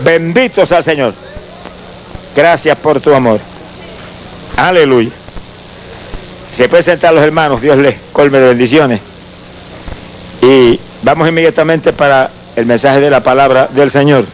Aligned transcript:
Bendito 0.00 0.66
sea 0.66 0.82
Señor. 0.82 1.14
Gracias 2.34 2.76
por 2.78 3.00
tu 3.00 3.14
amor. 3.14 3.40
Aleluya. 4.56 5.10
Se 6.52 6.68
pueden 6.68 6.84
sentar 6.84 7.12
los 7.12 7.22
hermanos, 7.22 7.60
Dios 7.60 7.76
les 7.78 7.96
colme 8.12 8.38
de 8.38 8.48
bendiciones. 8.48 9.00
Y 10.40 10.78
vamos 11.02 11.28
inmediatamente 11.28 11.92
para 11.92 12.30
el 12.54 12.66
mensaje 12.66 13.00
de 13.00 13.10
la 13.10 13.22
palabra 13.22 13.68
del 13.72 13.90
Señor. 13.90 14.24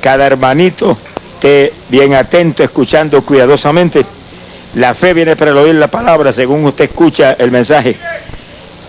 Cada 0.00 0.26
hermanito 0.26 0.96
esté 1.34 1.72
bien 1.88 2.14
atento, 2.14 2.62
escuchando 2.62 3.22
cuidadosamente. 3.22 4.04
La 4.76 4.94
fe 4.94 5.14
viene 5.14 5.36
para 5.36 5.50
el 5.50 5.56
oír 5.56 5.74
la 5.74 5.88
palabra, 5.88 6.32
según 6.32 6.64
usted 6.64 6.84
escucha 6.84 7.32
el 7.38 7.50
mensaje, 7.50 7.96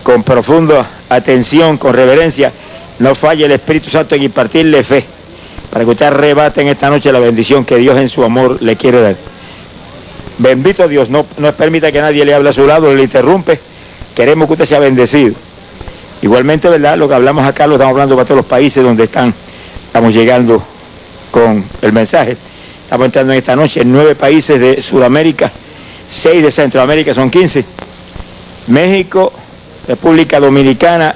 con 0.02 0.22
profunda 0.22 0.86
atención, 1.08 1.78
con 1.78 1.94
reverencia. 1.94 2.52
No 2.98 3.14
falle 3.14 3.44
el 3.44 3.52
Espíritu 3.52 3.90
Santo 3.90 4.14
en 4.14 4.22
impartirle 4.22 4.82
fe, 4.82 5.04
para 5.76 5.84
que 5.84 5.90
usted 5.90 6.06
arrebate 6.06 6.62
en 6.62 6.68
esta 6.68 6.88
noche 6.88 7.12
la 7.12 7.18
bendición 7.18 7.62
que 7.66 7.76
Dios 7.76 7.98
en 7.98 8.08
su 8.08 8.24
amor 8.24 8.62
le 8.62 8.76
quiere 8.76 9.02
dar. 9.02 9.14
Bendito 10.38 10.88
Dios, 10.88 11.10
no, 11.10 11.26
no 11.36 11.52
permita 11.52 11.92
que 11.92 12.00
nadie 12.00 12.24
le 12.24 12.32
hable 12.32 12.48
a 12.48 12.52
su 12.54 12.66
lado, 12.66 12.94
le 12.94 13.02
interrumpe. 13.02 13.60
Queremos 14.14 14.46
que 14.46 14.54
usted 14.54 14.64
sea 14.64 14.78
bendecido. 14.78 15.34
Igualmente, 16.22 16.70
¿verdad? 16.70 16.96
Lo 16.96 17.06
que 17.06 17.14
hablamos 17.14 17.44
acá 17.44 17.66
lo 17.66 17.74
estamos 17.74 17.90
hablando 17.90 18.14
para 18.14 18.24
todos 18.24 18.38
los 18.38 18.46
países 18.46 18.82
donde 18.82 19.04
están, 19.04 19.34
estamos 19.84 20.14
llegando 20.14 20.62
con 21.30 21.62
el 21.82 21.92
mensaje. 21.92 22.38
Estamos 22.84 23.04
entrando 23.04 23.34
en 23.34 23.38
esta 23.38 23.54
noche 23.54 23.82
en 23.82 23.92
nueve 23.92 24.14
países 24.14 24.58
de 24.58 24.80
Sudamérica, 24.80 25.52
seis 26.08 26.42
de 26.42 26.50
Centroamérica, 26.50 27.12
son 27.12 27.28
15. 27.28 27.66
México, 28.68 29.30
República 29.86 30.40
Dominicana, 30.40 31.14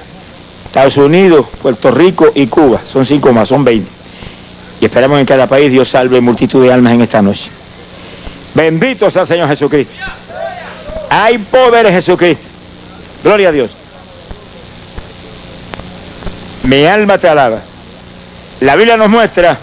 Estados 0.67 0.97
Unidos, 0.97 1.47
Puerto 1.63 1.89
Rico 1.89 2.27
y 2.35 2.45
Cuba. 2.45 2.79
Son 2.85 3.03
cinco 3.03 3.33
más, 3.33 3.49
son 3.49 3.63
20. 3.63 4.00
Y 4.81 4.85
esperamos 4.85 5.19
en 5.19 5.27
cada 5.27 5.45
país 5.45 5.71
Dios 5.71 5.87
salve 5.87 6.19
multitud 6.19 6.63
de 6.63 6.73
almas 6.73 6.93
en 6.93 7.01
esta 7.01 7.21
noche. 7.21 7.51
Bendito 8.55 9.09
sea 9.11 9.21
el 9.21 9.27
Señor 9.27 9.47
Jesucristo. 9.47 9.93
Hay 11.11 11.37
poder 11.37 11.85
en 11.85 11.93
Jesucristo. 11.93 12.47
Gloria 13.23 13.49
a 13.49 13.51
Dios. 13.51 13.75
Mi 16.63 16.83
alma 16.85 17.19
te 17.19 17.29
alaba. 17.29 17.59
La 18.61 18.75
Biblia 18.75 18.97
nos 18.97 19.09
muestra 19.09 19.57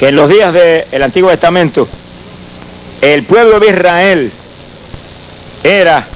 que 0.00 0.08
en 0.08 0.16
los 0.16 0.30
días 0.30 0.54
del 0.54 1.02
Antiguo 1.02 1.30
Testamento 1.30 1.86
el 3.02 3.24
pueblo 3.24 3.60
de 3.60 3.68
Israel 3.68 4.32
era 5.62 6.06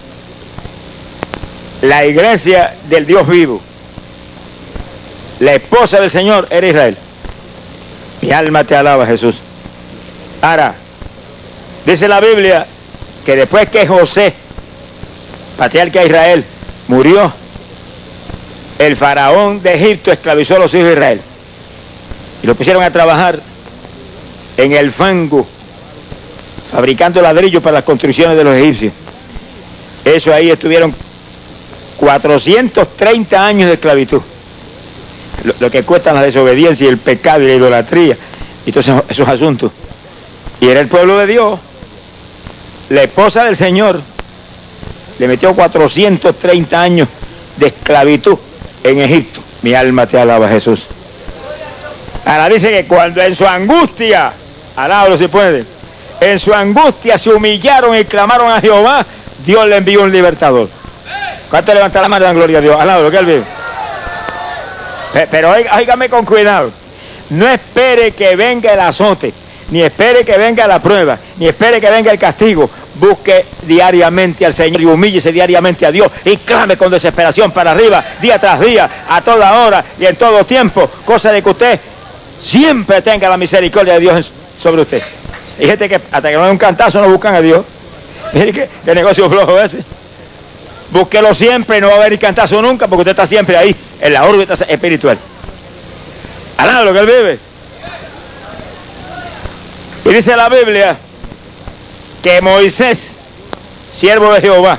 la 1.83 2.07
iglesia 2.07 2.75
del 2.89 3.05
Dios 3.05 3.29
vivo. 3.29 3.61
La 5.43 5.55
esposa 5.55 6.01
del 6.01 6.09
Señor 6.09 6.47
era 6.51 6.69
Israel. 6.69 6.97
Mi 8.21 8.31
alma 8.31 8.63
te 8.63 8.77
alaba, 8.77 9.05
Jesús. 9.05 9.41
Ahora, 10.41 10.73
dice 11.85 12.07
la 12.07 12.21
Biblia 12.21 12.65
que 13.27 13.35
después 13.35 13.69
que 13.69 13.85
José, 13.85 14.33
patriarca 15.59 15.99
de 15.99 16.07
Israel, 16.07 16.45
murió, 16.87 17.33
el 18.79 18.95
faraón 18.95 19.61
de 19.61 19.75
Egipto 19.75 20.13
esclavizó 20.13 20.55
a 20.55 20.59
los 20.61 20.73
hijos 20.75 20.87
de 20.87 20.93
Israel 20.93 21.21
y 22.41 22.47
lo 22.47 22.55
pusieron 22.55 22.85
a 22.85 22.93
trabajar 22.93 23.41
en 24.57 24.71
el 24.71 24.93
fango, 24.93 25.45
fabricando 26.71 27.21
ladrillos 27.21 27.61
para 27.61 27.79
las 27.79 27.85
construcciones 27.85 28.37
de 28.37 28.45
los 28.45 28.55
egipcios. 28.55 28.93
Eso 30.05 30.33
ahí 30.33 30.51
estuvieron 30.51 30.95
430 31.97 33.45
años 33.45 33.67
de 33.67 33.75
esclavitud. 33.75 34.23
Lo, 35.59 35.71
que 35.71 35.83
cuestan 35.83 36.15
la 36.15 36.23
desobediencia 36.23 36.87
y 36.87 36.89
el 36.89 36.99
pecado 36.99 37.43
y 37.43 37.49
la 37.49 37.55
idolatría 37.55 38.17
y 38.65 38.71
todos 38.71 38.87
esos, 38.87 39.03
esos 39.09 39.29
asuntos. 39.29 39.73
Y 40.61 40.69
era 40.69 40.81
el 40.81 40.89
pueblo 40.89 41.19
de 41.19 41.27
Dios. 41.27 41.59
La 42.91 43.03
esposa 43.03 43.45
del 43.45 43.57
Señor 43.57 44.01
le 45.19 45.29
metió 45.29 45.55
430 45.55 46.81
años 46.81 47.09
de 47.57 47.67
esclavitud 47.69 48.39
en 48.85 49.01
Egipto. 49.01 49.41
Mi 49.63 49.75
alma 49.75 50.07
te 50.07 50.19
alaba, 50.19 50.49
Jesús. 50.49 50.87
Ahora 52.25 52.49
dice 52.49 52.71
que 52.71 52.87
cuando 52.87 53.21
en 53.21 53.35
su 53.35 53.47
angustia, 53.47 54.33
alábalo 54.77 55.19
si 55.19 55.29
puede, 55.29 55.65
en 56.21 56.39
su 56.39 56.55
angustia 56.55 57.19
se 57.19 57.31
humillaron 57.31 57.97
y 57.97 58.05
clamaron 58.05 58.51
a 58.51 58.61
Jehová, 58.61 59.05
Dios 59.45 59.67
le 59.67 59.77
envió 59.77 60.03
un 60.03 60.13
libertador. 60.13 60.69
¿Cuánto 61.51 61.75
levanta 61.75 62.01
la 62.01 62.09
mano 62.09 62.25
y 62.25 62.27
dan 62.27 62.37
gloria 62.37 62.59
a 62.59 62.61
Dios? 62.61 62.81
Alábalo, 62.81 63.11
que 63.11 63.17
él 63.19 63.27
vive. 63.27 63.45
Pero 65.31 65.51
óigame 65.51 66.09
con 66.09 66.25
cuidado. 66.25 66.71
No 67.31 67.49
espere 67.49 68.13
que 68.13 68.37
venga 68.37 68.73
el 68.73 68.81
azote, 68.81 69.33
ni 69.71 69.83
espere 69.83 70.25
que 70.25 70.37
venga 70.37 70.67
la 70.67 70.81
prueba, 70.81 71.19
ni 71.39 71.49
espere 71.49 71.81
que 71.81 71.91
venga 71.91 72.11
el 72.11 72.19
castigo. 72.19 72.69
Busque 72.95 73.47
diariamente 73.63 74.45
al 74.45 74.53
Señor 74.53 74.81
y 74.83 74.85
humíllese 74.85 75.33
diariamente 75.33 75.87
a 75.87 75.91
Dios 75.91 76.13
y 76.25 76.37
clame 76.37 76.77
con 76.77 76.91
desesperación 76.91 77.51
para 77.51 77.71
arriba, 77.71 78.05
día 78.21 78.39
tras 78.39 78.61
día, 78.61 78.89
a 79.09 79.23
toda 79.23 79.65
hora 79.65 79.83
y 79.99 80.05
en 80.05 80.17
todo 80.17 80.45
tiempo, 80.45 80.91
cosa 81.07 81.33
de 81.33 81.43
que 81.43 81.49
usted 81.49 81.81
siempre 82.39 83.01
tenga 83.01 83.29
la 83.31 83.39
misericordia 83.39 83.95
de 83.95 84.01
Dios 84.01 84.31
sobre 84.59 84.83
usted. 84.83 85.03
Hay 85.59 85.67
gente 85.67 85.89
que 85.89 86.01
hasta 86.11 86.29
que 86.29 86.37
no 86.37 86.45
hay 86.45 86.51
un 86.51 86.59
cantazo 86.59 87.01
no 87.01 87.09
buscan 87.09 87.35
a 87.35 87.41
Dios. 87.41 87.65
Mire 88.33 88.53
que, 88.53 88.95
negocio 88.95 89.29
flojo 89.29 89.59
ese. 89.61 89.83
Búsquelo 90.91 91.33
siempre 91.33 91.79
y 91.79 91.81
no 91.81 91.89
va 91.89 91.95
a 91.95 91.97
haber 91.97 92.19
cantazo 92.19 92.61
nunca 92.61 92.87
porque 92.87 93.03
usted 93.03 93.13
está 93.13 93.27
siempre 93.27 93.57
ahí, 93.57 93.75
en 94.03 94.13
la 94.13 94.25
órbita 94.25 94.55
espiritual. 94.69 95.17
Alá 96.59 96.85
lo 96.85 96.93
que 96.93 96.99
él 96.99 97.07
vive. 97.07 97.39
Y 100.05 100.09
dice 100.13 100.37
la 100.37 100.49
Biblia 100.49 100.97
que 102.23 102.43
Moisés, 102.43 103.13
siervo 103.93 104.33
de 104.33 104.41
Jehová, 104.41 104.79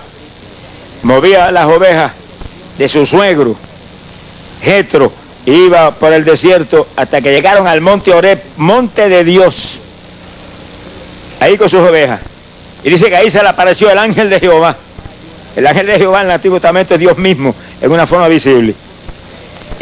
movía 1.04 1.52
las 1.52 1.66
ovejas 1.66 2.12
de 2.78 2.90
su 2.90 3.06
suegro, 3.06 3.56
Jetro, 4.62 5.12
iba 5.46 5.92
por 5.92 6.12
el 6.12 6.26
desierto 6.26 6.88
hasta 6.96 7.22
que 7.22 7.32
llegaron 7.32 7.66
al 7.66 7.80
monte 7.80 8.14
Oreb, 8.14 8.42
monte 8.58 9.08
de 9.08 9.24
Dios, 9.24 9.80
ahí 11.40 11.58
con 11.58 11.70
sus 11.70 11.80
ovejas. 11.80 12.20
Y 12.84 12.90
dice 12.90 13.08
que 13.08 13.16
ahí 13.16 13.30
se 13.30 13.42
le 13.42 13.48
apareció 13.48 13.90
el 13.90 13.98
ángel 13.98 14.30
de 14.30 14.40
Jehová. 14.42 14.76
El 15.56 15.66
ángel 15.68 15.88
de 15.88 15.98
Jehová 15.98 16.22
en 16.22 16.28
el 16.28 16.32
Antiguo 16.34 16.58
Testamento 16.58 16.96
es 16.96 17.00
Dios 17.00 17.18
mismo, 17.18 17.56
en 17.80 17.92
una 17.92 18.06
forma 18.06 18.28
visible. 18.28 18.76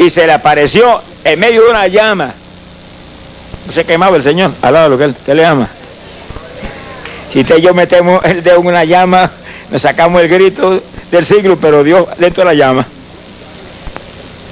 Y 0.02 0.10
se 0.10 0.26
le 0.26 0.32
apareció 0.32 1.00
en 1.22 1.38
medio 1.38 1.62
de 1.62 1.70
una 1.70 1.86
llama. 1.86 2.34
Se 3.70 3.84
quemaba 3.84 4.16
el 4.16 4.22
Señor, 4.22 4.50
al 4.60 4.74
lado 4.74 4.84
de 4.86 4.90
lo 4.90 4.98
que 4.98 5.04
él, 5.04 5.14
que 5.24 5.34
le 5.34 5.46
ama. 5.46 5.68
Si 7.32 7.40
usted 7.40 7.58
y 7.58 7.62
yo 7.62 7.72
metemos 7.72 8.22
el 8.24 8.42
dedo 8.42 8.58
en 8.58 8.66
una 8.66 8.84
llama, 8.84 9.30
nos 9.70 9.80
sacamos 9.80 10.20
el 10.20 10.28
grito 10.28 10.82
del 11.10 11.24
siglo, 11.24 11.56
pero 11.56 11.84
Dios 11.84 12.06
dentro 12.18 12.42
de 12.42 12.46
la 12.46 12.54
llama. 12.54 12.84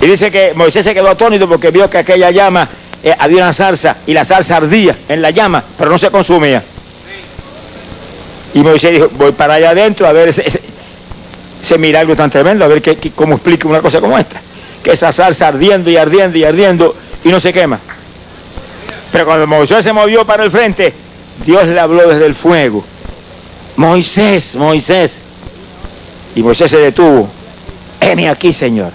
Y 0.00 0.06
dice 0.06 0.30
que 0.30 0.52
Moisés 0.54 0.84
se 0.84 0.94
quedó 0.94 1.10
atónito 1.10 1.48
porque 1.48 1.72
vio 1.72 1.90
que 1.90 1.98
aquella 1.98 2.30
llama 2.30 2.68
eh, 3.02 3.14
había 3.18 3.42
una 3.42 3.52
salsa 3.52 3.96
y 4.06 4.14
la 4.14 4.24
salsa 4.24 4.56
ardía 4.56 4.96
en 5.08 5.20
la 5.20 5.30
llama, 5.30 5.64
pero 5.76 5.90
no 5.90 5.98
se 5.98 6.10
consumía. 6.10 6.62
Y 8.54 8.60
Moisés 8.60 8.92
dijo, 8.92 9.08
voy 9.14 9.32
para 9.32 9.54
allá 9.54 9.70
adentro 9.70 10.06
a 10.06 10.12
ver 10.12 10.28
ese, 10.28 10.46
ese, 10.46 10.60
ese 11.60 11.76
milagro 11.76 12.14
tan 12.14 12.30
tremendo, 12.30 12.64
a 12.64 12.68
ver 12.68 12.80
qué, 12.80 12.96
qué, 12.96 13.10
cómo 13.10 13.34
explica 13.34 13.66
una 13.66 13.80
cosa 13.82 14.00
como 14.00 14.16
esta. 14.16 14.40
Que 14.82 14.92
esa 14.92 15.12
salsa 15.12 15.48
ardiendo 15.48 15.90
y 15.90 15.96
ardiendo 15.96 16.38
y 16.38 16.44
ardiendo 16.44 16.94
y 17.24 17.28
no 17.28 17.40
se 17.40 17.52
quema. 17.52 17.78
Pero 19.12 19.26
cuando 19.26 19.46
Moisés 19.46 19.84
se 19.84 19.92
movió 19.92 20.24
para 20.24 20.44
el 20.44 20.50
frente, 20.50 20.94
Dios 21.44 21.66
le 21.66 21.78
habló 21.78 22.08
desde 22.08 22.26
el 22.26 22.34
fuego. 22.34 22.84
Moisés, 23.76 24.56
Moisés. 24.56 25.20
Y 26.34 26.42
Moisés 26.42 26.70
se 26.70 26.78
detuvo. 26.78 27.28
Heme 28.00 28.28
aquí, 28.28 28.52
Señor. 28.52 28.92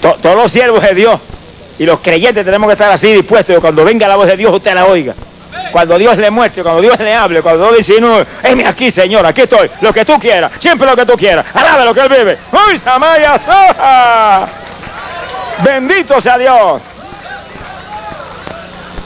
Todos 0.00 0.36
los 0.36 0.52
siervos 0.52 0.82
de 0.82 0.94
Dios 0.94 1.20
y 1.78 1.86
los 1.86 2.00
creyentes 2.00 2.44
tenemos 2.44 2.66
que 2.68 2.72
estar 2.72 2.90
así 2.90 3.12
dispuestos. 3.12 3.58
Cuando 3.60 3.84
venga 3.84 4.08
la 4.08 4.16
voz 4.16 4.26
de 4.26 4.36
Dios, 4.36 4.52
usted 4.54 4.74
la 4.74 4.86
oiga. 4.86 5.14
Cuando 5.72 5.98
Dios 5.98 6.16
le 6.16 6.30
muestre, 6.30 6.62
cuando 6.62 6.80
Dios 6.80 6.98
le 6.98 7.14
hable, 7.14 7.42
cuando 7.42 7.64
Dios 7.66 7.86
dice, 7.86 8.00
no, 8.00 8.24
heme 8.42 8.66
aquí, 8.66 8.90
Señor, 8.90 9.24
aquí 9.26 9.42
estoy, 9.42 9.70
lo 9.80 9.92
que 9.92 10.04
tú 10.04 10.18
quieras, 10.18 10.52
siempre 10.58 10.86
lo 10.86 10.96
que 10.96 11.04
tú 11.04 11.14
quieras, 11.16 11.44
alabe 11.54 11.84
lo 11.84 11.94
que 11.94 12.00
Él 12.00 12.08
vive. 12.08 12.38
¡Uy, 12.52 12.78
Samaya 12.78 13.38
Soja! 13.38 14.48
Bendito 15.64 16.20
sea 16.20 16.38
Dios. 16.38 16.80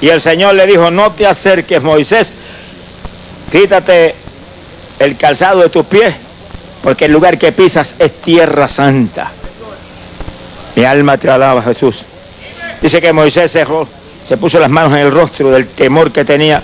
Y 0.01 0.09
el 0.09 0.21
Señor 0.21 0.55
le 0.55 0.67
dijo, 0.67 0.91
no 0.91 1.13
te 1.13 1.27
acerques, 1.27 1.81
Moisés, 1.83 2.33
quítate 3.51 4.15
el 4.99 5.17
calzado 5.17 5.61
de 5.61 5.69
tus 5.69 5.87
pies, 5.87 6.15
porque 6.83 7.05
el 7.05 7.13
lugar 7.13 7.39
que 7.39 7.53
pisas 7.53 7.95
es 7.99 8.21
tierra 8.21 8.69
santa. 8.69 9.31
Mi 10.75 10.85
alma 10.85 11.17
te 11.19 11.31
alaba, 11.31 11.63
Jesús. 11.63 12.05
Dice 12.81 13.01
que 13.01 13.13
Moisés 13.13 13.53
se, 13.53 13.65
se 14.27 14.37
puso 14.37 14.59
las 14.59 14.71
manos 14.71 14.93
en 14.93 14.99
el 14.99 15.11
rostro 15.11 15.51
del 15.51 15.67
temor 15.67 16.13
que 16.13 16.25
tenía. 16.25 16.63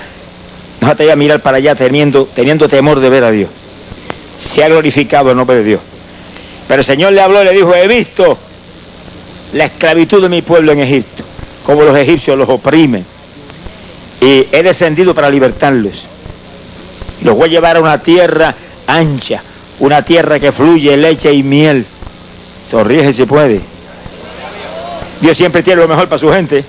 No 0.80 0.94
te 0.94 1.10
a 1.10 1.16
mirar 1.16 1.40
para 1.40 1.56
allá 1.56 1.74
teniendo, 1.74 2.26
teniendo 2.26 2.68
temor 2.68 3.00
de 3.00 3.08
ver 3.08 3.24
a 3.24 3.30
Dios. 3.30 3.50
Se 4.38 4.62
ha 4.62 4.68
glorificado 4.68 5.30
el 5.30 5.36
nombre 5.36 5.56
de 5.56 5.64
Dios. 5.64 5.80
Pero 6.68 6.80
el 6.80 6.86
Señor 6.86 7.12
le 7.12 7.20
habló 7.20 7.42
y 7.42 7.46
le 7.46 7.52
dijo, 7.52 7.74
he 7.74 7.88
visto 7.88 8.38
la 9.54 9.64
esclavitud 9.64 10.22
de 10.22 10.28
mi 10.28 10.42
pueblo 10.42 10.72
en 10.72 10.80
Egipto, 10.80 11.24
como 11.64 11.82
los 11.82 11.96
egipcios 11.96 12.38
los 12.38 12.48
oprimen. 12.48 13.04
Y 14.20 14.46
he 14.52 14.62
descendido 14.62 15.14
para 15.14 15.30
libertarlos. 15.30 16.06
Los 17.22 17.36
voy 17.36 17.48
a 17.48 17.52
llevar 17.52 17.76
a 17.76 17.80
una 17.80 17.98
tierra 17.98 18.54
ancha, 18.86 19.42
una 19.80 20.02
tierra 20.02 20.38
que 20.38 20.52
fluye 20.52 20.96
leche 20.96 21.32
y 21.32 21.42
miel. 21.42 21.84
Sonríe 22.70 23.12
si 23.12 23.24
puede. 23.24 23.60
Dios 25.20 25.36
siempre 25.36 25.62
tiene 25.62 25.82
lo 25.82 25.88
mejor 25.88 26.06
para 26.08 26.18
su 26.18 26.30
gente. 26.30 26.64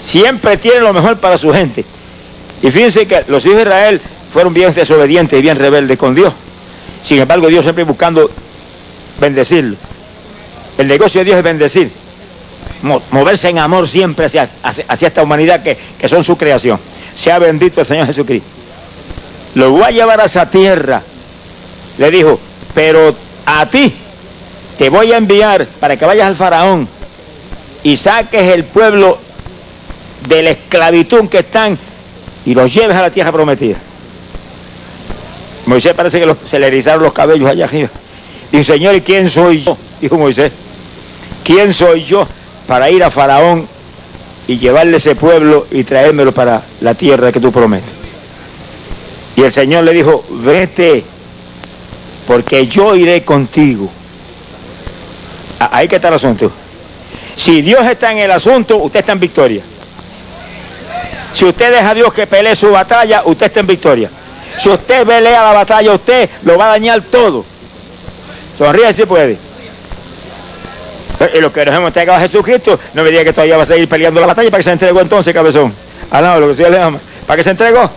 Siempre 0.00 0.56
tiene 0.56 0.80
lo 0.80 0.92
mejor 0.92 1.18
para 1.18 1.38
su 1.38 1.52
gente. 1.52 1.84
Y 2.62 2.70
fíjense 2.70 3.06
que 3.06 3.24
los 3.28 3.44
hijos 3.44 3.56
de 3.56 3.62
Israel 3.62 4.00
fueron 4.32 4.52
bien 4.52 4.72
desobedientes 4.72 5.38
y 5.38 5.42
bien 5.42 5.56
rebeldes 5.56 5.98
con 5.98 6.14
Dios. 6.14 6.32
Sin 7.02 7.20
embargo, 7.20 7.48
Dios 7.48 7.64
siempre 7.64 7.84
buscando 7.84 8.30
bendecirlo. 9.20 9.76
El 10.76 10.88
negocio 10.88 11.20
de 11.20 11.26
Dios 11.26 11.38
es 11.38 11.44
bendecir. 11.44 11.90
Moverse 13.10 13.48
en 13.48 13.58
amor 13.58 13.88
siempre 13.88 14.26
hacia, 14.26 14.48
hacia, 14.62 15.08
esta 15.08 15.22
humanidad 15.22 15.62
que, 15.62 15.76
que 15.98 16.08
son 16.08 16.22
su 16.22 16.36
creación. 16.36 16.78
Sea 17.14 17.38
bendito 17.38 17.80
el 17.80 17.86
Señor 17.86 18.06
Jesucristo. 18.06 18.48
Lo 19.54 19.72
voy 19.72 19.82
a 19.82 19.90
llevar 19.90 20.20
a 20.20 20.24
esa 20.26 20.48
tierra. 20.48 21.02
Le 21.98 22.10
dijo, 22.10 22.38
pero 22.74 23.14
a 23.44 23.66
ti 23.66 23.92
te 24.76 24.88
voy 24.88 25.12
a 25.12 25.16
enviar 25.16 25.66
para 25.80 25.96
que 25.96 26.04
vayas 26.04 26.28
al 26.28 26.36
faraón 26.36 26.88
y 27.82 27.96
saques 27.96 28.52
el 28.52 28.64
pueblo 28.64 29.18
de 30.26 30.42
la 30.42 30.50
esclavitud 30.50 31.28
que 31.28 31.38
están 31.38 31.78
y 32.44 32.54
los 32.54 32.72
lleves 32.72 32.96
a 32.96 33.02
la 33.02 33.10
tierra 33.10 33.30
prometida. 33.30 33.76
Moisés 35.66 35.92
parece 35.94 36.20
que 36.20 36.34
se 36.48 36.58
le 36.58 36.66
erizaron 36.66 37.02
los 37.02 37.12
cabellos 37.12 37.48
allá 37.48 37.66
arriba. 37.66 37.90
Dice, 38.50 38.72
Señor, 38.72 38.94
¿y 38.94 39.02
quién 39.02 39.28
soy 39.28 39.62
yo? 39.62 39.76
Dijo 40.00 40.16
Moisés. 40.16 40.50
¿Quién 41.44 41.74
soy 41.74 42.04
yo 42.04 42.26
para 42.66 42.90
ir 42.90 43.04
a 43.04 43.10
Faraón 43.10 43.68
y 44.46 44.58
llevarle 44.58 44.96
ese 44.96 45.14
pueblo 45.14 45.66
y 45.70 45.84
traérmelo 45.84 46.32
para 46.32 46.62
la 46.80 46.94
tierra 46.94 47.30
que 47.32 47.40
tú 47.40 47.52
prometes? 47.52 47.90
Y 49.36 49.42
el 49.42 49.52
Señor 49.52 49.84
le 49.84 49.92
dijo, 49.92 50.24
vete, 50.30 51.04
porque 52.26 52.66
yo 52.66 52.96
iré 52.96 53.22
contigo. 53.22 53.90
Ahí 55.58 55.86
que 55.86 55.96
está 55.96 56.08
el 56.08 56.14
asunto. 56.14 56.50
Si 57.36 57.62
Dios 57.62 57.86
está 57.86 58.10
en 58.12 58.18
el 58.18 58.30
asunto, 58.30 58.78
usted 58.78 59.00
está 59.00 59.12
en 59.12 59.20
victoria. 59.20 59.62
Si 61.32 61.44
usted 61.44 61.72
deja 61.72 61.90
a 61.90 61.94
Dios 61.94 62.12
que 62.12 62.26
pelee 62.26 62.56
su 62.56 62.70
batalla, 62.70 63.22
usted 63.24 63.46
está 63.46 63.60
en 63.60 63.66
victoria. 63.66 64.10
Si 64.56 64.68
usted 64.68 65.06
pelea 65.06 65.42
la 65.42 65.52
batalla, 65.52 65.92
usted 65.92 66.28
lo 66.42 66.58
va 66.58 66.66
a 66.66 66.68
dañar 66.70 67.00
todo. 67.02 67.44
Sonríe 68.56 68.92
si 68.92 69.04
puede. 69.04 69.38
Y 71.34 71.40
lo 71.40 71.52
que 71.52 71.64
nos 71.64 71.74
hemos 71.74 71.88
entregado 71.88 72.18
a 72.18 72.20
Jesucristo, 72.20 72.78
no 72.94 73.02
me 73.02 73.10
diga 73.10 73.24
que 73.24 73.32
todavía 73.32 73.56
va 73.56 73.62
a 73.64 73.66
seguir 73.66 73.88
peleando 73.88 74.20
la 74.20 74.26
batalla 74.26 74.50
para 74.50 74.58
que 74.58 74.64
se 74.64 74.72
entregó 74.72 75.00
entonces, 75.00 75.34
cabezón. 75.34 75.74
Alado, 76.10 76.40
lo 76.40 76.48
que 76.48 76.56
se 76.56 76.70
le 76.70 76.76
llama. 76.76 76.98
¿Para 77.26 77.36
qué 77.36 77.44
se 77.44 77.50
entregó? 77.50 77.90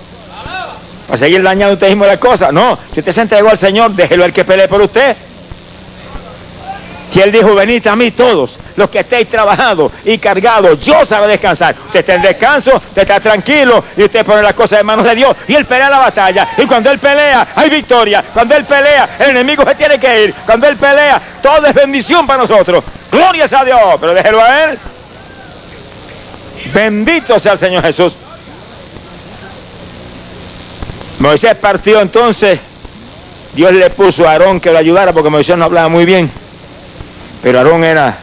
¿Para 1.07 1.19
seguir 1.19 1.41
dañando 1.43 1.73
usted 1.73 1.87
mismo 1.89 2.05
las 2.05 2.17
cosas? 2.17 2.51
No, 2.51 2.77
si 2.93 2.99
usted 2.99 3.11
se 3.11 3.21
entregó 3.21 3.49
al 3.49 3.57
Señor, 3.57 3.91
déjelo 3.91 4.25
el 4.25 4.33
que 4.33 4.43
pelee 4.43 4.67
por 4.67 4.81
usted. 4.81 5.15
Si 7.11 7.19
Él 7.19 7.29
dijo, 7.29 7.53
venid 7.53 7.85
a 7.87 7.95
mí 7.97 8.11
todos, 8.11 8.57
los 8.77 8.89
que 8.89 8.99
estéis 8.99 9.27
trabajados 9.27 9.91
y 10.05 10.17
cargados, 10.17 10.79
yo 10.79 11.05
sabré 11.05 11.33
descansar. 11.33 11.75
Usted 11.87 11.99
está 11.99 12.15
en 12.15 12.21
descanso, 12.21 12.77
usted 12.77 13.01
está 13.01 13.19
tranquilo 13.19 13.83
y 13.97 14.03
usted 14.03 14.25
pone 14.25 14.41
las 14.41 14.53
cosas 14.53 14.79
en 14.79 14.85
manos 14.85 15.03
de 15.03 15.15
Dios 15.15 15.35
y 15.45 15.55
Él 15.55 15.65
pelea 15.65 15.89
la 15.89 15.97
batalla. 15.97 16.47
Y 16.57 16.65
cuando 16.65 16.89
Él 16.89 16.99
pelea, 16.99 17.49
hay 17.53 17.69
victoria. 17.69 18.23
Cuando 18.33 18.55
Él 18.55 18.63
pelea, 18.63 19.09
el 19.19 19.31
enemigo 19.31 19.65
se 19.65 19.75
tiene 19.75 19.99
que 19.99 20.23
ir. 20.23 20.33
Cuando 20.45 20.67
Él 20.67 20.77
pelea, 20.77 21.21
todo 21.41 21.65
es 21.65 21.73
bendición 21.73 22.25
para 22.25 22.43
nosotros. 22.43 22.81
Gloria 23.11 23.45
a 23.51 23.65
Dios, 23.65 23.79
pero 23.99 24.13
déjelo 24.13 24.41
a 24.41 24.63
Él. 24.63 24.79
Bendito 26.73 27.37
sea 27.39 27.53
el 27.53 27.59
Señor 27.59 27.83
Jesús. 27.83 28.15
Moisés 31.19 31.55
partió 31.55 31.99
entonces. 31.99 32.57
Dios 33.53 33.73
le 33.73 33.89
puso 33.89 34.25
a 34.25 34.31
Aarón 34.31 34.61
que 34.61 34.71
lo 34.71 34.77
ayudara 34.77 35.11
porque 35.11 35.29
Moisés 35.29 35.57
no 35.57 35.65
hablaba 35.65 35.89
muy 35.89 36.05
bien. 36.05 36.31
Pero 37.41 37.57
Aarón 37.57 37.83
era 37.83 38.17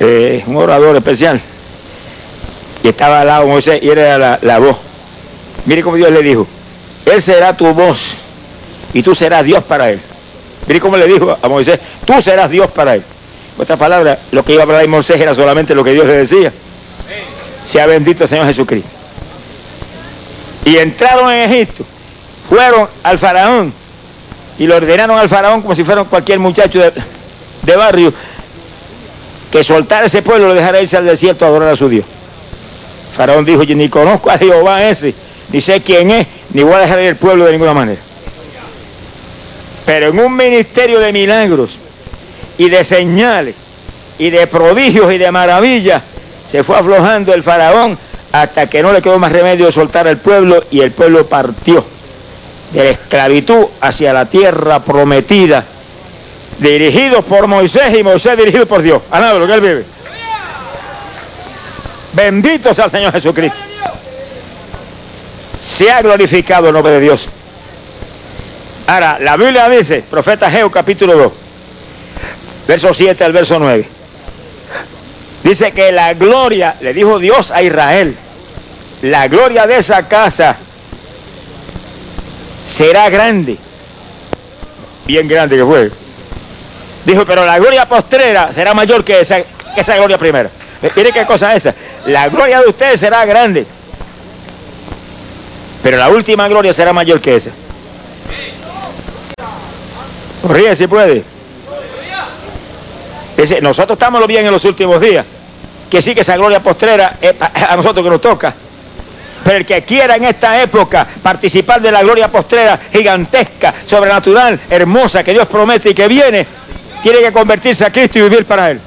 eh, 0.00 0.42
un 0.46 0.56
orador 0.56 0.96
especial. 0.96 1.40
Y 2.82 2.88
estaba 2.88 3.20
al 3.20 3.26
lado 3.26 3.46
Moisés 3.46 3.82
y 3.82 3.88
era 3.88 4.38
la, 4.40 4.58
voz. 4.58 4.76
Mire 5.66 5.82
cómo 5.82 5.96
Dios 5.96 6.10
le 6.10 6.22
dijo, 6.22 6.46
Él 7.06 7.22
será 7.22 7.56
tu 7.56 7.72
voz 7.72 8.16
y 8.92 9.02
tú 9.02 9.14
serás 9.14 9.44
Dios 9.44 9.64
para 9.64 9.90
Él. 9.90 10.00
Mire 10.66 10.80
cómo 10.80 10.96
le 10.96 11.06
dijo 11.06 11.36
a 11.40 11.48
Moisés, 11.48 11.78
tú 12.04 12.20
serás 12.20 12.50
Dios 12.50 12.70
para 12.70 12.96
Él. 12.96 13.02
En 13.56 13.62
otras 13.62 13.78
palabras, 13.78 14.18
lo 14.32 14.44
que 14.44 14.52
iba 14.52 14.62
a 14.62 14.64
hablar 14.64 14.82
de 14.82 14.88
Moisés 14.88 15.20
era 15.20 15.34
solamente 15.34 15.74
lo 15.74 15.84
que 15.84 15.92
Dios 15.92 16.06
le 16.06 16.14
decía. 16.14 16.52
Sea 17.64 17.86
bendito 17.86 18.24
el 18.24 18.28
Señor 18.28 18.46
Jesucristo. 18.46 18.88
Y 20.66 20.76
entraron 20.76 21.30
en 21.30 21.50
Egipto, 21.50 21.84
fueron 22.48 22.88
al 23.02 23.18
faraón 23.18 23.72
y 24.58 24.66
lo 24.66 24.76
ordenaron 24.76 25.18
al 25.18 25.28
faraón 25.28 25.62
como 25.62 25.74
si 25.74 25.84
fuera 25.84 26.04
cualquier 26.04 26.38
muchacho 26.38 26.80
de, 26.80 26.92
de 27.64 27.76
barrio 27.76 28.12
que 29.50 29.62
soltar 29.62 30.04
ese 30.04 30.22
pueblo 30.22 30.48
lo 30.48 30.54
dejara 30.54 30.80
irse 30.80 30.96
al 30.96 31.06
desierto 31.06 31.44
a 31.44 31.48
adorar 31.48 31.68
a 31.68 31.76
su 31.76 31.88
Dios. 31.88 32.04
Faraón 33.16 33.44
dijo, 33.44 33.62
yo 33.62 33.76
ni 33.76 33.88
conozco 33.88 34.30
a 34.30 34.38
Jehová 34.38 34.82
ese, 34.82 35.14
ni 35.52 35.60
sé 35.60 35.80
quién 35.80 36.10
es, 36.10 36.26
ni 36.52 36.64
voy 36.64 36.74
a 36.74 36.78
dejar 36.80 37.00
ir 37.00 37.06
el 37.06 37.16
pueblo 37.16 37.44
de 37.44 37.52
ninguna 37.52 37.72
manera. 37.72 38.00
Pero 39.86 40.08
en 40.08 40.18
un 40.18 40.34
ministerio 40.34 40.98
de 40.98 41.12
milagros 41.12 41.78
y 42.58 42.68
de 42.68 42.82
señales 42.82 43.54
y 44.18 44.30
de 44.30 44.46
prodigios 44.46 45.12
y 45.12 45.18
de 45.18 45.30
maravillas, 45.30 46.02
se 46.48 46.64
fue 46.64 46.76
aflojando 46.76 47.32
el 47.32 47.42
faraón 47.42 47.96
hasta 48.32 48.68
que 48.68 48.82
no 48.82 48.92
le 48.92 49.00
quedó 49.00 49.18
más 49.20 49.30
remedio 49.30 49.66
de 49.66 49.72
soltar 49.72 50.08
al 50.08 50.18
pueblo 50.18 50.64
y 50.72 50.80
el 50.80 50.90
pueblo 50.90 51.26
partió 51.26 51.84
de 52.72 52.82
la 52.82 52.90
esclavitud 52.90 53.66
hacia 53.80 54.12
la 54.12 54.26
tierra 54.26 54.80
prometida 54.80 55.64
dirigido 56.58 57.22
por 57.22 57.46
Moisés 57.46 57.94
y 57.98 58.02
Moisés 58.02 58.36
dirigido 58.36 58.66
por 58.66 58.82
Dios. 58.82 59.02
Alaba 59.10 59.38
lo 59.38 59.46
que 59.46 59.54
él 59.54 59.60
vive. 59.60 59.84
Bendito 62.12 62.72
sea 62.72 62.84
el 62.84 62.90
Señor 62.90 63.12
Jesucristo. 63.12 63.58
Se 65.60 65.90
ha 65.90 66.00
glorificado 66.02 66.68
el 66.68 66.74
nombre 66.74 66.92
de 66.92 67.00
Dios. 67.00 67.28
Ahora, 68.86 69.18
la 69.20 69.36
Biblia 69.36 69.68
dice, 69.68 70.04
profeta 70.08 70.50
Geo 70.50 70.70
capítulo 70.70 71.16
2, 71.16 71.32
verso 72.68 72.92
7 72.92 73.24
al 73.24 73.32
verso 73.32 73.58
9. 73.58 73.88
Dice 75.42 75.72
que 75.72 75.90
la 75.90 76.14
gloria, 76.14 76.76
le 76.80 76.92
dijo 76.92 77.18
Dios 77.18 77.50
a 77.50 77.62
Israel, 77.62 78.14
la 79.02 79.26
gloria 79.28 79.66
de 79.66 79.78
esa 79.78 80.06
casa 80.06 80.56
será 82.66 83.08
grande. 83.10 83.56
Bien 85.06 85.26
grande 85.26 85.56
que 85.56 85.64
fue. 85.64 86.03
Dijo, 87.04 87.24
pero 87.24 87.44
la 87.44 87.58
gloria 87.58 87.86
postrera 87.86 88.52
será 88.52 88.72
mayor 88.72 89.04
que 89.04 89.20
esa, 89.20 89.38
esa 89.76 89.96
gloria 89.96 90.18
primera. 90.18 90.50
Mire 90.96 91.12
qué 91.12 91.24
cosa 91.24 91.54
es 91.54 91.66
esa. 91.66 91.74
La 92.06 92.28
gloria 92.28 92.60
de 92.60 92.68
ustedes 92.68 93.00
será 93.00 93.24
grande. 93.24 93.66
Pero 95.82 95.96
la 95.98 96.08
última 96.08 96.48
gloria 96.48 96.72
será 96.72 96.92
mayor 96.92 97.20
que 97.20 97.36
esa. 97.36 97.50
Sonríe 100.40 100.76
si 100.76 100.86
puede. 100.86 101.22
Dice, 103.36 103.60
nosotros 103.60 103.96
estamos 103.96 104.26
bien 104.26 104.46
en 104.46 104.52
los 104.52 104.64
últimos 104.64 105.00
días. 105.00 105.24
Que 105.90 106.00
sí 106.00 106.14
que 106.14 106.22
esa 106.22 106.36
gloria 106.36 106.60
postrera 106.60 107.16
es 107.20 107.34
a 107.68 107.76
nosotros 107.76 108.04
que 108.04 108.10
nos 108.10 108.20
toca. 108.20 108.54
Pero 109.44 109.58
el 109.58 109.66
que 109.66 109.82
quiera 109.82 110.16
en 110.16 110.24
esta 110.24 110.62
época 110.62 111.06
participar 111.22 111.80
de 111.80 111.92
la 111.92 112.02
gloria 112.02 112.28
postrera 112.28 112.80
gigantesca, 112.90 113.74
sobrenatural, 113.84 114.58
hermosa 114.70 115.22
que 115.22 115.32
Dios 115.32 115.46
promete 115.46 115.90
y 115.90 115.94
que 115.94 116.08
viene, 116.08 116.46
tiene 117.04 117.20
que 117.20 117.32
convertirse 117.32 117.84
a 117.84 117.92
Cristo 117.92 118.18
y 118.18 118.22
vivir 118.22 118.46
para 118.46 118.70
Él. 118.70 118.80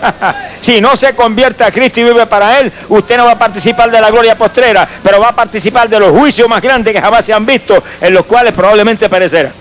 si 0.60 0.78
no 0.78 0.94
se 0.94 1.14
convierte 1.14 1.64
a 1.64 1.70
Cristo 1.70 2.00
y 2.00 2.04
vive 2.04 2.26
para 2.26 2.60
Él, 2.60 2.70
usted 2.90 3.16
no 3.16 3.24
va 3.24 3.32
a 3.32 3.38
participar 3.38 3.90
de 3.90 3.98
la 3.98 4.10
gloria 4.10 4.36
postrera, 4.36 4.86
pero 5.02 5.18
va 5.18 5.28
a 5.28 5.34
participar 5.34 5.88
de 5.88 5.98
los 5.98 6.10
juicios 6.10 6.46
más 6.50 6.60
grandes 6.60 6.92
que 6.92 7.00
jamás 7.00 7.24
se 7.24 7.32
han 7.32 7.46
visto, 7.46 7.82
en 7.98 8.12
los 8.12 8.26
cuales 8.26 8.52
probablemente 8.52 9.08
perecerá. 9.08 9.52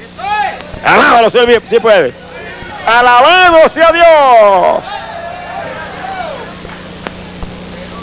Alábalo, 0.83 1.29
si 1.29 1.79
puede. 1.79 2.11
Alabado 2.85 3.69
sea 3.69 3.93
Dios. 3.93 4.83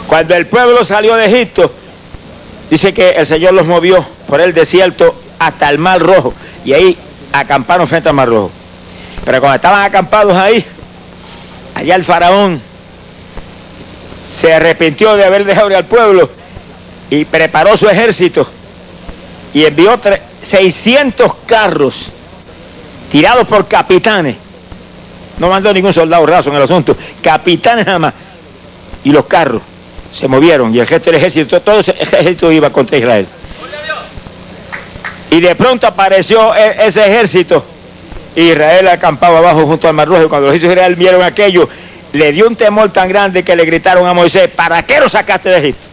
Cuando 0.06 0.34
el 0.36 0.46
pueblo 0.46 0.86
salió 0.86 1.16
de 1.16 1.26
Egipto, 1.26 1.70
dice 2.70 2.94
que 2.94 3.10
el 3.10 3.26
Señor 3.26 3.52
los 3.52 3.66
movió 3.66 4.02
por 4.26 4.40
el 4.40 4.54
desierto 4.54 5.20
hasta 5.38 5.68
el 5.68 5.76
mar 5.76 6.00
rojo. 6.00 6.32
Y 6.64 6.72
ahí 6.72 6.96
acamparon 7.30 7.86
frente 7.86 8.08
al 8.08 8.14
mar 8.14 8.28
rojo. 8.28 8.50
Pero 9.26 9.40
cuando 9.40 9.56
estaban 9.56 9.84
acampados 9.84 10.34
ahí, 10.34 10.64
allá 11.74 11.96
el 11.96 12.04
faraón 12.04 12.62
se 14.22 14.54
arrepintió 14.54 15.16
de 15.16 15.24
haber 15.24 15.44
dejado 15.44 15.76
al 15.76 15.84
pueblo 15.84 16.30
y 17.10 17.24
preparó 17.24 17.76
su 17.76 17.88
ejército 17.88 18.46
y 19.52 19.64
envió 19.64 19.98
600 20.42 21.32
carros 21.44 22.06
tirados 23.10 23.48
por 23.48 23.66
capitanes 23.66 24.36
No 25.38 25.48
mandó 25.48 25.72
ningún 25.72 25.92
soldado 25.92 26.24
raso 26.24 26.50
en 26.50 26.56
el 26.56 26.62
asunto. 26.62 26.96
Capitanes 27.20 27.84
nada 27.84 27.98
más. 27.98 28.14
Y 29.04 29.10
los 29.10 29.26
carros 29.26 29.60
se 30.12 30.28
movieron 30.28 30.72
y 30.74 30.78
el 30.78 30.86
resto 30.86 31.10
del 31.10 31.18
ejército, 31.18 31.60
todo 31.60 31.80
ese 31.80 31.92
ejército 31.98 32.50
iba 32.52 32.70
contra 32.70 32.96
Israel. 32.96 33.26
Y 35.30 35.40
de 35.40 35.54
pronto 35.56 35.86
apareció 35.86 36.54
e- 36.54 36.86
ese 36.86 37.00
ejército. 37.04 37.64
Israel 38.36 38.88
acampaba 38.88 39.38
abajo 39.38 39.66
junto 39.66 39.88
al 39.88 39.94
Mar 39.94 40.06
Rojo. 40.06 40.28
Cuando 40.28 40.48
los 40.48 40.56
hijos 40.56 40.68
de 40.68 40.74
Israel 40.74 40.94
vieron 40.94 41.22
aquello, 41.22 41.68
le 42.12 42.32
dio 42.32 42.46
un 42.46 42.54
temor 42.54 42.90
tan 42.90 43.08
grande 43.08 43.42
que 43.42 43.56
le 43.56 43.64
gritaron 43.64 44.06
a 44.06 44.14
Moisés, 44.14 44.48
¿para 44.54 44.82
qué 44.84 45.00
lo 45.00 45.08
sacaste 45.08 45.48
de 45.48 45.58
Egipto? 45.58 45.86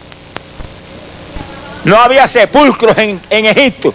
No 1.84 1.96
había 1.96 2.28
sepulcros 2.28 2.96
en, 2.98 3.20
en 3.28 3.46
Egipto 3.46 3.92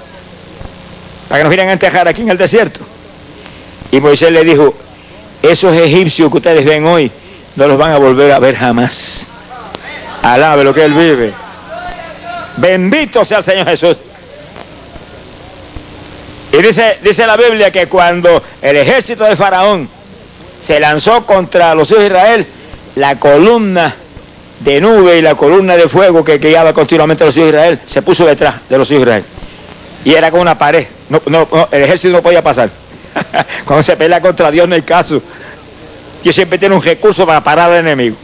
para 1.30 1.40
que 1.40 1.44
nos 1.44 1.52
vinieran 1.52 1.70
a 1.70 1.74
enterrar 1.74 2.08
aquí 2.08 2.24
en 2.24 2.30
el 2.30 2.38
desierto. 2.38 2.80
Y 3.92 4.00
Moisés 4.00 4.32
le 4.32 4.44
dijo, 4.44 4.74
esos 5.44 5.76
egipcios 5.76 6.30
que 6.32 6.38
ustedes 6.38 6.66
ven 6.66 6.86
hoy, 6.86 7.12
no 7.56 7.68
los 7.68 7.78
van 7.78 7.92
a 7.92 7.98
volver 7.98 8.32
a 8.32 8.40
ver 8.40 8.56
jamás. 8.56 9.28
Alabe 10.24 10.64
lo 10.64 10.74
que 10.74 10.86
Él 10.86 10.94
vive. 10.94 11.34
Bendito 12.58 13.24
sea 13.24 13.38
el 13.38 13.44
Señor 13.44 13.68
Jesús. 13.68 13.98
Y 16.52 16.62
dice, 16.62 16.98
dice 17.04 17.28
la 17.28 17.38
Biblia 17.38 17.72
que 17.72 17.88
cuando 17.88 18.42
el 18.62 18.78
ejército 18.78 19.24
de 19.24 19.36
Faraón 19.36 19.88
se 20.60 20.80
lanzó 20.80 21.26
contra 21.26 21.76
los 21.76 21.90
hijos 21.92 22.02
de 22.02 22.08
Israel, 22.08 22.48
la 22.96 23.20
columna 23.20 23.96
de 24.60 24.82
nube 24.82 25.18
y 25.18 25.22
la 25.22 25.36
columna 25.36 25.78
de 25.78 25.88
fuego 25.88 26.24
que 26.24 26.38
guiaba 26.38 26.74
continuamente 26.74 27.24
a 27.24 27.28
los 27.28 27.38
hijos 27.38 27.52
de 27.52 27.58
Israel 27.58 27.80
se 27.86 28.02
puso 28.02 28.26
detrás 28.26 28.56
de 28.68 28.78
los 28.78 28.90
hijos 28.90 29.06
de 29.06 29.10
Israel. 29.10 29.24
Y 30.06 30.14
era 30.14 30.32
como 30.32 30.42
una 30.42 30.58
pared. 30.58 30.88
No, 31.10 31.22
no, 31.28 31.48
el 31.72 31.84
ejército 31.84 32.14
no 32.14 32.22
podía 32.22 32.42
pasar. 32.42 32.70
Cuando 33.66 33.84
se 33.84 33.96
pelea 33.96 34.22
contra 34.22 34.50
Dios 34.50 34.68
no 34.68 34.76
hay 34.76 34.82
caso. 34.82 35.22
Dios 36.24 36.36
siempre 36.36 36.58
tiene 36.58 36.76
un 36.76 36.82
recurso 36.82 37.26
para 37.26 37.44
parar 37.44 37.72
al 37.72 37.80
enemigo. 37.80 38.16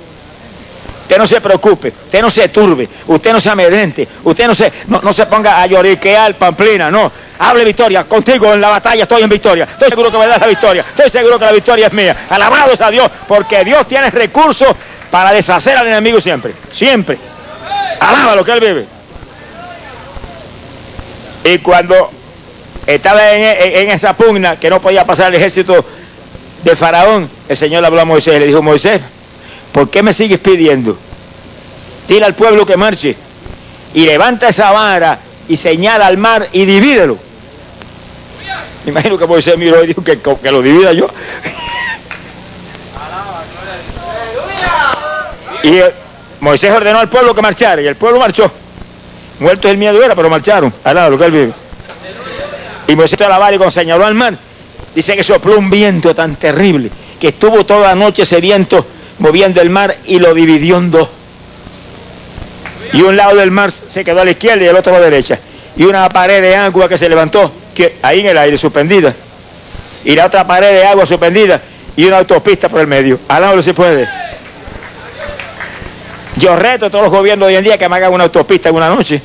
Usted 1.05 1.17
no 1.19 1.27
se 1.27 1.39
preocupe, 1.39 1.89
usted 2.05 2.19
no 2.19 2.31
se 2.31 2.49
turbe, 2.49 2.89
usted 3.05 3.31
no 3.31 3.39
se 3.39 3.47
amedrente, 3.51 4.07
usted 4.23 4.47
no 4.47 4.55
se, 4.55 4.73
no, 4.87 4.99
no 5.03 5.13
se 5.13 5.27
ponga 5.27 5.61
a 5.61 5.67
lloriquear 5.67 6.33
pamplina, 6.33 6.89
no. 6.89 7.11
Hable 7.37 7.63
victoria, 7.63 8.05
contigo 8.05 8.51
en 8.55 8.59
la 8.61 8.69
batalla 8.69 9.03
estoy 9.03 9.21
en 9.21 9.29
victoria. 9.29 9.67
Estoy 9.71 9.89
seguro 9.89 10.11
que 10.11 10.17
me 10.17 10.25
das 10.25 10.41
la 10.41 10.47
victoria, 10.47 10.83
estoy 10.89 11.07
seguro 11.11 11.37
que 11.37 11.45
la 11.45 11.51
victoria 11.51 11.85
es 11.87 11.93
mía. 11.93 12.25
Alabados 12.27 12.81
a 12.81 12.89
Dios, 12.89 13.07
porque 13.27 13.63
Dios 13.63 13.87
tiene 13.87 14.09
recursos 14.09 14.69
para 15.11 15.31
deshacer 15.31 15.77
al 15.77 15.85
enemigo 15.85 16.19
siempre, 16.19 16.53
siempre. 16.71 17.19
Alaba 17.99 18.35
lo 18.35 18.43
que 18.43 18.51
él 18.53 18.59
vive. 18.59 18.85
Y 21.43 21.59
cuando 21.59 22.09
estaba 22.87 23.31
en, 23.31 23.43
en- 23.77 23.91
esa 23.91 24.13
pugna 24.13 24.59
que 24.59 24.71
no 24.71 24.81
podía 24.81 25.05
pasar 25.05 25.27
el 25.27 25.35
ejército 25.35 25.85
de 26.63 26.75
Faraón, 26.75 27.29
el 27.47 27.55
Señor 27.55 27.81
le 27.81 27.87
habló 27.87 28.01
a 28.01 28.05
Moisés 28.05 28.35
y 28.37 28.39
le 28.39 28.47
dijo, 28.47 28.63
Moisés, 28.63 29.01
¿por 29.75 29.89
qué 29.89 30.01
me 30.01 30.13
sigues 30.13 30.39
pidiendo? 30.39 30.97
Dile 32.07 32.23
al 32.23 32.33
pueblo 32.33 32.65
que 32.65 32.77
marche 32.77 33.13
y 33.93 34.05
levanta 34.05 34.47
esa 34.47 34.71
vara 34.71 35.19
y 35.49 35.57
señala 35.57 36.07
al 36.07 36.17
mar 36.17 36.47
y 36.53 36.63
divídelo. 36.63 37.17
Me 38.85 38.91
imagino 38.91 39.17
que 39.17 39.25
Moisés 39.25 39.57
miró 39.57 39.83
y 39.83 39.87
dijo 39.87 40.01
que, 40.01 40.17
lo 40.49 40.61
divida 40.61 40.93
yo. 40.93 41.09
y 45.63 45.81
Moisés 46.39 46.71
ordenó 46.71 46.99
al 46.99 47.09
pueblo 47.09 47.35
que 47.35 47.41
marchara 47.41 47.81
y 47.81 47.87
el 47.87 47.97
pueblo 47.97 48.17
marchó. 48.17 48.49
Muerto 49.41 49.67
el 49.67 49.77
miedo 49.77 50.01
era, 50.01 50.15
pero 50.15 50.29
marcharon. 50.29 50.73
Al 50.85 50.95
lado, 50.95 51.09
lo 51.09 51.17
que 51.17 51.25
él 51.25 51.31
vive. 51.31 51.53
Y 52.87 52.95
Moisés 52.95 53.19
la 53.19 53.37
vara 53.37 53.53
y 53.53 53.57
cuando 53.57 53.71
señaló 53.71 54.05
al 54.05 54.15
mar, 54.15 54.37
dice 54.95 55.17
que 55.17 55.23
sopló 55.25 55.59
un 55.59 55.69
viento 55.69 56.15
tan 56.15 56.37
terrible 56.37 56.89
que 57.19 57.27
estuvo 57.29 57.65
toda 57.65 57.89
la 57.89 57.95
noche 57.95 58.23
ese 58.23 58.39
viento 58.39 58.94
moviendo 59.19 59.61
el 59.61 59.69
mar 59.69 59.95
y 60.05 60.19
lo 60.19 60.33
dividió 60.33 60.77
en 60.77 60.91
dos. 60.91 61.09
Y 62.93 63.01
un 63.01 63.17
lado 63.17 63.35
del 63.35 63.51
mar 63.51 63.71
se 63.71 64.03
quedó 64.03 64.21
a 64.21 64.25
la 64.25 64.31
izquierda 64.31 64.63
y 64.63 64.67
el 64.67 64.75
otro 64.75 64.95
a 64.95 64.99
la 64.99 65.05
derecha. 65.05 65.39
Y 65.75 65.83
una 65.83 66.07
pared 66.09 66.41
de 66.41 66.55
agua 66.55 66.87
que 66.87 66.97
se 66.97 67.09
levantó, 67.09 67.51
que 67.73 67.97
ahí 68.01 68.21
en 68.21 68.27
el 68.27 68.37
aire, 68.37 68.57
suspendida. 68.57 69.13
Y 70.05 70.15
la 70.15 70.25
otra 70.25 70.45
pared 70.45 70.71
de 70.71 70.85
agua 70.85 71.05
suspendida 71.05 71.61
y 71.95 72.05
una 72.05 72.19
autopista 72.19 72.69
por 72.69 72.81
el 72.81 72.87
medio. 72.87 73.19
Al 73.27 73.41
lado 73.41 73.61
se 73.61 73.73
puede. 73.73 74.07
Yo 76.37 76.55
reto 76.55 76.85
a 76.85 76.89
todos 76.89 77.05
los 77.05 77.13
gobiernos 77.13 77.47
hoy 77.47 77.55
en 77.55 77.63
día 77.63 77.77
que 77.77 77.87
me 77.87 77.95
hagan 77.95 78.13
una 78.13 78.25
autopista 78.25 78.69
en 78.69 78.75
una 78.75 78.89
noche. 78.89 79.21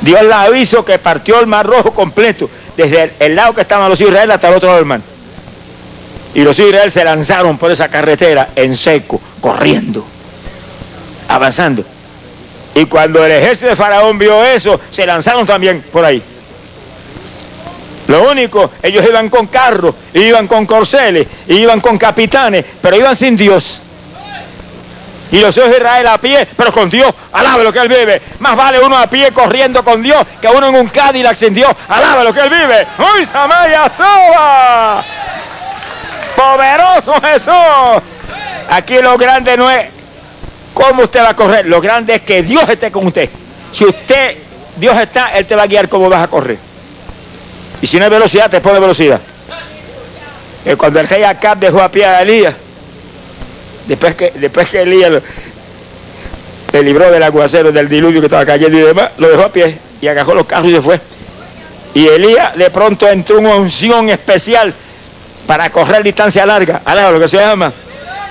Dios 0.00 0.22
la 0.22 0.42
aviso 0.42 0.84
que 0.84 0.98
partió 0.98 1.38
el 1.40 1.46
mar 1.46 1.66
rojo 1.66 1.92
completo, 1.92 2.48
desde 2.76 3.02
el, 3.04 3.12
el 3.18 3.36
lado 3.36 3.54
que 3.54 3.60
estaban 3.60 3.88
los 3.88 4.00
hijos 4.00 4.12
de 4.12 4.16
Israel 4.16 4.30
hasta 4.30 4.48
el 4.48 4.54
otro 4.54 4.68
lado 4.68 4.78
del 4.78 4.86
mar. 4.86 5.00
Y 6.34 6.42
los 6.42 6.58
hijos 6.58 6.70
de 6.70 6.76
Israel 6.76 6.90
se 6.90 7.04
lanzaron 7.04 7.58
por 7.58 7.72
esa 7.72 7.88
carretera 7.88 8.50
en 8.54 8.74
seco, 8.76 9.20
corriendo, 9.40 10.04
avanzando. 11.28 11.84
Y 12.74 12.84
cuando 12.86 13.24
el 13.24 13.32
ejército 13.32 13.68
de 13.68 13.76
Faraón 13.76 14.18
vio 14.18 14.44
eso, 14.44 14.80
se 14.90 15.04
lanzaron 15.04 15.44
también 15.44 15.82
por 15.92 16.04
ahí. 16.04 16.22
Lo 18.06 18.30
único, 18.30 18.70
ellos 18.82 19.04
iban 19.06 19.28
con 19.28 19.46
carros, 19.48 19.94
iban 20.14 20.46
con 20.46 20.66
corceles, 20.66 21.26
iban 21.48 21.80
con 21.80 21.98
capitanes, 21.98 22.64
pero 22.80 22.96
iban 22.96 23.14
sin 23.14 23.36
Dios. 23.36 23.82
Y 25.32 25.38
los 25.38 25.56
hijos 25.56 25.70
de 25.70 25.76
Israel 25.76 26.06
a 26.08 26.18
pie, 26.18 26.46
pero 26.56 26.72
con 26.72 26.90
Dios, 26.90 27.12
alabe 27.32 27.62
lo 27.62 27.72
que 27.72 27.78
Él 27.78 27.88
vive. 27.88 28.20
Más 28.40 28.56
vale 28.56 28.80
uno 28.80 28.98
a 28.98 29.06
pie 29.06 29.30
corriendo 29.30 29.84
con 29.84 30.02
Dios 30.02 30.26
que 30.40 30.48
uno 30.48 30.68
en 30.68 30.74
un 30.74 30.88
Cadillac 30.88 31.36
sin 31.36 31.54
Dios, 31.54 31.70
alabe 31.88 32.24
lo 32.24 32.32
que 32.34 32.40
Él 32.40 32.50
vive. 32.50 32.86
¡Uy, 32.98 33.24
Samaya 33.24 33.88
Soba! 33.90 35.04
¡Poderoso 36.36 37.20
Jesús! 37.20 38.02
Aquí 38.70 38.98
lo 39.00 39.16
grande 39.18 39.56
no 39.56 39.70
es 39.70 39.88
cómo 40.74 41.02
usted 41.02 41.20
va 41.22 41.30
a 41.30 41.36
correr, 41.36 41.66
lo 41.66 41.80
grande 41.80 42.14
es 42.14 42.22
que 42.22 42.42
Dios 42.42 42.68
esté 42.68 42.90
con 42.90 43.06
usted. 43.06 43.28
Si 43.72 43.84
usted, 43.84 44.36
Dios 44.76 44.96
está, 44.98 45.36
Él 45.36 45.46
te 45.46 45.54
va 45.54 45.64
a 45.64 45.66
guiar 45.66 45.88
cómo 45.88 46.08
vas 46.08 46.22
a 46.22 46.28
correr. 46.28 46.58
Y 47.82 47.86
si 47.86 47.98
no 47.98 48.04
hay 48.04 48.10
velocidad, 48.10 48.50
te 48.50 48.60
pone 48.60 48.78
velocidad. 48.78 49.20
Eh, 50.64 50.76
cuando 50.76 51.00
el 51.00 51.08
rey 51.08 51.22
Acab 51.24 51.58
dejó 51.58 51.82
a 51.82 51.88
pie 51.88 52.04
a 52.04 52.22
Elías, 52.22 52.54
después 53.86 54.14
que, 54.14 54.30
después 54.36 54.68
que 54.68 54.82
Elías 54.82 55.10
lo- 55.10 55.22
libró 56.82 57.10
del 57.10 57.22
aguacero, 57.22 57.72
del 57.72 57.88
diluvio 57.88 58.20
que 58.20 58.26
estaba 58.26 58.46
cayendo 58.46 58.78
y 58.78 58.82
demás, 58.82 59.10
lo 59.18 59.28
dejó 59.28 59.42
a 59.44 59.48
pie 59.48 59.76
y 60.00 60.06
agarró 60.06 60.34
los 60.34 60.46
carros 60.46 60.70
y 60.70 60.74
se 60.74 60.82
fue. 60.82 61.00
Y 61.94 62.06
Elías 62.06 62.56
de 62.56 62.70
pronto 62.70 63.08
entró 63.08 63.38
en 63.38 63.46
una 63.46 63.56
unción 63.56 64.08
especial 64.10 64.72
para 65.50 65.68
correr 65.68 66.04
distancia 66.04 66.46
larga, 66.46 66.80
algo 66.84 67.10
lo 67.10 67.18
que 67.18 67.26
se 67.26 67.36
llama. 67.36 67.72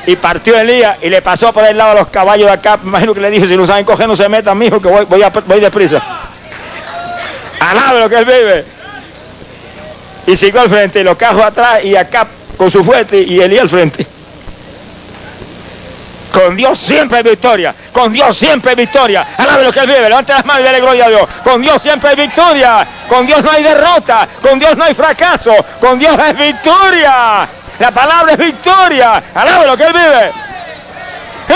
Y 0.08 0.16
partió 0.16 0.58
Elías 0.58 1.00
y 1.02 1.10
le 1.10 1.22
pasó 1.22 1.52
por 1.52 1.66
el 1.66 1.78
lado 1.78 1.92
a 1.92 1.96
los 1.96 2.08
caballos 2.08 2.46
de 2.48 2.54
acá. 2.54 2.80
Imagino 2.82 3.14
que 3.14 3.20
le 3.20 3.30
dijo, 3.30 3.46
si 3.46 3.58
no 3.58 3.68
saben 3.68 3.84
coger, 3.84 4.08
no 4.08 4.16
se 4.16 4.30
metan, 4.30 4.58
mijo, 4.58 4.82
que 4.82 4.88
voy, 4.88 5.04
voy, 5.04 5.22
a- 5.22 5.28
voy 5.28 5.60
deprisa. 5.60 6.02
Alabe 7.60 8.00
lo 8.00 8.08
que 8.10 8.16
él 8.16 8.24
vive. 8.24 8.66
Y 10.28 10.36
siguió 10.38 10.62
al 10.62 10.70
frente, 10.70 11.02
y 11.02 11.04
los 11.04 11.18
carros 11.18 11.44
atrás 11.44 11.84
y 11.84 11.94
acá 11.94 12.26
con 12.56 12.72
su 12.72 12.86
fuerte 12.86 13.20
y 13.22 13.42
Elías 13.42 13.64
al 13.64 13.70
frente. 13.70 14.08
Con 16.33 16.55
Dios 16.55 16.77
siempre 16.77 17.17
hay 17.17 17.24
victoria. 17.24 17.74
Con 17.91 18.13
Dios 18.13 18.38
siempre 18.38 18.71
hay 18.71 18.75
victoria. 18.75 19.27
Alabe 19.38 19.63
lo 19.63 19.71
que 19.71 19.79
Él 19.79 19.88
vive. 19.88 20.01
Levante 20.01 20.33
las 20.33 20.45
manos 20.45 20.62
y 20.62 20.65
dale 20.65 20.81
gloria 20.81 21.05
a 21.05 21.09
Dios. 21.09 21.29
Con 21.43 21.62
Dios 21.62 21.81
siempre 21.81 22.09
hay 22.09 22.15
victoria. 22.15 22.88
Con 23.07 23.25
Dios 23.25 23.43
no 23.43 23.51
hay 23.51 23.63
derrota. 23.63 24.27
Con 24.41 24.59
Dios 24.59 24.77
no 24.77 24.83
hay 24.83 24.93
fracaso. 24.93 25.53
Con 25.79 25.98
Dios 25.98 26.15
es 26.17 26.38
victoria. 26.38 27.48
La 27.79 27.91
palabra 27.91 28.33
es 28.33 28.38
victoria. 28.38 29.24
Alabe 29.33 29.65
lo 29.65 29.75
que 29.75 29.83
Él 29.83 29.93
vive. 29.93 30.31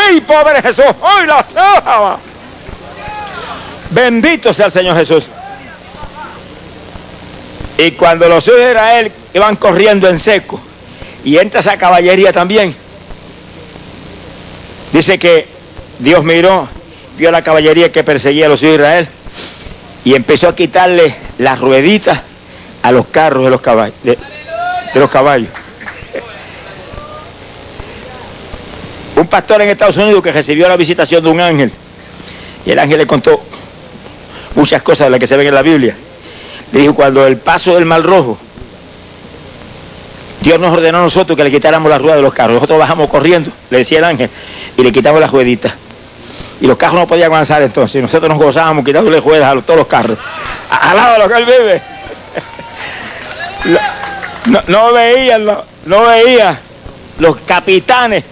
¡Ey, 0.10 0.22
pobre 0.22 0.60
Jesús! 0.62 0.86
¡Hoy 1.02 1.28
la 1.28 1.44
sábana! 1.46 2.18
Bendito 3.92 4.52
sea 4.52 4.66
el 4.66 4.72
Señor 4.72 4.98
Jesús. 4.98 5.28
Y 7.78 7.92
cuando 7.92 8.28
los 8.28 8.48
hijos 8.48 8.60
de 8.60 8.72
Israel 8.72 9.12
iban 9.34 9.56
corriendo 9.56 10.10
en 10.10 10.18
seco, 10.18 10.60
y 11.24 11.38
entra 11.38 11.60
esa 11.60 11.78
caballería 11.78 12.34
también, 12.34 12.76
dice 14.94 15.18
que 15.18 15.48
Dios 16.00 16.24
miró, 16.24 16.68
vio 17.18 17.32
la 17.32 17.42
caballería 17.42 17.92
que 17.92 18.04
perseguía 18.04 18.46
a 18.46 18.50
los 18.50 18.62
hijos 18.64 18.78
de 18.78 18.84
Israel, 18.84 19.08
y 20.06 20.16
empezó 20.16 20.48
a 20.48 20.56
quitarle 20.56 21.16
las 21.40 21.60
rueditas 21.60 22.22
a 22.82 22.92
los 22.92 23.08
carros 23.08 23.44
de 23.46 23.50
los 23.50 23.62
caballos. 23.62 23.96
De, 24.04 24.18
los 24.96 25.10
caballos. 25.10 25.50
Un 29.16 29.28
pastor 29.28 29.62
en 29.62 29.70
Estados 29.70 29.98
Unidos 29.98 30.22
que 30.22 30.32
recibió 30.32 30.68
la 30.68 30.78
visitación 30.78 31.24
de 31.24 31.30
un 31.30 31.40
ángel, 31.40 31.72
y 32.66 32.72
el 32.72 32.80
ángel 32.80 33.00
le 33.00 33.08
contó 33.08 33.44
muchas 34.56 34.82
cosas 34.84 35.08
de 35.08 35.12
las 35.12 35.20
que 35.20 35.28
se 35.28 35.36
ven 35.36 35.48
en 35.48 35.56
la 35.56 35.62
Biblia. 35.62 35.96
Le 36.72 36.80
dijo, 36.82 36.94
cuando 36.94 37.26
el 37.26 37.38
paso 37.38 37.76
del 37.76 37.86
Mar 37.86 38.04
Rojo, 38.04 38.38
Dios 40.44 40.60
nos 40.60 40.72
ordenó 40.74 41.00
a 41.00 41.02
nosotros 41.02 41.36
que 41.38 41.44
le 41.44 41.52
quitáramos 41.52 41.90
las 41.90 42.02
ruedas 42.02 42.18
de 42.18 42.22
los 42.24 42.34
carros. 42.34 42.56
Nosotros 42.56 42.78
bajamos 42.80 43.10
corriendo, 43.10 43.50
le 43.70 43.78
decía 43.80 44.00
el 44.00 44.04
ángel, 44.04 44.30
y 44.78 44.84
le 44.84 44.92
quitamos 44.92 45.20
las 45.22 45.32
rueditas. 45.32 45.74
Y 46.62 46.68
los 46.68 46.78
carros 46.78 46.96
no 47.00 47.08
podían 47.08 47.28
avanzar 47.32 47.62
entonces. 47.62 47.96
Y 48.00 48.02
nosotros 48.02 48.30
nos 48.30 48.38
gozábamos 48.38 48.84
quitándole 48.86 49.20
ruedas 49.20 49.50
a 49.50 49.56
los- 49.56 49.66
todos 49.66 49.80
los 49.80 49.88
carros. 49.88 50.18
Al 50.70 50.96
lado 50.96 51.14
de 51.14 51.20
lo 51.20 51.28
que 51.30 51.38
él 51.40 51.46
vive. 51.46 51.82
No, 54.46 54.60
no 54.68 54.92
veían, 54.92 55.46
no, 55.46 55.64
no 55.86 56.02
veía 56.02 56.60
los 57.20 57.38
capitanes 57.46 58.26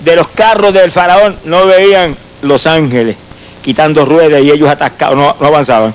de 0.00 0.14
los 0.14 0.28
carros 0.28 0.74
del 0.74 0.90
faraón, 0.90 1.38
no 1.44 1.64
veían 1.66 2.14
los 2.42 2.66
ángeles 2.66 3.16
quitando 3.62 4.04
ruedas 4.04 4.42
y 4.42 4.50
ellos 4.50 4.68
atascados, 4.68 5.16
no, 5.16 5.34
no 5.40 5.46
avanzaban. 5.46 5.94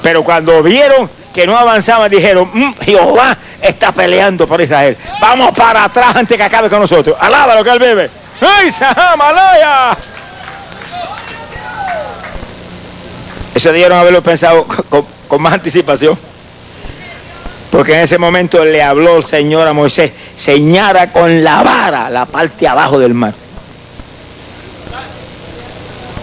Pero 0.00 0.22
cuando 0.22 0.62
vieron 0.62 1.10
que 1.34 1.44
no 1.44 1.58
avanzaban, 1.58 2.08
dijeron, 2.08 2.48
"Mm, 2.54 2.72
Jehová 2.84 3.36
está 3.62 3.92
peleando 3.92 4.46
por 4.46 4.60
Israel. 4.60 4.96
Vamos 5.20 5.50
para 5.56 5.84
atrás 5.84 6.16
antes 6.16 6.36
que 6.36 6.42
acabe 6.42 6.68
con 6.68 6.80
nosotros. 6.80 7.16
Alaba 7.20 7.54
lo 7.54 7.64
que 7.64 7.70
él 7.70 7.78
vive. 7.78 8.10
¡Ay, 8.40 8.70
Sahamalaya! 8.70 9.96
Eso 13.54 13.68
debieron 13.72 13.98
haberlo 13.98 14.22
pensado 14.22 14.64
con- 14.64 15.04
con 15.28 15.42
más 15.42 15.52
anticipación. 15.54 16.18
Porque 17.70 17.94
en 17.94 18.00
ese 18.00 18.18
momento 18.18 18.64
le 18.64 18.82
habló 18.82 19.18
el 19.18 19.24
Señor 19.24 19.66
a 19.68 19.72
Moisés, 19.72 20.10
señala 20.34 21.12
con 21.12 21.44
la 21.44 21.62
vara 21.62 22.10
la 22.10 22.26
parte 22.26 22.66
abajo 22.66 22.98
del 22.98 23.14
mar. 23.14 23.32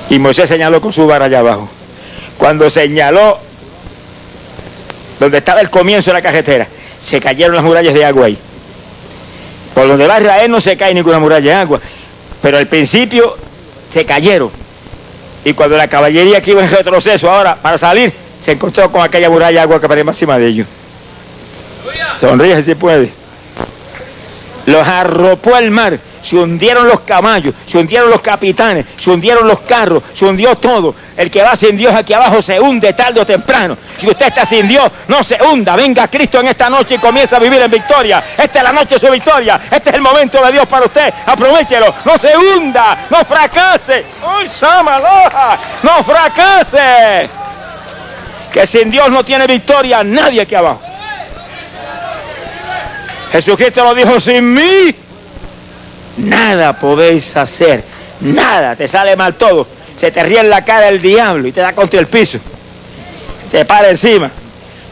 Y 0.09 0.19
Moisés 0.19 0.47
señaló 0.49 0.81
con 0.81 0.91
su 0.91 1.05
vara 1.07 1.25
allá 1.25 1.39
abajo. 1.39 1.69
Cuando 2.37 2.69
señaló 2.69 3.39
donde 5.19 5.37
estaba 5.39 5.61
el 5.61 5.69
comienzo 5.69 6.11
de 6.11 6.15
la 6.15 6.21
carretera, 6.21 6.67
se 7.07 7.21
cayeron 7.21 7.55
las 7.55 7.63
murallas 7.63 7.93
de 7.93 8.03
agua 8.03 8.25
ahí. 8.25 8.37
Por 9.73 9.87
donde 9.87 10.05
va 10.07 10.19
Israel 10.19 10.51
no 10.51 10.59
se 10.59 10.75
cae 10.75 10.93
ninguna 10.93 11.19
muralla 11.19 11.51
de 11.51 11.53
agua, 11.53 11.79
pero 12.41 12.57
al 12.57 12.67
principio 12.67 13.37
se 13.93 14.03
cayeron. 14.03 14.51
Y 15.45 15.53
cuando 15.53 15.77
la 15.77 15.87
caballería 15.87 16.41
que 16.41 16.51
iba 16.51 16.61
en 16.61 16.69
retroceso 16.69 17.31
ahora 17.31 17.55
para 17.55 17.77
salir, 17.77 18.11
se 18.41 18.51
encontró 18.51 18.91
con 18.91 19.01
aquella 19.01 19.29
muralla 19.29 19.51
de 19.51 19.59
agua 19.61 19.79
que 19.79 19.85
aparece 19.85 20.05
encima 20.05 20.37
de 20.37 20.47
ellos. 20.47 20.67
Sonríe 22.19 22.61
si 22.61 22.75
puede. 22.75 23.09
Los 24.67 24.85
arropó 24.85 25.55
el 25.55 25.71
mar, 25.71 25.97
se 26.21 26.35
hundieron 26.35 26.89
los 26.89 26.99
caballos, 26.99 27.55
se 27.65 27.77
hundieron 27.77 28.09
los 28.09 28.19
capitanes, 28.19 28.85
se 28.99 29.09
hundieron 29.09 29.47
los 29.47 29.61
carros, 29.61 30.03
se 30.11 30.25
hundió 30.25 30.57
todo. 30.57 30.93
El 31.15 31.31
que 31.31 31.41
va 31.41 31.55
sin 31.55 31.77
Dios 31.77 31.95
aquí 31.95 32.11
abajo 32.11 32.41
se 32.41 32.59
hunde 32.59 32.91
tarde 32.91 33.21
o 33.21 33.25
temprano. 33.25 33.77
Si 33.97 34.09
usted 34.09 34.27
está 34.27 34.45
sin 34.45 34.67
Dios, 34.67 34.91
no 35.07 35.23
se 35.23 35.41
hunda. 35.41 35.77
Venga 35.77 36.09
Cristo 36.09 36.41
en 36.41 36.47
esta 36.47 36.69
noche 36.69 36.95
y 36.95 36.97
comienza 36.97 37.37
a 37.37 37.39
vivir 37.39 37.61
en 37.61 37.71
victoria. 37.71 38.21
Esta 38.37 38.59
es 38.59 38.63
la 38.63 38.73
noche 38.73 38.95
de 38.95 38.99
su 38.99 39.09
victoria. 39.09 39.57
Este 39.71 39.89
es 39.89 39.95
el 39.95 40.01
momento 40.01 40.43
de 40.43 40.51
Dios 40.51 40.67
para 40.67 40.85
usted. 40.85 41.13
Aprovechelo. 41.25 41.95
No 42.03 42.17
se 42.17 42.35
hunda, 42.35 43.07
no 43.09 43.23
fracase. 43.23 44.03
¡Uy, 44.37 44.49
Samaloja! 44.49 45.57
¡No 45.81 46.03
fracase! 46.03 47.29
Que 48.51 48.67
sin 48.67 48.91
Dios 48.91 49.09
no 49.09 49.23
tiene 49.23 49.47
victoria 49.47 50.03
nadie 50.03 50.41
aquí 50.41 50.55
abajo. 50.55 50.86
Jesucristo 53.31 53.83
lo 53.83 53.93
dijo, 53.93 54.19
sin 54.19 54.53
mí 54.53 54.95
nada 56.17 56.73
podéis 56.73 57.35
hacer, 57.35 57.83
nada, 58.21 58.75
te 58.75 58.87
sale 58.87 59.15
mal 59.15 59.35
todo, 59.35 59.67
se 59.99 60.11
te 60.11 60.23
ríe 60.23 60.39
en 60.39 60.49
la 60.49 60.63
cara 60.63 60.87
el 60.87 61.01
diablo 61.01 61.47
y 61.47 61.51
te 61.51 61.61
da 61.61 61.73
contra 61.73 61.99
el 61.99 62.07
piso, 62.07 62.39
te 63.51 63.65
para 63.65 63.89
encima, 63.89 64.31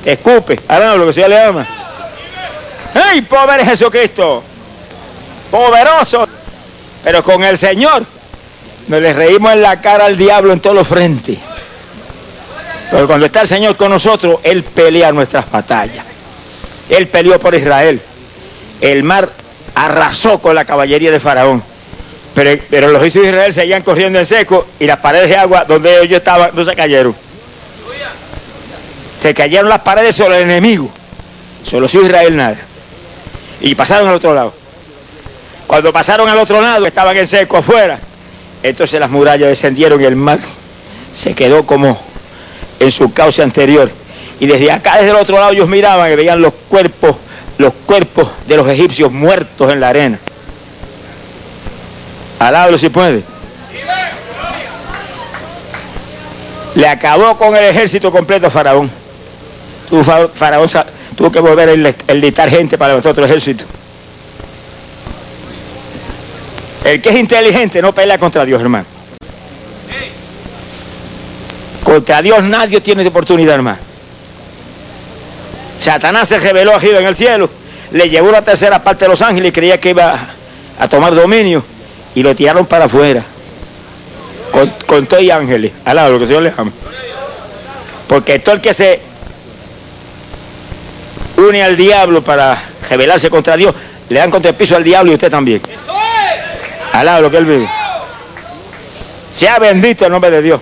te 0.03 0.13
escupe, 0.13 0.59
ahora 0.67 0.95
lo 0.95 1.07
que 1.07 1.13
se 1.13 1.27
le 1.27 1.39
ama. 1.39 1.67
¡Ey, 3.11 3.21
pobre 3.21 3.65
Jesucristo! 3.65 4.41
Poderoso, 5.51 6.27
pero 7.03 7.23
con 7.23 7.43
el 7.43 7.57
Señor 7.57 8.05
nos 8.87 9.01
le 9.01 9.13
reímos 9.13 9.53
en 9.53 9.61
la 9.61 9.81
cara 9.81 10.05
al 10.05 10.17
diablo 10.17 10.53
en 10.53 10.59
todos 10.59 10.75
los 10.75 10.87
frentes. 10.87 11.37
Pero 12.91 13.07
cuando 13.07 13.25
está 13.25 13.41
el 13.41 13.47
Señor 13.47 13.75
con 13.75 13.89
nosotros, 13.89 14.39
Él 14.43 14.63
pelea 14.63 15.11
nuestras 15.11 15.49
batallas. 15.49 16.05
Él 16.89 17.07
peleó 17.07 17.39
por 17.39 17.55
Israel. 17.55 17.99
El 18.81 19.03
mar 19.03 19.29
arrasó 19.73 20.39
con 20.39 20.55
la 20.55 20.65
caballería 20.65 21.11
de 21.11 21.19
Faraón. 21.19 21.63
Pero, 22.33 22.61
pero 22.69 22.89
los 22.89 23.01
hijos 23.05 23.23
de 23.23 23.29
Israel 23.29 23.53
seguían 23.53 23.81
corriendo 23.81 24.19
en 24.19 24.25
seco 24.25 24.67
y 24.79 24.85
las 24.85 24.99
paredes 24.99 25.29
de 25.29 25.37
agua 25.37 25.63
donde 25.65 26.01
ellos 26.01 26.17
estaban 26.17 26.51
no 26.53 26.65
se 26.65 26.75
cayeron. 26.75 27.15
Se 29.21 29.33
cayeron 29.33 29.69
las 29.69 29.81
paredes 29.81 30.15
sobre 30.15 30.37
el 30.37 30.43
enemigo. 30.43 30.89
Sobre 31.63 31.81
los 31.81 31.93
hijos 31.93 32.07
de 32.07 32.11
Israel 32.11 32.35
nada. 32.35 32.57
Y 33.61 33.73
pasaron 33.73 34.07
al 34.07 34.15
otro 34.15 34.33
lado. 34.33 34.53
Cuando 35.65 35.91
pasaron 35.91 36.29
al 36.29 36.37
otro 36.37 36.61
lado, 36.61 36.85
estaban 36.85 37.15
en 37.17 37.25
seco 37.25 37.57
afuera. 37.57 37.97
Entonces 38.61 38.99
las 38.99 39.09
murallas 39.09 39.49
descendieron 39.49 40.01
y 40.01 40.05
el 40.05 40.15
mar 40.15 40.39
se 41.13 41.33
quedó 41.33 41.65
como 41.65 41.99
en 42.79 42.91
su 42.91 43.13
cauce 43.13 43.41
anterior. 43.41 43.89
Y 44.39 44.47
desde 44.47 44.71
acá, 44.71 44.97
desde 44.97 45.11
el 45.11 45.15
otro 45.15 45.39
lado, 45.39 45.51
ellos 45.51 45.67
miraban 45.67 46.11
y 46.11 46.15
veían 46.15 46.41
los 46.41 46.53
cuerpos, 46.67 47.15
los 47.57 47.73
cuerpos 47.85 48.29
de 48.47 48.57
los 48.57 48.67
egipcios 48.67 49.11
muertos 49.11 49.71
en 49.71 49.79
la 49.79 49.89
arena. 49.89 50.19
Alábalo 52.39 52.77
si 52.77 52.89
puede. 52.89 53.23
Le 56.75 56.87
acabó 56.87 57.37
con 57.37 57.55
el 57.55 57.63
ejército 57.63 58.11
completo 58.11 58.47
a 58.47 58.49
Faraón. 58.49 58.91
Tuvo, 59.89 60.03
Fa- 60.03 60.27
Faraón 60.27 60.67
tuvo 61.15 61.31
que 61.31 61.39
volver 61.39 61.69
a 61.69 61.73
enli- 61.73 61.95
enlistar 62.07 62.49
gente 62.49 62.77
para 62.77 62.95
otro 62.97 63.23
ejército. 63.23 63.63
El 66.83 67.01
que 67.01 67.09
es 67.09 67.15
inteligente 67.15 67.81
no 67.81 67.93
pelea 67.93 68.17
contra 68.17 68.43
Dios, 68.45 68.61
hermano. 68.61 68.85
Contra 71.83 72.21
Dios 72.21 72.43
nadie 72.43 72.81
tiene 72.81 73.07
oportunidad, 73.07 73.55
hermano. 73.55 73.77
Satanás 75.77 76.27
se 76.27 76.39
reveló 76.39 76.75
a 76.75 76.79
Jehová 76.79 76.99
en 76.99 77.07
el 77.07 77.15
cielo, 77.15 77.49
le 77.91 78.09
llevó 78.09 78.31
la 78.31 78.41
tercera 78.41 78.83
parte 78.83 79.05
de 79.05 79.09
los 79.09 79.21
ángeles 79.21 79.49
y 79.49 79.51
creía 79.51 79.79
que 79.79 79.89
iba 79.89 80.19
a 80.79 80.87
tomar 80.87 81.13
dominio 81.13 81.63
y 82.13 82.23
lo 82.23 82.35
tiraron 82.35 82.65
para 82.65 82.85
afuera. 82.85 83.23
Con, 84.51 84.71
con 84.85 85.05
todo 85.05 85.19
ángeles. 85.33 85.73
Alaba 85.83 86.09
lo 86.09 86.17
que 86.17 86.23
el 86.23 86.27
Señor 86.29 86.43
le 86.43 86.53
ama. 86.55 86.71
Porque 88.07 88.39
todo 88.39 88.55
el 88.55 88.61
que 88.61 88.73
se 88.73 89.01
une 91.37 91.61
al 91.61 91.75
diablo 91.75 92.23
para 92.23 92.63
rebelarse 92.89 93.29
contra 93.29 93.57
Dios, 93.57 93.75
le 94.07 94.19
dan 94.19 94.31
contra 94.31 94.51
el 94.51 94.55
piso 94.55 94.75
al 94.75 94.83
diablo 94.83 95.11
y 95.11 95.15
usted 95.15 95.29
también. 95.29 95.61
Alaba 96.93 97.19
lo 97.19 97.29
que 97.29 97.37
él 97.37 97.45
vive. 97.45 97.69
Sea 99.29 99.59
bendito 99.59 100.05
el 100.05 100.11
nombre 100.11 100.31
de 100.31 100.41
Dios. 100.41 100.61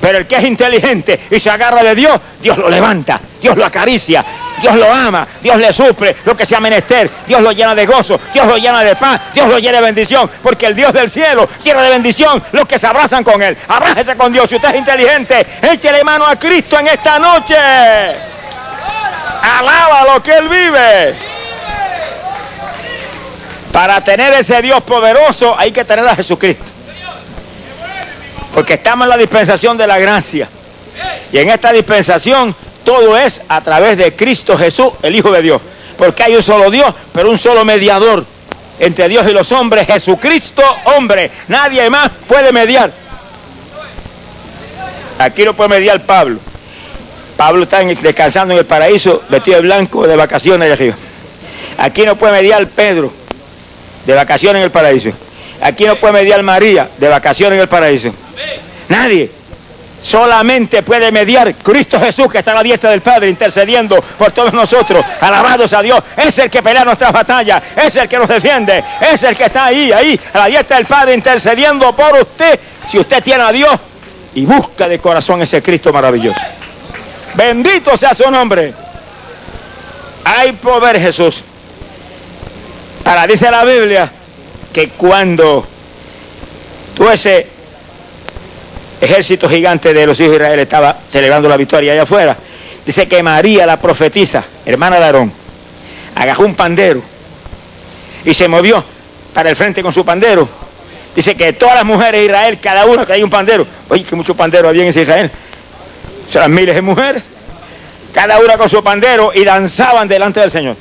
Pero 0.00 0.18
el 0.18 0.26
que 0.26 0.36
es 0.36 0.44
inteligente 0.44 1.20
y 1.30 1.38
se 1.38 1.50
agarra 1.50 1.82
de 1.82 1.94
Dios, 1.94 2.18
Dios 2.40 2.56
lo 2.56 2.70
levanta, 2.70 3.20
Dios 3.40 3.56
lo 3.56 3.64
acaricia, 3.64 4.24
Dios 4.60 4.74
lo 4.76 4.92
ama, 4.92 5.26
Dios 5.42 5.58
le 5.58 5.72
suple 5.72 6.16
lo 6.24 6.36
que 6.36 6.46
sea 6.46 6.60
menester, 6.60 7.10
Dios 7.26 7.40
lo 7.42 7.52
llena 7.52 7.74
de 7.74 7.86
gozo, 7.86 8.18
Dios 8.32 8.46
lo 8.46 8.56
llena 8.56 8.82
de 8.82 8.96
paz, 8.96 9.20
Dios 9.34 9.48
lo 9.48 9.58
llena 9.58 9.78
de 9.78 9.84
bendición, 9.84 10.30
porque 10.42 10.66
el 10.66 10.74
Dios 10.74 10.92
del 10.92 11.10
cielo 11.10 11.48
llena 11.62 11.82
de 11.82 11.90
bendición 11.90 12.42
los 12.52 12.66
que 12.66 12.78
se 12.78 12.86
abrazan 12.86 13.22
con 13.24 13.42
Él. 13.42 13.56
Abrájese 13.68 14.16
con 14.16 14.32
Dios, 14.32 14.48
si 14.48 14.56
usted 14.56 14.70
es 14.70 14.76
inteligente, 14.76 15.46
échele 15.62 16.02
mano 16.02 16.26
a 16.26 16.36
Cristo 16.36 16.78
en 16.78 16.88
esta 16.88 17.18
noche. 17.18 17.56
Alaba 19.42 20.14
lo 20.14 20.22
que 20.22 20.32
Él 20.32 20.48
vive. 20.48 21.14
Para 23.72 24.02
tener 24.02 24.32
ese 24.34 24.60
Dios 24.62 24.82
poderoso 24.82 25.54
hay 25.56 25.72
que 25.72 25.84
tener 25.84 26.06
a 26.06 26.16
Jesucristo. 26.16 26.79
Porque 28.54 28.74
estamos 28.74 29.04
en 29.04 29.10
la 29.10 29.16
dispensación 29.16 29.76
de 29.76 29.86
la 29.86 29.98
gracia. 29.98 30.48
Y 31.32 31.38
en 31.38 31.50
esta 31.50 31.72
dispensación 31.72 32.54
todo 32.84 33.16
es 33.16 33.42
a 33.48 33.60
través 33.60 33.96
de 33.96 34.14
Cristo 34.14 34.56
Jesús, 34.56 34.88
el 35.02 35.14
Hijo 35.14 35.30
de 35.30 35.42
Dios. 35.42 35.60
Porque 35.96 36.22
hay 36.22 36.34
un 36.34 36.42
solo 36.42 36.70
Dios, 36.70 36.92
pero 37.12 37.30
un 37.30 37.38
solo 37.38 37.64
mediador 37.64 38.24
entre 38.78 39.08
Dios 39.08 39.28
y 39.28 39.32
los 39.32 39.52
hombres, 39.52 39.86
Jesucristo 39.86 40.62
hombre. 40.96 41.30
Nadie 41.48 41.88
más 41.90 42.10
puede 42.26 42.50
mediar. 42.52 42.90
Aquí 45.18 45.44
no 45.44 45.54
puede 45.54 45.68
mediar 45.68 46.00
Pablo. 46.00 46.38
Pablo 47.36 47.62
está 47.64 47.80
descansando 47.80 48.54
en 48.54 48.58
el 48.60 48.66
paraíso, 48.66 49.22
vestido 49.28 49.56
de 49.56 49.62
blanco, 49.62 50.06
de 50.06 50.16
vacaciones 50.16 50.66
allá 50.66 50.74
arriba. 50.74 50.94
Aquí 51.78 52.04
no 52.04 52.16
puede 52.16 52.32
mediar 52.32 52.66
Pedro, 52.68 53.12
de 54.06 54.14
vacaciones 54.14 54.60
en 54.60 54.64
el 54.64 54.70
paraíso. 54.70 55.10
Aquí 55.62 55.84
no 55.84 55.96
puede 55.96 56.14
mediar 56.14 56.42
María, 56.42 56.88
de 56.98 57.08
vacaciones 57.08 57.56
en 57.56 57.62
el 57.62 57.68
paraíso. 57.68 58.12
Nadie. 58.90 59.30
Solamente 60.02 60.82
puede 60.82 61.12
mediar 61.12 61.54
Cristo 61.54 62.00
Jesús 62.00 62.30
que 62.32 62.38
está 62.38 62.52
a 62.52 62.54
la 62.54 62.62
diestra 62.62 62.90
del 62.90 63.02
Padre 63.02 63.28
intercediendo 63.28 64.00
por 64.00 64.32
todos 64.32 64.52
nosotros. 64.52 65.04
Alabados 65.20 65.72
a 65.72 65.82
Dios. 65.82 66.02
Es 66.16 66.38
el 66.38 66.50
que 66.50 66.62
pelea 66.62 66.84
nuestras 66.84 67.12
batallas. 67.12 67.62
Es 67.76 67.94
el 67.96 68.08
que 68.08 68.18
nos 68.18 68.28
defiende. 68.28 68.82
Es 69.00 69.22
el 69.22 69.36
que 69.36 69.44
está 69.44 69.66
ahí, 69.66 69.92
ahí, 69.92 70.18
a 70.32 70.38
la 70.38 70.46
diestra 70.46 70.76
del 70.78 70.86
Padre 70.86 71.14
intercediendo 71.14 71.94
por 71.94 72.14
usted. 72.14 72.58
Si 72.88 72.98
usted 72.98 73.22
tiene 73.22 73.44
a 73.44 73.52
Dios 73.52 73.78
y 74.34 74.44
busca 74.44 74.88
de 74.88 74.98
corazón 74.98 75.42
ese 75.42 75.62
Cristo 75.62 75.92
maravilloso. 75.92 76.40
Bendito 77.34 77.96
sea 77.96 78.14
su 78.14 78.28
nombre. 78.30 78.72
Hay 80.24 80.52
poder 80.52 80.98
Jesús. 80.98 81.44
Ahora 83.04 83.26
dice 83.26 83.50
la 83.50 83.64
Biblia 83.64 84.10
que 84.72 84.88
cuando 84.88 85.66
tú 86.94 87.08
ese 87.08 87.59
ejército 89.00 89.48
gigante 89.48 89.94
de 89.94 90.06
los 90.06 90.18
hijos 90.20 90.32
de 90.32 90.36
Israel 90.36 90.60
estaba 90.60 90.96
celebrando 91.08 91.48
la 91.48 91.56
victoria 91.56 91.92
allá 91.92 92.02
afuera, 92.02 92.36
Dice 92.84 93.06
que 93.06 93.22
María, 93.22 93.66
la 93.66 93.76
profetisa, 93.76 94.42
hermana 94.64 94.98
de 94.98 95.04
Aarón, 95.04 95.32
agarró 96.14 96.46
un 96.46 96.54
pandero 96.54 97.02
y 98.24 98.34
se 98.34 98.48
movió 98.48 98.82
para 99.34 99.50
el 99.50 99.56
frente 99.56 99.82
con 99.82 99.92
su 99.92 100.04
pandero. 100.04 100.48
Dice 101.14 101.34
que 101.34 101.52
todas 101.52 101.74
las 101.74 101.84
mujeres 101.84 102.20
de 102.20 102.26
Israel, 102.26 102.58
cada 102.60 102.86
una 102.86 103.04
que 103.04 103.12
hay 103.12 103.22
un 103.22 103.30
pandero. 103.30 103.66
Oye, 103.88 104.04
que 104.04 104.16
muchos 104.16 104.36
panderos 104.36 104.70
había 104.70 104.82
en 104.82 104.88
Israel. 104.88 105.30
Son 106.32 106.52
miles 106.52 106.74
de 106.74 106.82
mujeres. 106.82 107.22
Cada 108.14 108.38
una 108.40 108.56
con 108.56 108.68
su 108.68 108.82
pandero 108.82 109.32
y 109.34 109.44
danzaban 109.44 110.08
delante 110.08 110.40
del 110.40 110.50
Señor. 110.50 110.76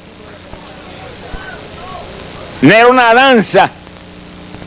No 2.61 2.73
era 2.73 2.87
una 2.87 3.13
danza 3.13 3.69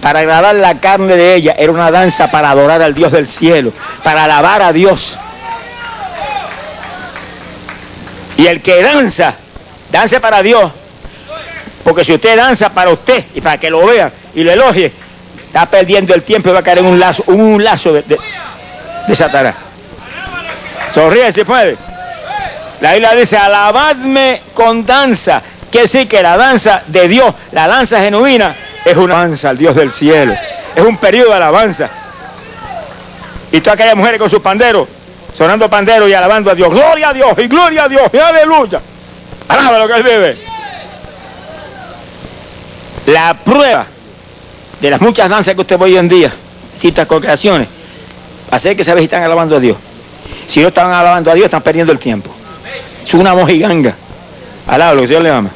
para 0.03 0.19
agradar 0.19 0.57
la 0.57 0.81
carne 0.81 1.17
de 1.17 1.37
ella, 1.37 1.55
era 1.57 1.71
una 1.71 1.93
danza 1.93 2.29
para 2.29 2.51
adorar 2.51 2.83
al 2.83 2.93
Dios 2.93 3.13
del 3.13 3.25
cielo, 3.25 3.73
para 4.03 4.25
alabar 4.25 4.61
a 4.61 4.73
Dios. 4.73 5.17
Y 8.37 8.49
el 8.49 8.61
que 8.61 8.83
danza, 8.83 9.35
danza 9.93 10.19
para 10.19 10.43
Dios. 10.43 10.73
Porque 11.85 12.05
si 12.05 12.13
usted 12.13 12.37
danza 12.37 12.71
para 12.71 12.91
usted 12.91 13.25
y 13.33 13.41
para 13.41 13.59
que 13.59 13.71
lo 13.71 13.87
vean 13.87 14.13
y 14.35 14.43
lo 14.43 14.51
elogie, 14.51 14.93
está 15.47 15.67
perdiendo 15.67 16.15
el 16.15 16.25
tiempo 16.25 16.51
y 16.51 16.53
va 16.53 16.59
a 16.59 16.63
caer 16.65 16.79
en 16.79 16.87
un 16.87 16.99
lazo, 16.99 17.23
un 17.29 17.63
lazo 17.63 17.93
de, 17.93 18.03
de, 19.07 19.15
Satanás. 19.17 19.55
Sonríe 20.93 21.33
si 21.33 21.45
puede. 21.45 21.77
La 22.81 22.95
Biblia 22.95 23.15
dice, 23.15 23.37
alabadme 23.37 24.43
con 24.53 24.85
danza. 24.85 25.41
Quiere 25.71 25.85
decir 25.85 26.09
que 26.09 26.21
la 26.23 26.37
danza 26.37 26.83
de 26.89 27.07
Dios, 27.07 27.33
la 27.53 27.69
danza 27.69 28.01
genuina, 28.01 28.53
es 28.85 28.97
una 28.97 29.15
danza 29.15 29.51
al 29.51 29.59
Dios 29.59 29.75
del 29.75 29.91
cielo. 29.91 30.35
Es 30.75 30.83
un 30.83 30.97
periodo 30.97 31.31
de 31.31 31.37
alabanza. 31.37 31.89
Y 33.51 33.61
todas 33.61 33.79
aquellas 33.79 33.97
mujeres 33.97 34.19
con 34.19 34.31
sus 34.31 34.41
panderos, 34.41 34.89
sonando 35.37 35.69
pandero 35.69 36.09
y 36.09 36.15
alabando 36.15 36.51
a 36.51 36.55
Dios. 36.55 36.71
Gloria 36.71 37.11
a 37.11 37.13
Dios 37.13 37.35
y 37.39 37.49
gloria 37.49 37.85
a 37.85 37.89
Dios 37.89 38.03
y 38.13 38.17
aleluya. 38.17 38.81
Alaba 39.49 39.79
lo 39.79 39.87
que 39.87 39.95
él 39.95 40.03
vive. 40.03 40.39
La 43.07 43.35
prueba 43.35 43.87
de 44.81 44.91
las 44.91 45.01
muchas 45.01 45.29
danzas 45.29 45.55
que 45.55 45.61
usted 45.61 45.79
ve 45.79 45.85
hoy 45.85 45.97
en 45.97 46.09
día, 46.09 46.33
distintas 46.73 47.07
congregaciones, 47.07 47.69
hacer 48.51 48.77
que 48.77 48.85
saber 48.85 49.01
si 49.01 49.05
están 49.05 49.23
alabando 49.23 49.57
a 49.57 49.61
Dios. 49.61 49.77
Si 50.47 50.61
no 50.61 50.69
están 50.69 50.91
alabando 50.91 51.31
a 51.31 51.35
Dios, 51.35 51.45
están 51.45 51.63
perdiendo 51.63 51.93
el 51.93 51.99
tiempo. 51.99 52.31
Es 53.05 53.15
una 53.15 53.35
mojiganga. 53.35 53.95
Alaba 54.67 54.95
lo 54.95 55.03
que 55.03 55.09
Señor 55.09 55.23
le 55.23 55.31
ama. 55.31 55.51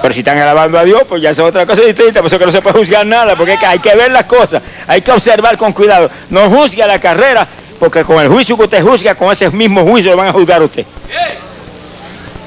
Pero 0.00 0.14
si 0.14 0.20
están 0.20 0.38
alabando 0.38 0.78
a 0.78 0.84
Dios, 0.84 1.02
pues 1.08 1.20
ya 1.20 1.30
es 1.30 1.38
otra 1.38 1.66
cosa 1.66 1.82
distinta, 1.82 2.20
por 2.20 2.28
eso 2.28 2.38
que 2.38 2.46
no 2.46 2.52
se 2.52 2.62
puede 2.62 2.78
juzgar 2.78 3.04
nada, 3.04 3.34
porque 3.36 3.58
hay 3.66 3.78
que 3.80 3.94
ver 3.94 4.10
las 4.10 4.24
cosas, 4.24 4.62
hay 4.86 5.02
que 5.02 5.10
observar 5.10 5.56
con 5.56 5.72
cuidado. 5.72 6.10
No 6.30 6.48
juzgue 6.48 6.82
a 6.82 6.86
la 6.86 7.00
carrera, 7.00 7.46
porque 7.78 8.04
con 8.04 8.20
el 8.20 8.28
juicio 8.28 8.56
que 8.56 8.64
usted 8.64 8.82
juzga, 8.82 9.14
con 9.14 9.32
ese 9.32 9.50
mismo 9.50 9.84
juicio 9.84 10.12
lo 10.12 10.16
van 10.16 10.28
a 10.28 10.32
juzgar 10.32 10.62
a 10.62 10.64
usted. 10.64 10.84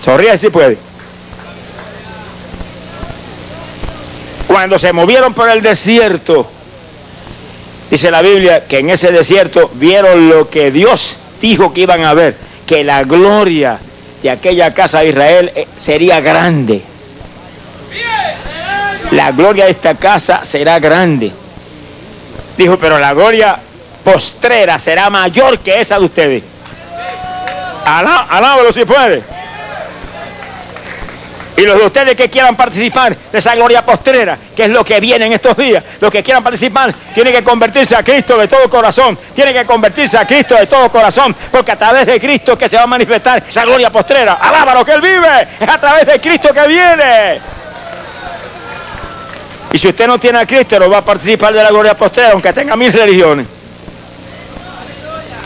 Sonríe 0.02 0.38
si 0.38 0.50
puede. 0.50 0.78
Cuando 4.48 4.78
se 4.80 4.92
movieron 4.92 5.34
por 5.34 5.50
el 5.50 5.62
desierto, 5.62 6.46
dice 7.90 8.12
la 8.12 8.22
Biblia 8.22 8.66
que 8.68 8.80
en 8.80 8.90
ese 8.90 9.12
desierto 9.12 9.70
vieron 9.76 10.30
lo 10.30 10.50
que 10.50 10.72
Dios 10.72 11.18
dijo 11.42 11.74
que 11.74 11.82
iban 11.82 12.04
a 12.04 12.14
ver, 12.14 12.36
que 12.66 12.84
la 12.84 13.04
gloria 13.04 13.80
de 14.22 14.30
aquella 14.30 14.74
casa 14.74 15.00
de 15.00 15.10
Israel 15.10 15.52
eh, 15.56 15.68
sería 15.78 16.20
grande. 16.22 16.82
La 19.12 19.32
gloria 19.32 19.66
de 19.66 19.72
esta 19.72 19.96
casa 19.96 20.44
será 20.44 20.80
grande. 20.80 21.32
Dijo, 22.58 22.78
pero 22.78 22.98
la 22.98 23.14
gloria 23.14 23.58
postrera 24.04 24.80
será 24.80 25.10
mayor 25.10 25.60
que 25.60 25.82
esa 25.82 26.00
de 26.00 26.06
ustedes. 26.06 26.44
Alábalo 27.86 28.72
si 28.72 28.86
puede. 28.86 29.22
Y 31.58 31.64
los 31.64 31.78
de 31.78 31.86
ustedes 31.86 32.16
que 32.16 32.30
quieran 32.30 32.56
participar 32.56 33.16
de 33.16 33.38
esa 33.38 33.54
gloria 33.54 33.86
postrera, 33.86 34.38
que 34.56 34.64
es 34.64 34.70
lo 34.70 34.84
que 34.84 35.00
viene 35.00 35.26
en 35.26 35.34
estos 35.34 35.56
días, 35.58 35.84
los 36.00 36.10
que 36.10 36.24
quieran 36.24 36.42
participar, 36.42 36.94
tienen 37.14 37.34
que 37.34 37.44
convertirse 37.44 37.96
a 37.96 38.04
Cristo 38.04 38.38
de 38.38 38.48
todo 38.48 38.70
corazón, 38.70 39.18
tienen 39.36 39.54
que 39.54 39.66
convertirse 39.66 40.18
a 40.18 40.26
Cristo 40.26 40.56
de 40.56 40.66
todo 40.66 40.90
corazón, 40.90 41.36
porque 41.52 41.74
a 41.74 41.76
través 41.76 42.08
de 42.08 42.20
Cristo 42.20 42.58
que 42.58 42.70
se 42.70 42.78
va 42.78 42.84
a 42.84 42.88
manifestar 42.88 43.44
esa 43.48 43.66
gloria 43.66 43.92
postrera. 43.92 44.34
Alaba 44.42 44.74
lo 44.74 44.86
que 44.86 44.94
Él 44.94 45.02
vive, 45.02 45.48
es 45.60 45.68
a 45.68 45.80
través 45.80 46.08
de 46.08 46.20
Cristo 46.20 46.50
que 46.54 46.68
viene. 46.68 47.61
Y 49.74 49.78
si 49.78 49.88
usted 49.88 50.06
no 50.06 50.20
tiene 50.20 50.40
a 50.40 50.46
Cristo, 50.46 50.78
no 50.80 50.90
va 50.90 50.98
a 50.98 51.06
participar 51.06 51.54
de 51.54 51.64
la 51.64 51.70
gloria 51.70 51.96
postrera, 51.96 52.32
aunque 52.32 52.52
tenga 52.52 52.76
mil 52.76 52.92
religiones. 52.92 53.46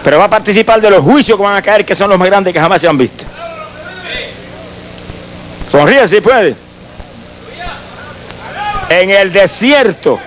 Pero 0.03 0.17
va 0.17 0.25
a 0.25 0.29
participar 0.29 0.81
de 0.81 0.89
los 0.89 1.03
juicios 1.03 1.37
que 1.37 1.43
van 1.43 1.55
a 1.55 1.61
caer, 1.61 1.85
que 1.85 1.95
son 1.95 2.09
los 2.09 2.17
más 2.17 2.27
grandes 2.27 2.53
que 2.53 2.59
jamás 2.59 2.81
se 2.81 2.87
han 2.87 2.97
visto. 2.97 3.23
Sonríe 5.69 6.07
si 6.07 6.21
puede. 6.21 6.55
En 8.89 9.09
el 9.09 9.31
desierto, 9.31 10.19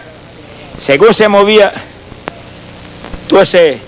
según 0.78 1.14
se 1.14 1.28
movía 1.28 1.72
todo 3.28 3.42
ese 3.42 3.80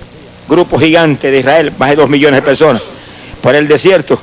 grupo 0.49 0.79
gigante 0.79 1.31
de 1.31 1.39
Israel, 1.39 1.73
más 1.79 1.91
de 1.91 1.97
dos 1.97 2.09
millones 2.09 2.41
de 2.41 2.43
personas, 2.43 2.83
por 3.41 3.55
el 3.55 3.67
desierto, 3.67 4.19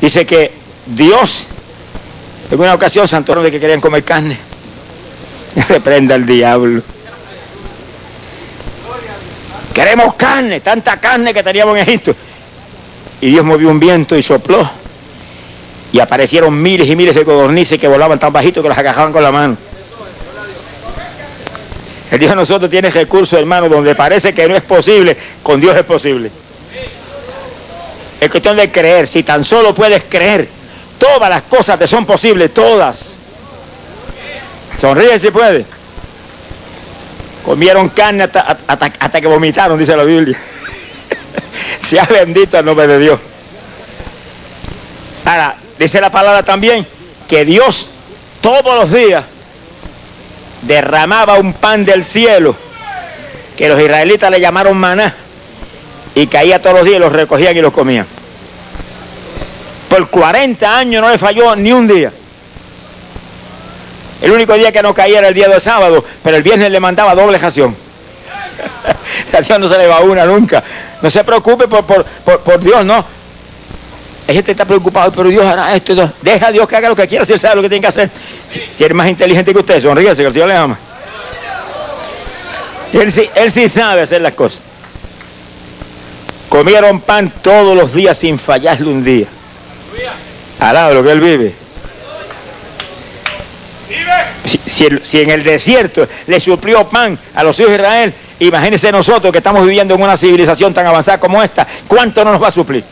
dice 0.00 0.24
que 0.24 0.52
Dios, 0.86 1.46
en 2.50 2.60
una 2.60 2.74
ocasión, 2.74 3.06
Santo 3.06 3.34
de 3.42 3.50
que 3.50 3.60
querían 3.60 3.80
comer 3.80 4.04
carne, 4.04 4.49
reprenda 5.68 6.14
al 6.14 6.26
diablo. 6.26 6.82
Queremos 9.74 10.14
carne, 10.14 10.60
tanta 10.60 10.98
carne 10.98 11.32
que 11.32 11.42
teníamos 11.42 11.76
en 11.76 11.82
Egipto. 11.82 12.14
Y 13.20 13.30
Dios 13.30 13.44
movió 13.44 13.68
un 13.68 13.78
viento 13.78 14.16
y 14.16 14.22
sopló 14.22 14.68
y 15.92 15.98
aparecieron 15.98 16.60
miles 16.60 16.88
y 16.88 16.96
miles 16.96 17.14
de 17.14 17.24
codornices 17.24 17.78
que 17.78 17.88
volaban 17.88 18.18
tan 18.18 18.32
bajito 18.32 18.62
que 18.62 18.68
los 18.68 18.78
agajaban 18.78 19.12
con 19.12 19.22
la 19.22 19.32
mano. 19.32 19.56
El 22.10 22.18
Dios 22.18 22.30
de 22.30 22.36
nosotros 22.36 22.70
tiene 22.70 22.90
recursos, 22.90 23.38
hermano, 23.38 23.68
donde 23.68 23.94
parece 23.94 24.32
que 24.32 24.48
no 24.48 24.56
es 24.56 24.62
posible, 24.62 25.16
con 25.42 25.60
Dios 25.60 25.76
es 25.76 25.84
posible. 25.84 26.30
Es 28.20 28.30
cuestión 28.30 28.56
de 28.56 28.70
creer, 28.70 29.06
si 29.06 29.22
tan 29.22 29.44
solo 29.44 29.74
puedes 29.74 30.04
creer, 30.08 30.48
todas 30.98 31.30
las 31.30 31.42
cosas 31.42 31.78
te 31.78 31.86
son 31.86 32.04
posibles, 32.04 32.52
todas. 32.52 33.14
Sonríe 34.80 35.18
si 35.18 35.30
puede. 35.30 35.64
Comieron 37.44 37.88
carne 37.90 38.24
hasta, 38.24 39.20
que 39.20 39.26
vomitaron, 39.26 39.78
dice 39.78 39.96
la 39.96 40.04
Biblia. 40.04 40.38
sea 41.80 42.04
bendito 42.04 42.58
el 42.58 42.64
nombre 42.64 42.86
de 42.86 42.98
Dios. 42.98 43.20
Ahora, 45.24 45.56
Dice 45.80 45.98
la 45.98 46.10
palabra 46.10 46.42
también 46.42 46.86
que 47.26 47.42
Dios 47.46 47.88
todos 48.42 48.80
los 48.80 48.92
días 48.92 49.24
derramaba 50.60 51.38
un 51.38 51.54
pan 51.54 51.86
del 51.86 52.04
cielo, 52.04 52.54
que 53.56 53.66
los 53.66 53.80
israelitas 53.80 54.30
le 54.30 54.42
llamaron 54.42 54.76
maná, 54.76 55.14
y 56.14 56.26
caía 56.26 56.60
todos 56.60 56.76
los 56.76 56.84
días 56.84 56.98
y 56.98 57.00
los 57.00 57.12
recogían 57.12 57.56
y 57.56 57.62
los 57.62 57.72
comían. 57.72 58.06
Por 59.88 60.10
40 60.10 60.76
años 60.76 61.00
no 61.00 61.08
le 61.08 61.16
falló 61.16 61.56
ni 61.56 61.72
un 61.72 61.88
día. 61.88 62.12
El 64.20 64.32
único 64.32 64.54
día 64.54 64.70
que 64.70 64.82
no 64.82 64.92
caía 64.92 65.18
era 65.18 65.28
el 65.28 65.34
día 65.34 65.48
de 65.48 65.60
sábado, 65.60 66.04
pero 66.22 66.36
el 66.36 66.42
viernes 66.42 66.70
le 66.70 66.80
mandaba 66.80 67.14
doble 67.14 67.38
ración. 67.38 67.74
A 69.32 69.40
Dios 69.40 69.58
no 69.58 69.68
se 69.68 69.78
le 69.78 69.86
va 69.86 70.00
una 70.00 70.24
nunca. 70.26 70.62
No 71.00 71.10
se 71.10 71.24
preocupe 71.24 71.66
por, 71.68 71.84
por, 71.84 72.04
por 72.04 72.60
Dios, 72.60 72.84
no. 72.84 73.04
Hay 74.28 74.34
gente 74.34 74.52
está 74.52 74.64
preocupada, 74.64 75.10
pero 75.10 75.28
Dios 75.28 75.44
hará 75.44 75.74
esto, 75.74 75.94
Deja 76.22 76.46
a 76.46 76.52
Dios 76.52 76.68
que 76.68 76.76
haga 76.76 76.88
lo 76.88 76.94
que 76.94 77.08
quiera, 77.08 77.24
si 77.24 77.32
Él 77.32 77.40
sabe 77.40 77.56
lo 77.56 77.62
que 77.62 77.68
tiene 77.68 77.80
que 77.80 77.88
hacer. 77.88 78.10
Si, 78.48 78.84
eres 78.84 78.96
más 78.96 79.08
inteligente 79.08 79.52
que 79.52 79.58
usted, 79.58 79.80
sonríese, 79.82 80.22
que 80.22 80.28
el 80.28 80.32
Señor 80.32 80.48
le 80.48 80.54
ama. 80.54 80.78
Él 82.92 83.10
sí, 83.10 83.28
él 83.34 83.50
sí 83.50 83.68
sabe 83.68 84.02
hacer 84.02 84.20
las 84.20 84.34
cosas. 84.34 84.60
Comieron 86.48 87.00
pan 87.00 87.32
todos 87.42 87.76
los 87.76 87.94
días 87.94 88.18
sin 88.18 88.38
fallarle 88.38 88.88
un 88.88 89.04
día. 89.04 89.26
Alaba 90.58 90.92
lo 90.92 91.02
que 91.02 91.10
Él 91.10 91.20
vive. 91.20 91.54
Si, 94.44 95.20
en 95.20 95.30
el 95.30 95.42
desierto 95.42 96.08
le 96.26 96.40
suplió 96.40 96.88
pan 96.88 97.18
a 97.34 97.44
los 97.44 97.58
hijos 97.60 97.72
de 97.72 97.76
Israel, 97.76 98.14
imagínense 98.38 98.90
nosotros 98.90 99.30
que 99.30 99.38
estamos 99.38 99.64
viviendo 99.66 99.94
en 99.94 100.02
una 100.02 100.16
civilización 100.16 100.72
tan 100.72 100.86
avanzada 100.86 101.18
como 101.18 101.42
esta, 101.42 101.66
¿cuánto 101.86 102.24
no 102.24 102.32
nos 102.32 102.42
va 102.42 102.48
a 102.48 102.52
suplir? 102.52 102.82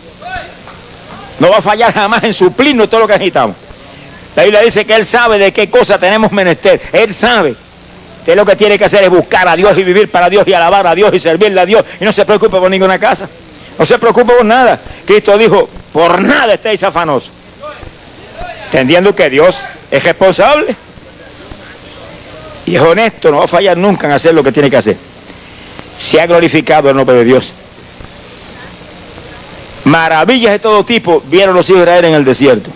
No 1.38 1.50
va 1.50 1.58
a 1.58 1.62
fallar 1.62 1.92
jamás 1.92 2.24
en 2.24 2.34
suplirnos 2.34 2.90
todo 2.90 3.00
lo 3.00 3.06
que 3.06 3.14
necesitamos. 3.14 3.56
La 4.36 4.44
Biblia 4.44 4.60
dice 4.60 4.84
que 4.84 4.94
Él 4.94 5.04
sabe 5.04 5.38
de 5.38 5.52
qué 5.52 5.70
cosa 5.70 5.98
tenemos 5.98 6.30
menester. 6.32 6.80
Él 6.92 7.12
sabe. 7.14 7.54
que 8.24 8.36
lo 8.36 8.44
que 8.44 8.56
tiene 8.56 8.78
que 8.78 8.84
hacer 8.84 9.02
es 9.02 9.10
buscar 9.10 9.48
a 9.48 9.56
Dios 9.56 9.76
y 9.78 9.82
vivir 9.82 10.10
para 10.10 10.28
Dios 10.28 10.46
y 10.46 10.52
alabar 10.52 10.86
a 10.86 10.94
Dios 10.94 11.14
y 11.14 11.18
servirle 11.18 11.60
a 11.60 11.66
Dios. 11.66 11.84
Y 11.98 12.04
no 12.04 12.12
se 12.12 12.26
preocupe 12.26 12.58
por 12.58 12.70
ninguna 12.70 12.98
casa. 12.98 13.28
No 13.78 13.86
se 13.86 13.98
preocupe 13.98 14.34
por 14.34 14.44
nada. 14.44 14.78
Cristo 15.06 15.38
dijo, 15.38 15.68
por 15.92 16.20
nada 16.20 16.54
estéis 16.54 16.82
afanosos. 16.82 17.32
Entendiendo 18.66 19.14
que 19.14 19.30
Dios 19.30 19.60
es 19.90 20.04
responsable. 20.04 20.76
Y 22.68 22.76
es 22.76 22.82
honesto, 22.82 23.30
no 23.30 23.38
va 23.38 23.44
a 23.44 23.48
fallar 23.48 23.78
nunca 23.78 24.06
en 24.06 24.12
hacer 24.12 24.34
lo 24.34 24.44
que 24.44 24.52
tiene 24.52 24.68
que 24.68 24.76
hacer. 24.76 24.94
Se 25.96 26.20
ha 26.20 26.26
glorificado 26.26 26.90
el 26.90 26.96
nombre 26.96 27.16
de 27.16 27.24
Dios. 27.24 27.50
Maravillas 29.84 30.52
de 30.52 30.58
todo 30.58 30.84
tipo 30.84 31.22
vieron 31.30 31.54
los 31.54 31.66
hijos 31.70 31.78
de 31.78 31.84
Israel 31.84 32.04
en 32.04 32.14
el 32.14 32.26
desierto. 32.26 32.68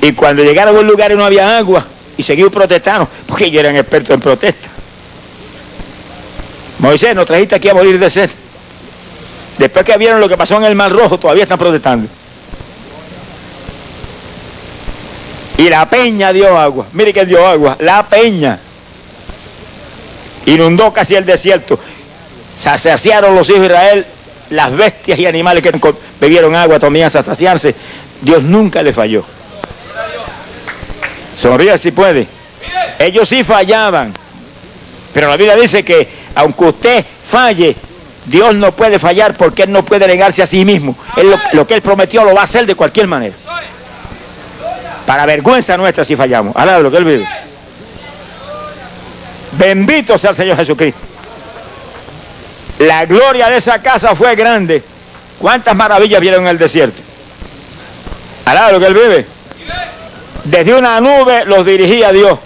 Y 0.00 0.12
cuando 0.12 0.42
llegaron 0.42 0.74
a 0.74 0.80
un 0.80 0.86
lugar 0.86 1.12
y 1.12 1.14
no 1.14 1.26
había 1.26 1.58
agua, 1.58 1.84
y 2.16 2.22
seguían 2.22 2.48
protestando, 2.48 3.06
porque 3.26 3.44
ellos 3.44 3.60
eran 3.60 3.76
expertos 3.76 4.14
en 4.14 4.20
protesta. 4.20 4.68
Moisés, 6.78 7.14
nos 7.14 7.26
trajiste 7.26 7.56
aquí 7.56 7.68
a 7.68 7.74
morir 7.74 7.98
de 7.98 8.08
sed. 8.08 8.30
Después 9.58 9.84
que 9.84 9.98
vieron 9.98 10.22
lo 10.22 10.28
que 10.28 10.38
pasó 10.38 10.56
en 10.56 10.64
el 10.64 10.74
Mar 10.74 10.90
Rojo, 10.90 11.18
todavía 11.18 11.42
están 11.42 11.58
protestando. 11.58 12.08
Y 15.58 15.68
la 15.68 15.88
peña 15.88 16.32
dio 16.32 16.58
agua. 16.58 16.86
Mire 16.92 17.12
que 17.12 17.24
dio 17.24 17.46
agua. 17.46 17.76
La 17.80 18.02
peña. 18.04 18.58
Inundó 20.46 20.92
casi 20.92 21.14
el 21.14 21.24
desierto. 21.24 21.78
Se 22.52 22.76
saciaron 22.78 23.34
los 23.34 23.48
hijos 23.48 23.60
de 23.60 23.66
Israel. 23.66 24.06
Las 24.50 24.76
bestias 24.76 25.18
y 25.18 25.26
animales 25.26 25.62
que 25.62 25.94
bebieron 26.20 26.54
agua 26.54 26.78
también 26.78 27.06
a 27.06 27.10
saciarse. 27.10 27.74
Dios 28.20 28.42
nunca 28.42 28.82
le 28.82 28.92
falló. 28.92 29.24
Sonríe 31.34 31.76
si 31.78 31.90
puede. 31.90 32.26
Ellos 32.98 33.28
sí 33.28 33.42
fallaban. 33.42 34.12
Pero 35.12 35.28
la 35.28 35.36
Biblia 35.36 35.56
dice 35.56 35.84
que 35.84 36.08
aunque 36.34 36.64
usted 36.64 37.04
falle, 37.26 37.76
Dios 38.26 38.54
no 38.54 38.72
puede 38.72 38.98
fallar 38.98 39.34
porque 39.34 39.64
Él 39.64 39.72
no 39.72 39.84
puede 39.84 40.06
negarse 40.06 40.42
a 40.42 40.46
sí 40.46 40.64
mismo. 40.64 40.96
Él 41.16 41.34
lo, 41.52 41.66
que 41.66 41.74
Él 41.74 41.82
prometió 41.82 42.24
lo 42.24 42.34
va 42.34 42.42
a 42.42 42.44
hacer 42.44 42.66
de 42.66 42.74
cualquier 42.74 43.06
manera. 43.06 43.34
Para 45.06 45.26
vergüenza 45.26 45.76
nuestra 45.76 46.04
si 46.04 46.16
fallamos. 46.16 46.54
Alaba 46.56 46.78
lo 46.78 46.90
que 46.90 46.96
Él 46.96 47.04
vive. 47.04 47.28
Bendito 49.58 50.16
sea 50.16 50.30
el 50.30 50.36
Señor 50.36 50.56
Jesucristo. 50.56 51.00
La 52.78 53.04
gloria 53.04 53.48
de 53.48 53.58
esa 53.58 53.80
casa 53.80 54.14
fue 54.14 54.34
grande. 54.34 54.82
¿Cuántas 55.38 55.74
maravillas 55.74 56.20
vieron 56.20 56.42
en 56.42 56.48
el 56.48 56.58
desierto? 56.58 57.00
Alaba 58.44 58.72
lo 58.72 58.80
que 58.80 58.86
Él 58.86 58.94
vive. 58.94 59.26
Desde 60.44 60.74
una 60.74 61.00
nube 61.00 61.44
los 61.44 61.64
dirigía 61.64 62.12
Dios. 62.12 62.38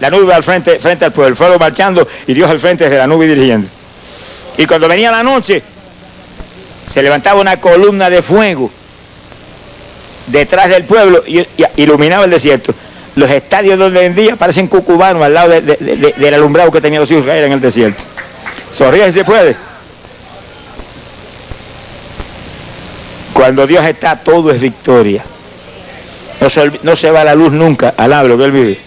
La 0.00 0.10
nube 0.10 0.32
al 0.34 0.42
frente, 0.42 0.78
frente 0.78 1.06
al 1.06 1.12
pueblo, 1.12 1.34
fuego 1.34 1.58
marchando 1.58 2.06
y 2.26 2.34
Dios 2.34 2.50
al 2.50 2.58
frente 2.58 2.84
desde 2.84 2.98
la 2.98 3.06
nube 3.06 3.26
dirigiendo. 3.26 3.68
Y 4.58 4.66
cuando 4.66 4.88
venía 4.88 5.10
la 5.10 5.22
noche, 5.22 5.62
se 6.86 7.02
levantaba 7.02 7.40
una 7.40 7.58
columna 7.58 8.10
de 8.10 8.22
fuego 8.22 8.70
detrás 10.26 10.68
del 10.68 10.84
pueblo 10.84 11.22
y, 11.26 11.46
iluminaba 11.76 12.24
el 12.24 12.30
desierto. 12.30 12.74
Los 13.14 13.30
estadios 13.30 13.78
donde 13.78 14.00
vendía 14.00 14.36
parecen 14.36 14.66
cucubanos 14.66 15.22
al 15.22 15.32
lado 15.32 15.48
del 15.48 16.34
alumbrado 16.34 16.70
que 16.70 16.80
tenían 16.80 17.00
los 17.00 17.10
hijos 17.10 17.24
de 17.24 17.46
en 17.46 17.52
el 17.52 17.60
desierto. 17.60 18.02
Sonríe 18.72 19.06
si 19.06 19.20
se 19.20 19.24
puede. 19.24 19.56
Cuando 23.32 23.66
Dios 23.66 23.84
está, 23.84 24.16
todo 24.16 24.50
es 24.50 24.60
victoria. 24.60 25.22
No 26.82 26.96
se, 26.96 27.10
va 27.10 27.24
la 27.24 27.34
luz 27.34 27.52
nunca, 27.52 27.94
al 27.96 28.12
hablo 28.12 28.36
que 28.36 28.44
Él 28.44 28.52
vive. 28.52 28.80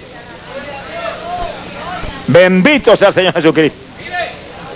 Bendito 2.27 2.95
sea 2.95 3.07
el 3.07 3.13
Señor 3.13 3.33
Jesucristo. 3.33 3.77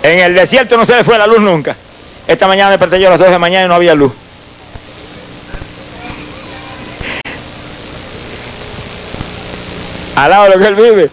En 0.02 0.18
el 0.18 0.34
desierto 0.34 0.76
no 0.76 0.84
se 0.84 0.96
le 0.96 1.04
fue 1.04 1.16
la 1.16 1.26
luz 1.26 1.40
nunca. 1.40 1.76
Esta 2.26 2.46
mañana 2.46 2.70
me 2.70 2.72
desperté 2.72 3.00
yo 3.00 3.08
a 3.08 3.10
las 3.10 3.18
2 3.18 3.28
de 3.28 3.32
la 3.32 3.38
mañana 3.38 3.66
y 3.66 3.68
no 3.68 3.74
había 3.74 3.94
luz. 3.94 4.12
Alaba 10.16 10.48
lo 10.48 10.58
que 10.58 10.66
él 10.66 10.74
vive. 10.74 11.10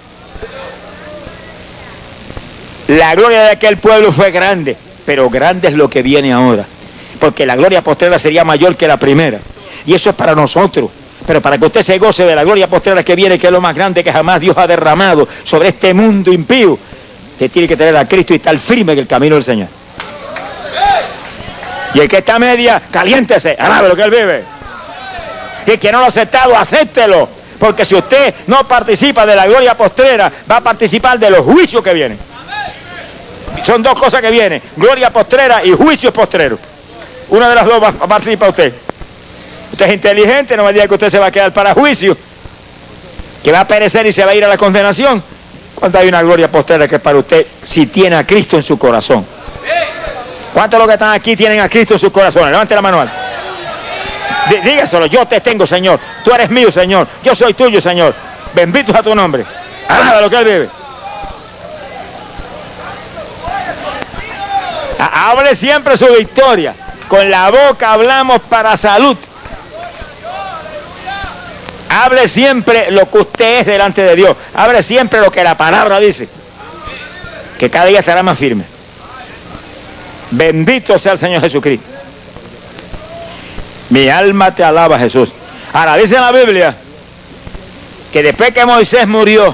La 2.87 3.15
gloria 3.15 3.43
de 3.43 3.49
aquel 3.51 3.77
pueblo 3.77 4.11
fue 4.11 4.31
grande, 4.31 4.75
pero 5.05 5.29
grande 5.29 5.69
es 5.69 5.73
lo 5.75 5.89
que 5.89 6.01
viene 6.01 6.33
ahora. 6.33 6.65
Porque 7.19 7.45
la 7.45 7.55
gloria 7.55 7.81
postrera 7.81 8.19
sería 8.19 8.43
mayor 8.43 8.75
que 8.75 8.87
la 8.87 8.97
primera. 8.97 9.39
Y 9.85 9.93
eso 9.93 10.09
es 10.09 10.15
para 10.15 10.35
nosotros. 10.35 10.89
Pero 11.25 11.41
para 11.41 11.57
que 11.57 11.65
usted 11.65 11.81
se 11.81 11.97
goce 11.99 12.25
de 12.25 12.35
la 12.35 12.43
gloria 12.43 12.67
postrera 12.67 13.03
que 13.03 13.15
viene, 13.15 13.37
que 13.37 13.47
es 13.47 13.53
lo 13.53 13.61
más 13.61 13.75
grande 13.75 14.03
que 14.03 14.11
jamás 14.11 14.41
Dios 14.41 14.57
ha 14.57 14.67
derramado 14.67 15.27
sobre 15.43 15.69
este 15.69 15.93
mundo 15.93 16.33
impío, 16.33 16.77
usted 17.33 17.49
tiene 17.51 17.67
que 17.67 17.77
tener 17.77 17.95
a 17.95 18.07
Cristo 18.07 18.33
y 18.33 18.37
estar 18.37 18.57
firme 18.57 18.93
en 18.93 18.99
el 18.99 19.07
camino 19.07 19.35
del 19.35 19.43
Señor. 19.43 19.67
Y 21.93 21.99
el 21.99 22.07
que 22.07 22.17
está 22.17 22.39
media, 22.39 22.81
caliéntese, 22.91 23.55
alabe 23.59 23.89
lo 23.89 23.95
que 23.95 24.01
él 24.03 24.11
vive. 24.11 24.43
Y 25.67 25.71
el 25.71 25.79
que 25.79 25.91
no 25.91 25.99
lo 25.99 26.05
ha 26.05 26.07
aceptado, 26.07 26.57
acéptelo. 26.57 27.40
Porque 27.61 27.85
si 27.85 27.93
usted 27.93 28.33
no 28.47 28.67
participa 28.67 29.23
de 29.23 29.35
la 29.35 29.45
gloria 29.45 29.77
postrera, 29.77 30.31
va 30.49 30.57
a 30.57 30.61
participar 30.61 31.19
de 31.19 31.29
los 31.29 31.45
juicios 31.45 31.83
que 31.83 31.93
vienen. 31.93 32.17
Son 33.63 33.83
dos 33.83 33.93
cosas 33.93 34.19
que 34.19 34.31
vienen, 34.31 34.59
gloria 34.75 35.11
postrera 35.11 35.63
y 35.63 35.71
juicios 35.71 36.11
postreros. 36.11 36.57
Una 37.29 37.49
de 37.49 37.53
las 37.53 37.65
dos 37.67 37.83
va 37.83 37.89
a 37.89 38.07
participar 38.07 38.49
usted. 38.49 38.73
Usted 39.73 39.85
es 39.85 39.93
inteligente, 39.93 40.57
no 40.57 40.63
me 40.63 40.73
diga 40.73 40.87
que 40.87 40.95
usted 40.95 41.09
se 41.09 41.19
va 41.19 41.27
a 41.27 41.31
quedar 41.31 41.53
para 41.53 41.75
juicio, 41.75 42.17
que 43.43 43.51
va 43.51 43.59
a 43.59 43.67
perecer 43.67 44.07
y 44.07 44.11
se 44.11 44.25
va 44.25 44.31
a 44.31 44.35
ir 44.35 44.43
a 44.43 44.47
la 44.47 44.57
condenación. 44.57 45.21
Cuando 45.75 45.99
hay 45.99 46.07
una 46.07 46.23
gloria 46.23 46.49
postrera 46.49 46.87
que 46.87 46.95
es 46.95 47.01
para 47.01 47.19
usted 47.19 47.45
si 47.63 47.85
tiene 47.85 48.15
a 48.15 48.25
Cristo 48.25 48.55
en 48.55 48.63
su 48.63 48.79
corazón. 48.79 49.23
¿Cuántos 50.51 50.79
de 50.79 50.79
los 50.79 50.87
que 50.87 50.93
están 50.93 51.13
aquí 51.13 51.35
tienen 51.35 51.59
a 51.59 51.69
Cristo 51.69 51.93
en 51.93 51.99
sus 51.99 52.11
corazones? 52.11 52.49
Levante 52.49 52.73
la 52.73 52.81
mano. 52.81 53.30
Dígaselo, 54.59 55.05
yo 55.05 55.25
te 55.25 55.39
tengo, 55.41 55.65
Señor. 55.65 55.99
Tú 56.23 56.31
eres 56.33 56.49
mío, 56.49 56.71
Señor. 56.71 57.07
Yo 57.23 57.33
soy 57.33 57.53
tuyo, 57.53 57.79
Señor. 57.79 58.13
Bendito 58.53 58.95
a 58.97 59.01
tu 59.01 59.15
nombre. 59.15 59.45
Alaba 59.87 60.21
lo 60.21 60.29
que 60.29 60.35
Él 60.37 60.45
vive. 60.45 60.69
Hable 64.99 65.55
siempre 65.55 65.97
su 65.97 66.07
victoria. 66.07 66.73
Con 67.07 67.29
la 67.29 67.49
boca 67.49 67.93
hablamos 67.93 68.41
para 68.41 68.77
salud. 68.77 69.17
Hable 71.89 72.27
siempre 72.27 72.89
lo 72.91 73.09
que 73.09 73.17
usted 73.17 73.59
es 73.59 73.65
delante 73.65 74.01
de 74.01 74.15
Dios. 74.15 74.35
Hable 74.53 74.81
siempre 74.81 75.19
lo 75.19 75.31
que 75.31 75.43
la 75.43 75.57
palabra 75.57 75.99
dice. 75.99 76.27
Que 77.57 77.69
cada 77.69 77.85
día 77.85 77.99
estará 77.99 78.23
más 78.23 78.39
firme. 78.39 78.63
Bendito 80.31 80.97
sea 80.97 81.13
el 81.13 81.17
Señor 81.17 81.41
Jesucristo. 81.41 81.90
Mi 83.91 84.07
alma 84.07 84.55
te 84.55 84.63
alaba, 84.63 84.97
Jesús. 84.97 85.33
Ahora 85.73 85.97
dice 85.97 86.15
en 86.15 86.21
la 86.21 86.31
Biblia 86.31 86.75
que 88.11 88.23
después 88.23 88.53
que 88.53 88.65
Moisés 88.65 89.05
murió, 89.05 89.53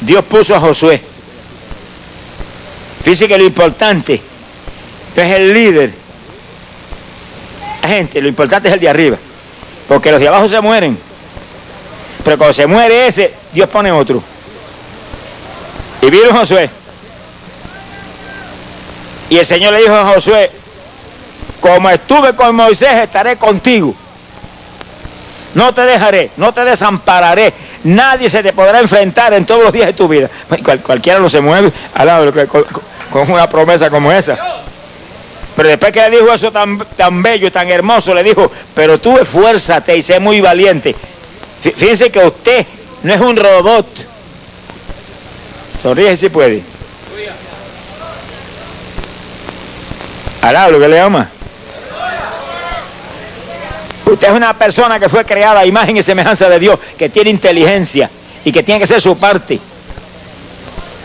Dios 0.00 0.24
puso 0.24 0.54
a 0.54 0.60
Josué. 0.60 1.02
Fíjese 3.02 3.26
que 3.26 3.38
lo 3.38 3.44
importante 3.44 4.22
es 5.16 5.32
el 5.32 5.52
líder. 5.52 5.92
La 7.82 7.88
gente, 7.88 8.20
lo 8.20 8.28
importante 8.28 8.68
es 8.68 8.74
el 8.74 8.80
de 8.80 8.88
arriba. 8.88 9.16
Porque 9.88 10.12
los 10.12 10.20
de 10.20 10.28
abajo 10.28 10.48
se 10.48 10.60
mueren. 10.60 10.96
Pero 12.24 12.38
cuando 12.38 12.52
se 12.52 12.68
muere 12.68 13.08
ese, 13.08 13.34
Dios 13.52 13.68
pone 13.68 13.90
otro. 13.90 14.22
Y 16.02 16.08
vino 16.08 16.32
Josué. 16.32 16.70
Y 19.28 19.38
el 19.38 19.46
Señor 19.46 19.72
le 19.72 19.80
dijo 19.80 19.94
a 19.94 20.14
Josué, 20.14 20.50
como 21.60 21.90
estuve 21.90 22.34
con 22.34 22.56
Moisés, 22.56 22.92
estaré 23.02 23.36
contigo. 23.36 23.94
No 25.54 25.74
te 25.74 25.82
dejaré, 25.82 26.30
no 26.36 26.52
te 26.52 26.64
desampararé. 26.64 27.52
Nadie 27.84 28.30
se 28.30 28.42
te 28.42 28.52
podrá 28.52 28.80
enfrentar 28.80 29.34
en 29.34 29.44
todos 29.44 29.64
los 29.64 29.72
días 29.72 29.86
de 29.86 29.92
tu 29.92 30.06
vida. 30.06 30.28
cualquiera 30.82 31.18
no 31.18 31.28
se 31.28 31.40
mueve 31.40 31.72
al 31.94 32.32
con 33.10 33.30
una 33.30 33.48
promesa 33.48 33.90
como 33.90 34.12
esa. 34.12 34.38
Pero 35.56 35.68
después 35.68 35.92
que 35.92 36.00
le 36.08 36.20
dijo 36.20 36.32
eso 36.32 36.52
tan, 36.52 36.78
tan 36.96 37.22
bello, 37.22 37.50
tan 37.50 37.68
hermoso, 37.68 38.14
le 38.14 38.22
dijo, 38.22 38.50
pero 38.74 38.98
tú 38.98 39.18
esfuérzate 39.18 39.96
y 39.96 40.02
sé 40.02 40.20
muy 40.20 40.40
valiente. 40.40 40.94
Fíjense 41.62 42.10
que 42.10 42.20
usted 42.20 42.66
no 43.02 43.12
es 43.12 43.20
un 43.20 43.36
robot. 43.36 43.86
Sonríe 45.82 46.16
si 46.16 46.28
puede. 46.28 46.62
Alá, 50.42 50.68
lo 50.68 50.78
que 50.78 50.88
le 50.88 51.00
ama. 51.00 51.28
Usted 54.10 54.28
es 54.28 54.34
una 54.34 54.54
persona 54.54 54.98
que 54.98 55.08
fue 55.08 55.24
creada 55.24 55.60
a 55.60 55.66
imagen 55.66 55.96
y 55.96 56.02
semejanza 56.02 56.48
de 56.48 56.58
Dios, 56.58 56.78
que 56.98 57.08
tiene 57.08 57.30
inteligencia 57.30 58.10
y 58.44 58.50
que 58.50 58.62
tiene 58.62 58.80
que 58.80 58.86
ser 58.86 59.00
su 59.00 59.16
parte. 59.16 59.58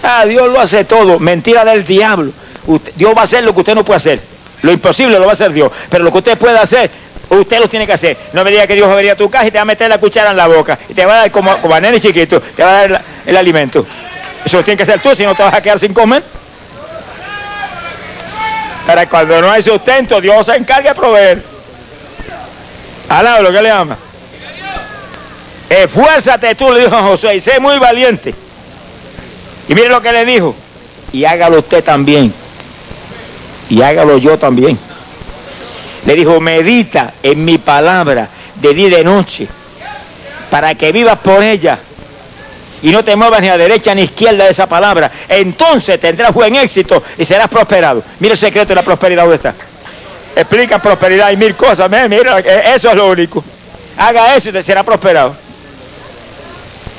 Ah, 0.02 0.26
Dios 0.26 0.50
lo 0.50 0.60
hace 0.60 0.86
todo. 0.86 1.20
Mentira 1.20 1.64
del 1.64 1.84
diablo. 1.84 2.32
Dios 2.96 3.14
va 3.16 3.22
a 3.22 3.24
hacer 3.26 3.44
lo 3.44 3.54
que 3.54 3.60
usted 3.60 3.76
no 3.76 3.86
puede 3.86 3.98
hacer. 3.98 4.20
Lo 4.62 4.72
imposible 4.72 5.20
lo 5.20 5.26
va 5.26 5.32
a 5.32 5.34
hacer 5.34 5.54
Dios. 5.54 5.72
Pero 5.90 6.04
lo 6.04 6.12
que 6.12 6.18
usted 6.18 6.38
puede 6.38 6.58
hacer, 6.58 6.90
usted 7.30 7.60
lo 7.60 7.70
tiene 7.70 7.86
que 7.86 7.94
hacer. 7.94 8.18
No 8.34 8.44
me 8.44 8.50
diga 8.50 8.66
que 8.66 8.74
Dios 8.74 8.88
va 8.88 8.94
a 8.94 8.96
venir 8.96 9.12
a 9.12 9.16
tu 9.16 9.30
casa 9.30 9.48
y 9.48 9.52
te 9.52 9.58
va 9.58 9.64
a 9.64 9.66
meter 9.66 9.88
la 9.88 10.00
cuchara 10.00 10.32
en 10.32 10.38
la 10.38 10.48
boca. 10.48 10.78
Y 10.90 10.94
te 10.94 11.06
va 11.06 11.14
a 11.14 11.18
dar 11.18 11.32
como, 11.32 11.56
como 11.58 11.76
a 11.76 11.80
nene 11.80 12.00
chiquito, 12.00 12.42
te 12.42 12.64
va 12.64 12.70
a 12.70 12.88
dar 12.88 13.02
el, 13.26 13.38
alimento. 13.38 13.86
Eso 14.44 14.58
lo 14.58 14.64
tiene 14.64 14.78
que 14.78 14.84
hacer 14.84 15.00
tú, 15.00 15.16
si 15.16 15.24
no 15.24 15.36
te 15.36 15.44
vas 15.44 15.54
a 15.54 15.62
quedar 15.62 15.80
sin 15.80 15.94
comer. 15.94 16.24
Para 18.88 19.08
cuando 19.10 19.42
no 19.42 19.52
hay 19.52 19.62
sustento, 19.62 20.22
Dios 20.22 20.46
se 20.46 20.56
encarga 20.56 20.90
de 20.90 20.96
proveer. 20.96 21.55
Alá, 23.10 23.40
lo 23.42 23.52
que 23.52 23.62
le 23.62 23.72
ama. 23.72 23.98
Esfuérzate 25.70 26.56
tú, 26.56 26.72
le 26.72 26.82
dijo 26.82 26.98
José, 27.02 27.36
y 27.36 27.40
sé 27.40 27.60
muy 27.60 27.80
valiente. 27.80 28.34
Y 29.68 29.76
mire 29.76 29.90
lo 29.90 30.02
que 30.02 30.12
le 30.12 30.26
dijo. 30.26 30.56
Y 31.12 31.26
hágalo 31.26 31.60
usted 31.60 31.84
también 31.84 32.34
y 33.70 33.82
hágalo 33.82 34.18
yo 34.18 34.38
también. 34.38 34.78
Le 36.06 36.16
dijo, 36.16 36.40
medita 36.40 37.14
en 37.24 37.44
mi 37.44 37.58
palabra 37.58 38.28
de 38.56 38.74
día 38.74 38.88
y 38.88 38.92
de 38.92 39.04
noche, 39.04 39.48
para 40.50 40.76
que 40.76 40.92
vivas 40.92 41.18
por 41.20 41.42
ella 41.44 41.80
y 42.82 42.92
no 42.92 43.04
te 43.04 43.16
muevas 43.16 43.42
ni 43.42 43.50
a 43.50 43.58
derecha 43.58 43.96
ni 43.96 44.02
a 44.02 44.04
izquierda 44.06 44.46
de 44.46 44.52
esa 44.52 44.68
palabra. 44.68 45.12
Entonces 45.28 46.00
tendrás 46.00 46.34
buen 46.34 46.56
éxito 46.56 47.02
y 47.18 47.26
serás 47.26 47.50
prosperado. 47.50 48.04
Mira 48.20 48.34
el 48.34 48.38
secreto 48.38 48.70
de 48.70 48.76
la 48.76 48.84
prosperidad, 48.84 49.24
¿dónde 49.24 49.38
está? 49.38 49.54
Explica 50.36 50.80
prosperidad 50.80 51.32
y 51.32 51.38
mil 51.38 51.56
cosas. 51.56 51.90
Mira, 51.90 52.40
eso 52.40 52.90
es 52.90 52.96
lo 52.96 53.08
único. 53.08 53.44
Haga 53.98 54.36
eso 54.36 54.50
y 54.50 54.52
te 54.52 54.62
será 54.62 54.84
prosperado. 54.84 55.36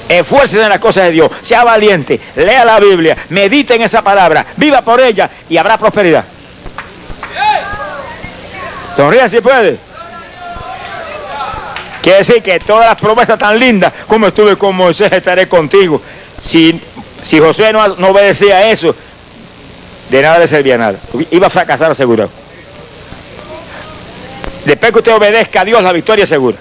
Esfuércese 0.08 0.62
en 0.62 0.68
las 0.68 0.80
cosas 0.80 1.04
de 1.04 1.10
Dios. 1.10 1.30
Sea 1.42 1.64
valiente. 1.64 2.18
Lea 2.36 2.64
la 2.64 2.80
Biblia. 2.80 3.16
Medite 3.30 3.74
en 3.74 3.82
esa 3.82 4.02
palabra. 4.02 4.46
Viva 4.56 4.80
por 4.82 5.00
ella 5.00 5.28
y 5.48 5.56
habrá 5.56 5.76
prosperidad. 5.76 6.24
Sonríe 8.96 9.28
si 9.28 9.40
puede. 9.40 9.76
Quiere 12.00 12.18
decir 12.18 12.42
que 12.42 12.60
todas 12.60 12.86
las 12.86 12.96
promesas 13.00 13.36
tan 13.36 13.58
lindas, 13.58 13.92
como 14.06 14.28
estuve 14.28 14.56
con 14.56 14.76
Moisés, 14.76 15.10
estaré 15.10 15.48
contigo. 15.48 16.00
Si, 16.40 16.80
si 17.24 17.40
José 17.40 17.72
no, 17.72 17.88
no 17.88 18.10
obedecía 18.10 18.70
eso, 18.70 18.94
de 20.08 20.22
nada 20.22 20.38
le 20.38 20.46
servía 20.46 20.78
nada. 20.78 20.96
Iba 21.32 21.48
a 21.48 21.50
fracasar 21.50 21.90
asegurado. 21.90 22.30
Después 24.66 24.90
que 24.90 24.98
usted 24.98 25.14
obedezca 25.14 25.60
a 25.60 25.64
Dios, 25.64 25.80
la 25.80 25.92
victoria 25.92 26.24
es 26.24 26.28
segura. 26.28 26.56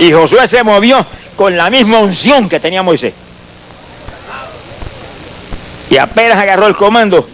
Y 0.00 0.10
Josué 0.10 0.48
se 0.48 0.64
movió 0.64 1.06
con 1.36 1.56
la 1.56 1.70
misma 1.70 2.00
unción 2.00 2.48
que 2.48 2.58
tenía 2.58 2.82
Moisés. 2.82 3.14
Y 5.88 5.98
apenas 5.98 6.36
agarró 6.36 6.66
el 6.66 6.74
comando, 6.74 7.28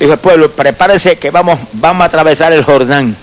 dijo 0.00 0.12
el 0.14 0.18
pueblo, 0.18 0.50
prepárense 0.52 1.18
que 1.18 1.30
vamos, 1.30 1.58
vamos 1.74 2.02
a 2.02 2.06
atravesar 2.06 2.54
el 2.54 2.64
Jordán 2.64 3.14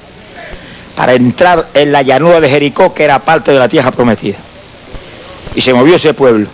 para 0.96 1.14
entrar 1.14 1.66
en 1.74 1.92
la 1.92 2.04
llanura 2.04 2.40
de 2.40 2.48
Jericó, 2.48 2.94
que 2.94 3.06
era 3.06 3.18
parte 3.18 3.54
de 3.54 3.58
la 3.58 3.68
tierra 3.68 3.90
prometida. 3.90 4.38
Y 5.56 5.62
se 5.62 5.74
movió 5.74 5.96
ese 5.96 6.14
pueblo. 6.14 6.48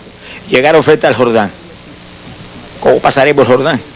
Llegaron 0.48 0.82
frente 0.82 1.06
al 1.06 1.14
Jordán. 1.14 1.50
¿Cómo 2.80 2.98
pasaremos 2.98 3.46
el 3.46 3.54
Jordán? 3.54 3.91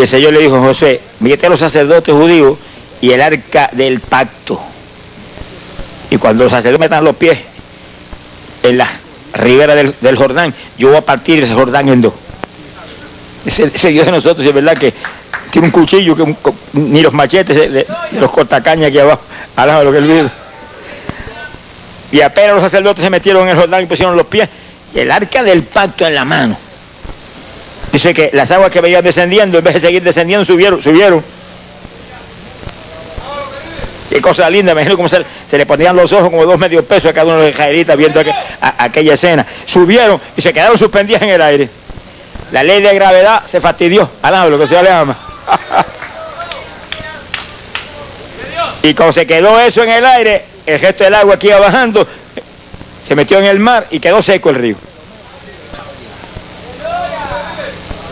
Y 0.00 0.04
el 0.04 0.08
Señor 0.08 0.32
le 0.32 0.38
dijo 0.38 0.58
José, 0.58 0.98
mete 1.18 1.44
a 1.44 1.50
los 1.50 1.60
sacerdotes 1.60 2.14
judíos 2.14 2.56
y 3.02 3.10
el 3.10 3.20
arca 3.20 3.68
del 3.70 4.00
pacto. 4.00 4.58
Y 6.08 6.16
cuando 6.16 6.44
los 6.44 6.50
sacerdotes 6.50 6.80
metan 6.80 7.04
los 7.04 7.14
pies 7.16 7.38
en 8.62 8.78
la 8.78 8.88
ribera 9.34 9.74
del, 9.74 10.16
Jordán, 10.16 10.54
yo 10.78 10.88
voy 10.88 10.96
a 10.96 11.02
partir 11.02 11.44
el 11.44 11.52
Jordán 11.52 11.90
en 11.90 12.00
dos. 12.00 12.14
Ese, 13.44 13.68
Dios 13.90 14.06
de 14.06 14.12
nosotros, 14.12 14.46
es 14.46 14.54
verdad 14.54 14.74
que 14.78 14.94
tiene 15.50 15.68
un 15.68 15.72
cuchillo 15.72 16.16
que 16.16 16.34
ni 16.72 17.02
los 17.02 17.12
machetes 17.12 17.54
de, 17.54 17.86
los 18.12 18.30
cortacañas 18.30 18.88
aquí 18.88 19.00
abajo, 19.00 19.20
al 19.54 19.66
lado 19.66 19.80
de 19.80 19.84
lo 19.84 19.92
que 19.92 19.98
él 19.98 20.04
vive. 20.04 20.30
Y 22.12 22.22
apenas 22.22 22.54
los 22.54 22.62
sacerdotes 22.62 23.04
se 23.04 23.10
metieron 23.10 23.42
en 23.42 23.50
el 23.50 23.56
Jordán 23.56 23.82
y 23.82 23.86
pusieron 23.86 24.16
los 24.16 24.28
pies, 24.28 24.48
y 24.94 25.00
el 25.00 25.10
arca 25.10 25.42
del 25.42 25.62
pacto 25.62 26.06
en 26.06 26.14
la 26.14 26.24
mano. 26.24 26.69
Dice 27.92 28.14
que 28.14 28.30
las 28.32 28.50
aguas 28.50 28.70
que 28.70 28.80
veían 28.80 29.02
descendiendo, 29.02 29.58
en 29.58 29.64
vez 29.64 29.74
de 29.74 29.80
seguir 29.80 30.02
descendiendo, 30.02 30.44
subieron, 30.44 30.80
subieron. 30.80 31.24
Qué 34.08 34.20
cosa 34.20 34.50
linda, 34.50 34.72
imagino 34.72 34.96
cómo 34.96 35.08
se, 35.08 35.24
le 35.52 35.66
ponían 35.66 35.94
los 35.94 36.12
ojos 36.12 36.30
como 36.30 36.44
dos 36.44 36.58
medios 36.58 36.84
pesos 36.84 37.10
a 37.10 37.14
cada 37.14 37.26
uno 37.26 37.36
de 37.36 37.42
los 37.42 37.50
israelitas 37.50 37.96
viendo 37.96 38.20
aquella 38.60 39.14
escena. 39.14 39.46
Subieron 39.64 40.20
y 40.36 40.40
se 40.40 40.52
quedaron 40.52 40.76
suspendidas 40.76 41.22
en 41.22 41.28
el 41.28 41.42
aire. 41.42 41.68
La 42.50 42.64
ley 42.64 42.82
de 42.82 42.92
gravedad 42.92 43.44
se 43.46 43.60
fastidió. 43.60 44.10
Alá, 44.22 44.46
lo 44.46 44.58
que 44.58 44.66
se 44.66 44.82
le 44.82 44.90
ama. 44.90 45.16
y 48.82 48.94
cuando 48.94 49.12
se 49.12 49.26
quedó 49.26 49.60
eso 49.60 49.84
en 49.84 49.90
el 49.90 50.04
aire, 50.04 50.44
el 50.66 50.80
gesto 50.80 51.04
del 51.04 51.14
agua 51.14 51.38
que 51.38 51.48
iba 51.48 51.60
bajando, 51.60 52.04
se 53.04 53.14
metió 53.14 53.38
en 53.38 53.44
el 53.44 53.60
mar 53.60 53.86
y 53.90 54.00
quedó 54.00 54.20
seco 54.20 54.50
el 54.50 54.56
río. 54.56 54.89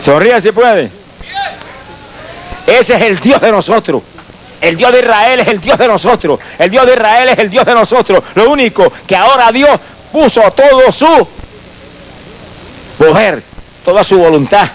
Sonría 0.03 0.39
si 0.39 0.51
puede. 0.51 0.89
Ese 2.65 2.95
es 2.95 3.01
el 3.01 3.19
Dios 3.19 3.41
de 3.41 3.51
nosotros. 3.51 4.03
El 4.61 4.75
Dios 4.75 4.91
de 4.91 4.99
Israel 4.99 5.39
es 5.39 5.47
el 5.47 5.61
Dios 5.61 5.77
de 5.77 5.87
nosotros. 5.87 6.39
El 6.57 6.69
Dios 6.69 6.85
de 6.85 6.93
Israel 6.93 7.29
es 7.29 7.39
el 7.39 7.49
Dios 7.49 7.65
de 7.65 7.73
nosotros. 7.73 8.23
Lo 8.35 8.49
único 8.49 8.91
que 9.07 9.15
ahora 9.15 9.51
Dios 9.51 9.79
puso 10.11 10.41
todo 10.51 10.91
su 10.91 11.27
poder, 12.97 13.41
toda 13.83 14.03
su 14.03 14.17
voluntad, 14.17 14.67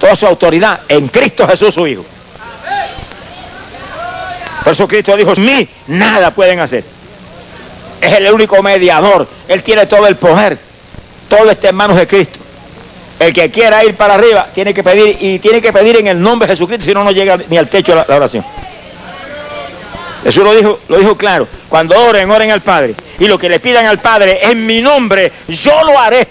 toda 0.00 0.16
su 0.16 0.26
autoridad 0.26 0.80
en 0.88 1.08
Cristo 1.08 1.46
Jesús 1.46 1.74
su 1.74 1.86
Hijo. 1.86 2.04
Por 4.64 4.72
eso 4.72 4.88
Cristo 4.88 5.16
dijo, 5.16 5.32
mí 5.36 5.68
nada 5.86 6.30
pueden 6.30 6.60
hacer. 6.60 6.84
Es 8.00 8.12
el 8.12 8.32
único 8.32 8.62
mediador. 8.62 9.26
Él 9.46 9.62
tiene 9.62 9.86
todo 9.86 10.06
el 10.06 10.16
poder. 10.16 10.58
Todo 11.28 11.50
está 11.50 11.68
en 11.68 11.76
manos 11.76 11.96
de 11.96 12.06
Cristo. 12.06 12.38
El 13.18 13.32
que 13.32 13.50
quiera 13.50 13.84
ir 13.84 13.94
para 13.94 14.14
arriba 14.14 14.46
tiene 14.54 14.72
que 14.72 14.82
pedir 14.82 15.16
y 15.20 15.38
tiene 15.38 15.60
que 15.60 15.72
pedir 15.72 15.98
en 15.98 16.06
el 16.06 16.20
nombre 16.20 16.46
de 16.46 16.52
Jesucristo, 16.52 16.84
si 16.84 16.94
no, 16.94 17.02
no 17.02 17.10
llega 17.10 17.36
ni 17.48 17.58
al 17.58 17.68
techo 17.68 17.94
la, 17.94 18.04
la 18.08 18.16
oración. 18.16 18.44
Jesús 20.22 20.44
lo 20.44 20.54
dijo, 20.54 20.80
lo 20.88 20.98
dijo 20.98 21.16
claro. 21.16 21.46
Cuando 21.68 21.98
oren, 22.00 22.30
oren 22.30 22.50
al 22.50 22.60
Padre. 22.60 22.94
Y 23.18 23.26
lo 23.26 23.38
que 23.38 23.48
le 23.48 23.60
pidan 23.60 23.86
al 23.86 23.98
Padre 23.98 24.40
en 24.42 24.64
mi 24.64 24.80
nombre, 24.80 25.32
yo 25.48 25.82
lo 25.84 25.98
haré. 25.98 26.26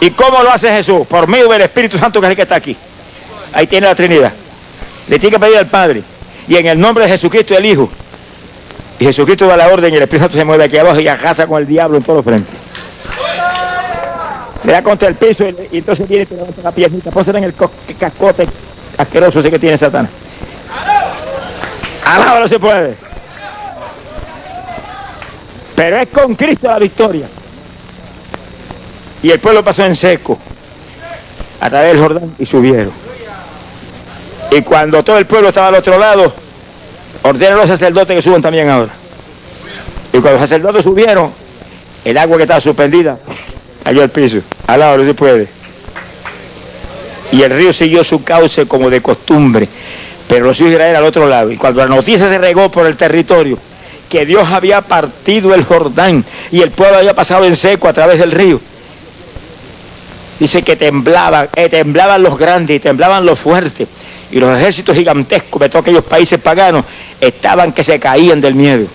¿Y 0.00 0.10
cómo 0.10 0.42
lo 0.42 0.50
hace 0.50 0.70
Jesús? 0.70 1.06
Por 1.06 1.26
medio 1.26 1.48
del 1.48 1.62
Espíritu 1.62 1.98
Santo 1.98 2.20
que 2.20 2.26
es 2.26 2.30
el 2.30 2.36
que 2.36 2.42
está 2.42 2.56
aquí. 2.56 2.76
Ahí 3.52 3.66
tiene 3.66 3.86
la 3.86 3.94
Trinidad. 3.94 4.32
Le 5.08 5.18
tiene 5.18 5.36
que 5.36 5.40
pedir 5.40 5.56
al 5.58 5.66
Padre. 5.66 6.02
Y 6.48 6.56
en 6.56 6.66
el 6.66 6.78
nombre 6.78 7.04
de 7.04 7.10
Jesucristo 7.10 7.56
el 7.56 7.66
Hijo. 7.66 7.88
Y 8.98 9.04
Jesucristo 9.04 9.46
da 9.46 9.56
la 9.56 9.68
orden 9.68 9.92
y 9.92 9.96
el 9.96 10.02
Espíritu 10.02 10.24
Santo 10.24 10.38
se 10.38 10.44
mueve 10.44 10.64
aquí 10.64 10.78
abajo 10.78 11.00
y 11.00 11.08
ajaza 11.08 11.46
con 11.46 11.60
el 11.60 11.66
diablo 11.66 11.98
en 11.98 12.02
todos 12.02 12.18
los 12.18 12.24
frentes. 12.24 12.65
Le 14.66 14.72
da 14.72 14.82
contra 14.82 15.08
el 15.08 15.14
piso 15.14 15.44
y, 15.44 15.78
entonces 15.78 16.08
viene 16.08 16.24
y 16.24 16.26
te 16.26 16.34
levanta 16.34 16.60
la 16.60 16.72
piernita. 16.72 17.12
Pónsela 17.12 17.38
en 17.38 17.44
el 17.44 17.54
cascote 17.98 18.48
asqueroso 18.98 19.38
ese 19.38 19.50
que 19.50 19.60
tiene 19.60 19.78
Satanás. 19.78 20.10
No 22.40 22.48
se 22.48 22.58
puede. 22.58 22.94
Pero 25.76 25.98
es 25.98 26.08
con 26.08 26.34
Cristo 26.34 26.68
la 26.68 26.78
victoria. 26.78 27.28
Y 29.22 29.30
el 29.30 29.38
pueblo 29.38 29.64
pasó 29.64 29.84
en 29.84 29.94
seco 29.94 30.38
a 31.60 31.70
través 31.70 31.92
del 31.92 32.02
Jordán 32.02 32.34
y 32.38 32.46
subieron. 32.46 32.92
Y 34.50 34.62
cuando 34.62 35.02
todo 35.02 35.18
el 35.18 35.26
pueblo 35.26 35.48
estaba 35.48 35.68
al 35.68 35.74
otro 35.76 35.98
lado, 35.98 36.32
ordenaron 37.22 37.60
los 37.60 37.68
sacerdotes 37.68 38.16
que 38.16 38.22
suban 38.22 38.42
también 38.42 38.68
ahora. 38.68 38.92
Y 40.12 40.18
cuando 40.18 40.32
los 40.32 40.40
sacerdotes 40.40 40.84
subieron, 40.84 41.32
el 42.04 42.18
agua 42.18 42.36
que 42.36 42.42
estaba 42.44 42.60
suspendida 42.60 43.18
cayó 43.86 44.02
al 44.02 44.10
piso. 44.10 44.40
Al 44.66 44.80
lado 44.80 44.98
no 44.98 45.04
se 45.04 45.14
puede. 45.14 45.48
Y 47.32 47.42
el 47.42 47.50
río 47.50 47.72
siguió 47.72 48.04
su 48.04 48.22
cauce 48.22 48.66
como 48.66 48.90
de 48.90 49.00
costumbre 49.00 49.68
pero 50.28 50.46
los 50.46 50.58
hijos 50.60 50.70
de 50.70 50.76
Israel 50.76 50.96
al 50.96 51.04
otro 51.04 51.26
lado. 51.26 51.50
Y 51.50 51.56
cuando 51.56 51.80
la 51.80 51.94
noticia 51.94 52.28
se 52.28 52.38
regó 52.38 52.70
por 52.70 52.86
el 52.86 52.96
territorio, 52.96 53.58
que 54.08 54.26
Dios 54.26 54.48
había 54.48 54.80
partido 54.82 55.54
el 55.54 55.64
Jordán 55.64 56.24
y 56.50 56.62
el 56.62 56.70
pueblo 56.70 56.98
había 56.98 57.14
pasado 57.14 57.44
en 57.44 57.56
seco 57.56 57.88
a 57.88 57.92
través 57.92 58.18
del 58.18 58.30
río, 58.30 58.60
dice 60.38 60.62
que 60.62 60.76
temblaban, 60.76 61.48
eh, 61.54 61.68
temblaban 61.68 62.22
los 62.22 62.38
grandes 62.38 62.76
y 62.76 62.80
temblaban 62.80 63.24
los 63.24 63.38
fuertes. 63.38 63.88
Y 64.30 64.40
los 64.40 64.58
ejércitos 64.58 64.96
gigantescos 64.96 65.60
de 65.60 65.68
todos 65.68 65.82
aquellos 65.82 66.04
países 66.04 66.40
paganos 66.40 66.84
estaban 67.20 67.72
que 67.72 67.84
se 67.84 68.00
caían 68.00 68.40
del 68.40 68.54
miedo. 68.54 68.86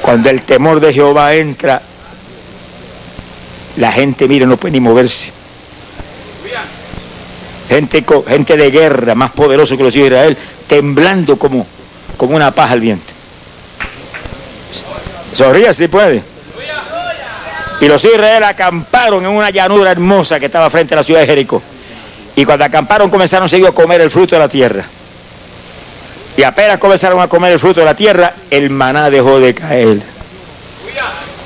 Cuando 0.00 0.30
el 0.30 0.42
temor 0.42 0.78
de 0.80 0.92
Jehová 0.92 1.34
entra, 1.34 1.82
la 3.76 3.92
gente, 3.92 4.28
mire, 4.28 4.46
no 4.46 4.56
puede 4.56 4.72
ni 4.72 4.80
moverse 4.80 5.32
gente, 7.72 8.56
de 8.56 8.70
guerra 8.70 9.14
más 9.14 9.32
poderoso 9.32 9.76
que 9.76 9.82
los 9.82 9.94
hijos 9.96 10.10
de 10.10 10.14
Israel, 10.14 10.36
temblando 10.66 11.36
como, 11.36 11.66
una 12.18 12.50
paja 12.52 12.74
al 12.74 12.80
viento. 12.80 13.12
Sonríe 15.34 15.72
si 15.74 15.88
puede. 15.88 16.22
Y 17.80 17.88
los 17.88 18.04
hijos 18.04 18.18
de 18.18 18.22
Israel 18.22 18.44
acamparon 18.44 19.24
en 19.24 19.30
una 19.30 19.50
llanura 19.50 19.90
hermosa 19.90 20.38
que 20.38 20.46
estaba 20.46 20.70
frente 20.70 20.94
a 20.94 20.98
la 20.98 21.02
ciudad 21.02 21.20
de 21.20 21.26
Jericó. 21.26 21.60
Y 22.36 22.44
cuando 22.44 22.64
acamparon 22.64 23.10
comenzaron 23.10 23.48
seguir 23.48 23.66
a 23.66 23.72
comer 23.72 24.00
el 24.00 24.10
fruto 24.10 24.36
de 24.36 24.38
la 24.38 24.48
tierra. 24.48 24.84
Y 26.36 26.42
apenas 26.44 26.78
comenzaron 26.78 27.20
a 27.20 27.28
comer 27.28 27.52
el 27.52 27.58
fruto 27.58 27.80
de 27.80 27.86
la 27.86 27.96
tierra, 27.96 28.34
el 28.50 28.70
maná 28.70 29.10
dejó 29.10 29.40
de 29.40 29.54
caer. 29.54 29.98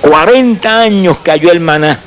40 0.03 0.81
años 0.81 1.17
cayó 1.23 1.51
el 1.51 1.61
maná. 1.61 2.01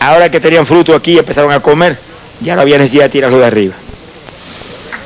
Ahora 0.00 0.30
que 0.30 0.40
tenían 0.40 0.66
fruto 0.66 0.94
aquí 0.94 1.18
empezaron 1.18 1.52
a 1.52 1.60
comer 1.60 1.98
ya 2.40 2.54
no 2.54 2.62
había 2.62 2.78
necesidad 2.78 3.04
de 3.04 3.10
tirarlo 3.10 3.38
de 3.38 3.46
arriba. 3.46 3.74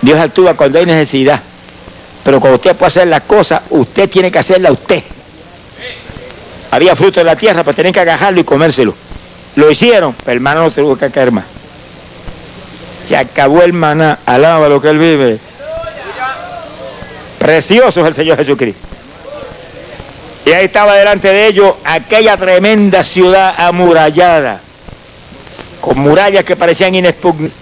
Dios 0.03 0.18
actúa 0.18 0.55
cuando 0.55 0.78
hay 0.78 0.86
necesidad. 0.86 1.41
Pero 2.24 2.41
cuando 2.41 2.57
usted 2.57 2.76
puede 2.76 2.88
hacer 2.88 3.07
las 3.07 3.22
cosas, 3.22 3.62
usted 3.70 4.09
tiene 4.09 4.30
que 4.30 4.38
hacerla 4.38 4.72
usted. 4.72 5.03
Había 6.70 6.95
fruto 6.95 7.20
en 7.20 7.26
la 7.26 7.36
tierra, 7.36 7.64
pero 7.64 7.74
tenían 7.74 7.93
que 7.93 8.01
agarrarlo 8.01 8.41
y 8.41 8.45
comérselo. 8.45 8.95
Lo 9.57 9.70
hicieron, 9.70 10.14
pero 10.24 10.36
hermano 10.36 10.62
no 10.62 10.70
tuvo 10.70 10.97
que 10.97 11.11
caer 11.11 11.32
más. 11.32 11.45
Se 13.07 13.16
acabó 13.16 13.62
el 13.62 13.72
maná. 13.72 14.18
Alaba 14.26 14.68
lo 14.68 14.80
que 14.80 14.88
él 14.88 14.99
vive. 14.99 15.38
Precioso 17.38 18.03
es 18.03 18.07
el 18.07 18.14
Señor 18.14 18.36
Jesucristo. 18.36 18.86
Y 20.45 20.53
ahí 20.53 20.66
estaba 20.66 20.95
delante 20.95 21.28
de 21.28 21.47
ellos 21.47 21.74
aquella 21.84 22.36
tremenda 22.36 23.03
ciudad 23.03 23.55
amurallada, 23.59 24.61
con 25.81 25.99
murallas 25.99 26.45
que 26.45 26.57
parecían 26.57 26.95
inexpugnables, 26.95 27.53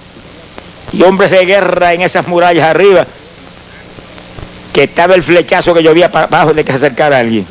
y 0.93 1.03
hombres 1.03 1.31
de 1.31 1.45
guerra 1.45 1.93
en 1.93 2.03
esas 2.03 2.27
murallas 2.27 2.65
arriba, 2.65 3.07
que 4.73 4.85
estaba 4.85 5.15
el 5.15 5.23
flechazo 5.23 5.75
que 5.75 5.83
llovía 5.83 6.11
para 6.11 6.27
abajo 6.27 6.55
de 6.55 6.65
que 6.65 6.73
se 6.73 6.77
acercara 6.77 7.19
alguien. 7.19 7.47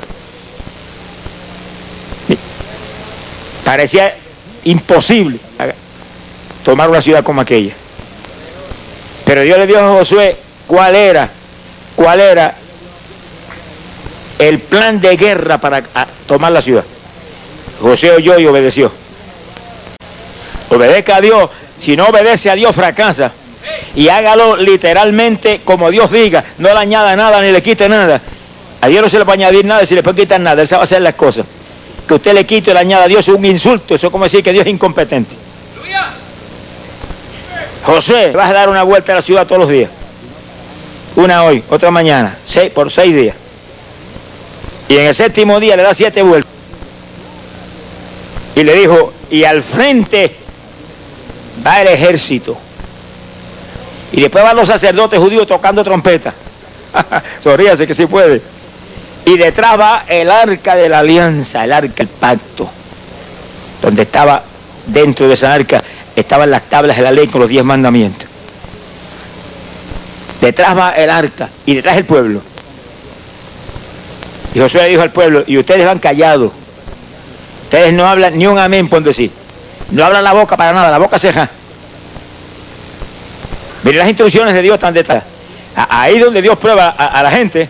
Parecía 3.63 4.15
imposible 4.63 5.39
tomar 6.63 6.89
una 6.89 7.01
ciudad 7.01 7.24
como 7.24 7.41
aquella. 7.41 7.74
Pero 9.26 9.41
Dios 9.41 9.57
le 9.57 9.68
dijo 9.68 9.80
a 9.80 9.89
Josué 9.89 10.38
cuál 10.68 10.95
era, 10.95 11.30
cuál 11.95 12.22
era 12.22 12.55
el 14.39 14.59
plan 14.59 15.01
de 15.01 15.18
guerra 15.18 15.57
para 15.57 15.84
tomar 16.28 16.51
la 16.51 16.61
ciudad. 16.61 16.86
José 17.82 18.11
oyó 18.11 18.39
y 18.39 18.45
obedeció. 18.45 18.91
Obedezca 20.70 21.18
a 21.18 21.22
Dios. 21.22 21.49
Si 21.78 21.95
no 21.95 22.07
obedece 22.07 22.49
a 22.49 22.55
Dios, 22.55 22.76
fracasa. 22.76 23.32
Y 23.95 24.09
hágalo 24.09 24.55
literalmente 24.57 25.61
como 25.63 25.89
Dios 25.91 26.11
diga. 26.11 26.43
No 26.57 26.70
le 26.70 26.80
añada 26.80 27.15
nada 27.15 27.41
ni 27.41 27.51
le 27.51 27.61
quite 27.61 27.88
nada. 27.89 28.22
A 28.82 28.88
Dios 28.88 29.01
no 29.01 29.09
se 29.09 29.20
le 29.20 29.26
puede 29.26 29.43
añadir 29.43 29.65
nada, 29.65 29.86
si 29.86 29.95
le 29.95 30.03
puede 30.03 30.22
quitar 30.22 30.39
nada. 30.39 30.61
Él 30.61 30.68
sabe 30.68 30.84
hacer 30.84 31.01
las 31.01 31.15
cosas. 31.15 31.45
Que 32.07 32.13
usted 32.13 32.34
le 32.34 32.45
quite 32.45 32.72
y 32.72 32.74
le 32.74 32.80
añada 32.80 33.05
a 33.05 33.07
Dios 33.07 33.28
es 33.28 33.34
un 33.34 33.43
insulto. 33.43 33.95
Eso 33.95 34.07
es 34.07 34.11
como 34.11 34.24
decir 34.24 34.43
que 34.43 34.53
Dios 34.53 34.65
es 34.65 34.72
incompetente. 34.72 35.36
José, 37.84 38.32
vas 38.32 38.49
a 38.49 38.53
dar 38.53 38.70
una 38.70 38.84
vuelta 38.84 39.13
a 39.13 39.15
la 39.15 39.22
ciudad 39.22 39.47
todos 39.47 39.61
los 39.61 39.70
días. 39.70 39.89
Una 41.15 41.45
hoy, 41.45 41.63
otra 41.70 41.89
mañana, 41.89 42.38
seis, 42.43 42.70
por 42.70 42.91
seis 42.91 43.15
días. 43.15 43.36
Y 44.89 44.97
en 44.97 45.05
el 45.07 45.15
séptimo 45.15 45.59
día 45.59 45.76
le 45.78 45.84
da 45.84 45.93
siete 45.93 46.22
vueltas. 46.22 46.51
Y 48.55 48.63
le 48.63 48.76
dijo, 48.76 49.13
y 49.32 49.45
al 49.45 49.63
frente 49.63 50.36
va 51.65 51.81
el 51.81 51.87
ejército. 51.87 52.57
Y 54.11 54.21
después 54.21 54.43
van 54.43 54.55
los 54.55 54.67
sacerdotes 54.67 55.19
judíos 55.19 55.47
tocando 55.47 55.83
trompeta. 55.83 56.33
Sonríase 57.43 57.85
que 57.85 57.93
sí 57.93 58.05
puede. 58.05 58.41
Y 59.25 59.37
detrás 59.37 59.79
va 59.79 60.05
el 60.07 60.31
arca 60.31 60.75
de 60.75 60.87
la 60.87 60.99
alianza, 60.99 61.63
el 61.65 61.73
arca 61.73 61.93
del 61.97 62.07
pacto. 62.07 62.69
Donde 63.81 64.03
estaba, 64.03 64.41
dentro 64.85 65.27
de 65.27 65.33
esa 65.33 65.53
arca, 65.53 65.83
estaban 66.15 66.49
las 66.49 66.63
tablas 66.63 66.97
de 66.97 67.03
la 67.03 67.11
ley 67.11 67.27
con 67.27 67.41
los 67.41 67.49
diez 67.49 67.63
mandamientos. 67.63 68.27
Detrás 70.41 70.77
va 70.77 70.91
el 70.91 71.09
arca 71.09 71.49
y 71.65 71.75
detrás 71.75 71.97
el 71.97 72.05
pueblo. 72.05 72.41
Y 74.53 74.59
Josué 74.59 74.87
dijo 74.87 75.01
al 75.01 75.11
pueblo, 75.11 75.43
y 75.45 75.57
ustedes 75.57 75.85
van 75.85 75.99
callados. 75.99 76.51
Ustedes 77.63 77.93
no 77.93 78.07
hablan 78.07 78.37
ni 78.37 78.47
un 78.47 78.57
amén 78.57 78.87
por 78.87 79.03
decir. 79.03 79.29
No 79.91 80.05
hablan 80.05 80.23
la 80.23 80.33
boca 80.33 80.57
para 80.57 80.73
nada, 80.73 80.91
la 80.91 80.97
boca 80.97 81.17
ceja. 81.17 81.49
Miren 83.83 83.99
las 83.99 84.09
instrucciones 84.09 84.53
de 84.53 84.61
Dios 84.61 84.75
están 84.75 84.93
detrás. 84.93 85.23
Ahí 85.89 86.19
donde 86.19 86.41
Dios 86.41 86.57
prueba 86.57 86.89
a, 86.89 87.21
la 87.21 87.31
gente 87.31 87.69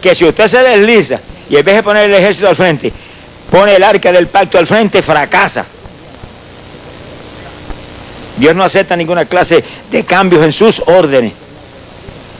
que 0.00 0.14
si 0.14 0.24
usted 0.24 0.46
se 0.46 0.58
desliza 0.58 1.18
y 1.48 1.56
en 1.56 1.64
vez 1.64 1.76
de 1.76 1.82
poner 1.82 2.04
el 2.04 2.14
ejército 2.14 2.48
al 2.48 2.54
frente, 2.54 2.92
pone 3.50 3.74
el 3.74 3.82
arca 3.82 4.12
del 4.12 4.28
pacto 4.28 4.58
al 4.58 4.66
frente, 4.66 5.02
fracasa. 5.02 5.64
Dios 8.36 8.54
no 8.54 8.62
acepta 8.62 8.94
ninguna 8.96 9.24
clase 9.24 9.64
de 9.90 10.04
cambios 10.04 10.44
en 10.44 10.52
sus 10.52 10.80
órdenes. 10.86 11.32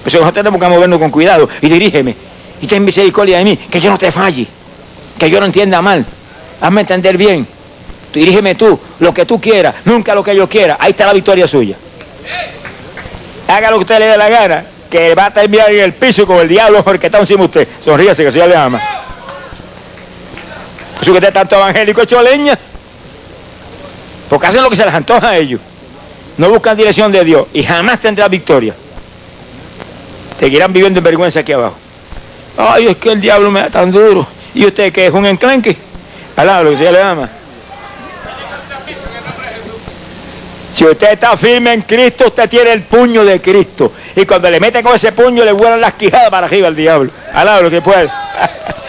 Pues 0.02 0.14
nosotros 0.14 0.34
tenemos 0.34 0.60
que 0.60 0.68
movernos 0.68 0.98
con 0.98 1.10
cuidado 1.10 1.48
y 1.62 1.68
dirígeme 1.68 2.14
y 2.60 2.66
ten 2.66 2.84
misericordia 2.84 3.38
de 3.38 3.44
mí, 3.44 3.56
que 3.56 3.80
yo 3.80 3.90
no 3.90 3.98
te 3.98 4.12
falle, 4.12 4.46
que 5.18 5.30
yo 5.30 5.40
no 5.40 5.46
entienda 5.46 5.80
mal. 5.82 6.04
Hazme 6.60 6.82
entender 6.82 7.16
bien. 7.16 7.53
Dirígeme 8.14 8.54
tú, 8.54 8.78
lo 9.00 9.12
que 9.12 9.26
tú 9.26 9.40
quieras, 9.40 9.74
nunca 9.84 10.14
lo 10.14 10.22
que 10.22 10.36
yo 10.36 10.48
quiera. 10.48 10.76
Ahí 10.78 10.92
está 10.92 11.04
la 11.04 11.12
victoria 11.12 11.48
suya. 11.48 11.76
Haga 13.48 13.70
lo 13.72 13.78
que 13.78 13.82
usted 13.82 13.98
le 13.98 14.06
dé 14.06 14.16
la 14.16 14.28
gana, 14.28 14.64
que 14.88 15.16
va 15.16 15.26
a 15.26 15.30
terminar 15.32 15.72
en 15.72 15.80
el 15.80 15.92
piso 15.94 16.24
con 16.24 16.38
el 16.38 16.48
diablo 16.48 16.84
porque 16.84 17.06
está 17.06 17.18
encima 17.18 17.42
usted. 17.42 17.66
Sonríase 17.84 18.22
que 18.22 18.28
el 18.28 18.32
Señor 18.32 18.48
le 18.48 18.56
ama. 18.56 18.80
Eso 21.02 21.10
que 21.10 21.18
usted 21.18 21.32
tanto 21.32 21.56
evangélico 21.56 22.02
hecho 22.02 22.22
leña. 22.22 22.56
Porque 24.30 24.46
hacen 24.46 24.62
lo 24.62 24.70
que 24.70 24.76
se 24.76 24.84
les 24.84 24.94
antoja 24.94 25.30
a 25.30 25.36
ellos. 25.36 25.60
No 26.38 26.48
buscan 26.48 26.76
dirección 26.76 27.10
de 27.10 27.24
Dios 27.24 27.48
y 27.52 27.64
jamás 27.64 28.00
tendrá 28.00 28.28
victoria. 28.28 28.74
Seguirán 30.38 30.72
viviendo 30.72 31.00
en 31.00 31.04
vergüenza 31.04 31.40
aquí 31.40 31.52
abajo. 31.52 31.76
Ay, 32.56 32.86
es 32.86 32.96
que 32.96 33.10
el 33.10 33.20
diablo 33.20 33.50
me 33.50 33.60
da 33.60 33.70
tan 33.70 33.90
duro. 33.90 34.24
¿Y 34.54 34.64
usted 34.66 34.92
que 34.92 35.08
es 35.08 35.12
un 35.12 35.26
enclenque? 35.26 35.76
Lo 36.36 36.70
que 36.70 36.76
se 36.76 36.92
le 36.92 37.02
ama. 37.02 37.28
Si 40.74 40.84
usted 40.84 41.12
está 41.12 41.36
firme 41.36 41.72
en 41.72 41.82
Cristo, 41.82 42.24
usted 42.26 42.48
tiene 42.48 42.72
el 42.72 42.82
puño 42.82 43.24
de 43.24 43.40
Cristo. 43.40 43.92
Y 44.16 44.26
cuando 44.26 44.50
le 44.50 44.58
mete 44.58 44.82
con 44.82 44.96
ese 44.96 45.12
puño, 45.12 45.44
le 45.44 45.52
vuelan 45.52 45.80
las 45.80 45.94
quijadas 45.94 46.28
para 46.30 46.48
arriba 46.48 46.66
al 46.66 46.74
diablo. 46.74 47.12
Alaba 47.32 47.60
lo 47.60 47.70
que 47.70 47.80
puede. 47.80 48.10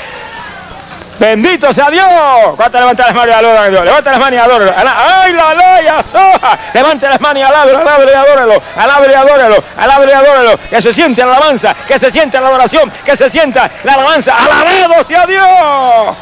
Bendito 1.20 1.72
sea 1.72 1.92
Dios. 1.92 2.10
¿Cuánto 2.56 2.80
levanta 2.80 3.06
las 3.06 3.14
manos 3.14 3.36
y 3.36 3.38
adora 3.38 3.70
Dios? 3.70 3.86
Levanta 3.86 4.10
las 4.10 4.20
manos 4.20 4.34
y 4.34 4.38
adóralo. 4.38 4.74
¡Ay, 4.76 5.34
la 5.34 5.54
loya 5.54 6.04
soja! 6.04 6.58
Levante 6.74 7.08
las 7.08 7.22
manos 7.22 7.38
y 7.38 7.42
alábelo, 7.44 7.78
alábelo 7.78 8.12
y 8.12 8.16
adóralo. 8.16 8.62
Alábelo 8.78 9.14
y 9.14 9.16
adóralo. 9.16 9.64
Alábelo 9.78 10.12
y 10.12 10.16
adóralo. 10.16 10.60
Que 10.68 10.82
se 10.82 10.92
siente 10.92 11.24
la 11.24 11.36
alabanza. 11.36 11.76
Que 11.88 12.00
se 12.00 12.10
siente 12.10 12.42
la 12.42 12.48
adoración. 12.48 12.92
Que 13.06 13.16
se 13.16 13.30
sienta 13.30 13.70
la 13.84 13.94
alabanza. 13.94 14.36
¡Alabado 14.36 15.04
sea 15.04 15.28
Dios! 15.28 16.16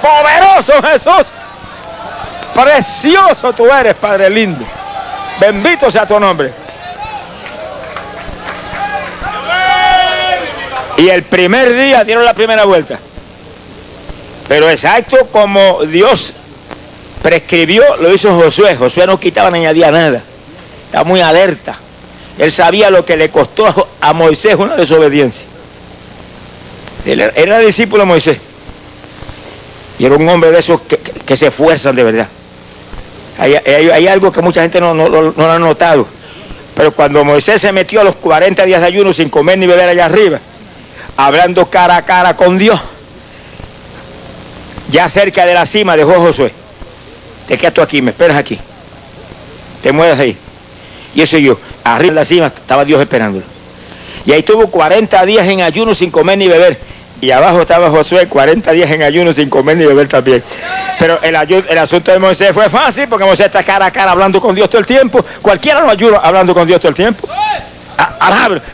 ¡Poderoso 0.00 0.80
Jesús! 0.80 1.32
Precioso 2.54 3.52
tú 3.52 3.68
eres, 3.68 3.96
Padre 3.96 4.30
lindo. 4.30 4.64
Bendito 5.42 5.90
sea 5.90 6.06
tu 6.06 6.20
nombre. 6.20 6.52
Y 10.98 11.08
el 11.08 11.24
primer 11.24 11.74
día 11.74 12.04
dieron 12.04 12.24
la 12.24 12.32
primera 12.32 12.64
vuelta. 12.64 12.96
Pero 14.46 14.70
exacto 14.70 15.26
como 15.32 15.84
Dios 15.84 16.34
prescribió, 17.22 17.96
lo 17.96 18.14
hizo 18.14 18.32
Josué. 18.40 18.76
Josué 18.76 19.04
no 19.04 19.18
quitaba 19.18 19.50
ni 19.50 19.58
añadía 19.58 19.90
nada. 19.90 20.22
Está 20.86 21.02
muy 21.02 21.20
alerta. 21.20 21.76
Él 22.38 22.52
sabía 22.52 22.88
lo 22.90 23.04
que 23.04 23.16
le 23.16 23.28
costó 23.28 23.88
a 24.00 24.12
Moisés 24.12 24.54
una 24.54 24.76
desobediencia. 24.76 25.48
Él 27.04 27.20
era 27.34 27.58
discípulo 27.58 28.04
de 28.04 28.06
Moisés. 28.06 28.38
Y 29.98 30.04
era 30.04 30.14
un 30.14 30.28
hombre 30.28 30.52
de 30.52 30.60
esos 30.60 30.82
que, 30.82 31.36
se 31.36 31.48
esfuerzan 31.48 31.96
de 31.96 32.04
verdad. 32.04 32.28
Hay, 33.38 34.06
algo 34.06 34.30
que 34.30 34.42
mucha 34.42 34.62
gente 34.62 34.80
no, 34.80 34.94
lo 34.94 35.50
ha 35.50 35.58
notado. 35.58 36.06
Pero 36.74 36.92
cuando 36.92 37.24
Moisés 37.24 37.60
se 37.60 37.72
metió 37.72 38.00
a 38.00 38.04
los 38.04 38.16
40 38.16 38.64
días 38.64 38.80
de 38.80 38.86
ayuno 38.86 39.12
sin 39.12 39.28
comer 39.28 39.58
ni 39.58 39.66
beber 39.66 39.88
allá 39.88 40.06
arriba, 40.06 40.40
hablando 41.16 41.68
cara 41.68 41.96
a 41.96 42.02
cara 42.02 42.36
con 42.36 42.56
Dios, 42.58 42.80
ya 44.90 45.08
cerca 45.08 45.44
de 45.44 45.54
la 45.54 45.66
cima 45.66 45.96
dejó 45.96 46.14
Josué. 46.14 46.52
Te 47.46 47.58
quedas 47.58 47.74
tú 47.74 47.82
aquí, 47.82 48.00
me 48.00 48.10
esperas 48.10 48.36
aquí. 48.36 48.58
Te 49.82 49.92
mueves 49.92 50.18
ahí. 50.18 50.36
Y 51.14 51.22
eso 51.22 51.36
yo, 51.38 51.58
arriba 51.84 52.12
de 52.12 52.20
la 52.20 52.24
cima 52.24 52.46
estaba 52.46 52.84
Dios 52.84 53.00
esperándolo. 53.00 53.44
Y 54.24 54.32
ahí 54.32 54.40
estuvo 54.40 54.68
40 54.68 55.26
días 55.26 55.46
en 55.48 55.60
ayuno 55.62 55.94
sin 55.94 56.10
comer 56.10 56.38
ni 56.38 56.48
beber. 56.48 56.78
Y 57.22 57.30
abajo 57.30 57.62
estaba 57.62 57.88
Josué 57.88 58.26
40 58.26 58.72
días 58.72 58.90
en 58.90 59.04
ayuno 59.04 59.32
sin 59.32 59.48
comer 59.48 59.76
ni 59.76 59.86
beber 59.86 60.08
también. 60.08 60.42
Pero 60.98 61.22
el, 61.22 61.36
el 61.36 61.78
asunto 61.78 62.10
de 62.10 62.18
Moisés 62.18 62.50
fue 62.52 62.68
fácil 62.68 63.06
porque 63.06 63.24
Moisés 63.24 63.46
está 63.46 63.62
cara 63.62 63.86
a 63.86 63.90
cara 63.92 64.10
hablando 64.10 64.40
con 64.40 64.56
Dios 64.56 64.68
todo 64.68 64.80
el 64.80 64.86
tiempo. 64.86 65.24
Cualquiera 65.40 65.82
lo 65.82 65.88
ayuda 65.88 66.20
hablando 66.20 66.52
con 66.52 66.66
Dios 66.66 66.80
todo 66.80 66.88
el 66.88 66.96
tiempo. 66.96 67.28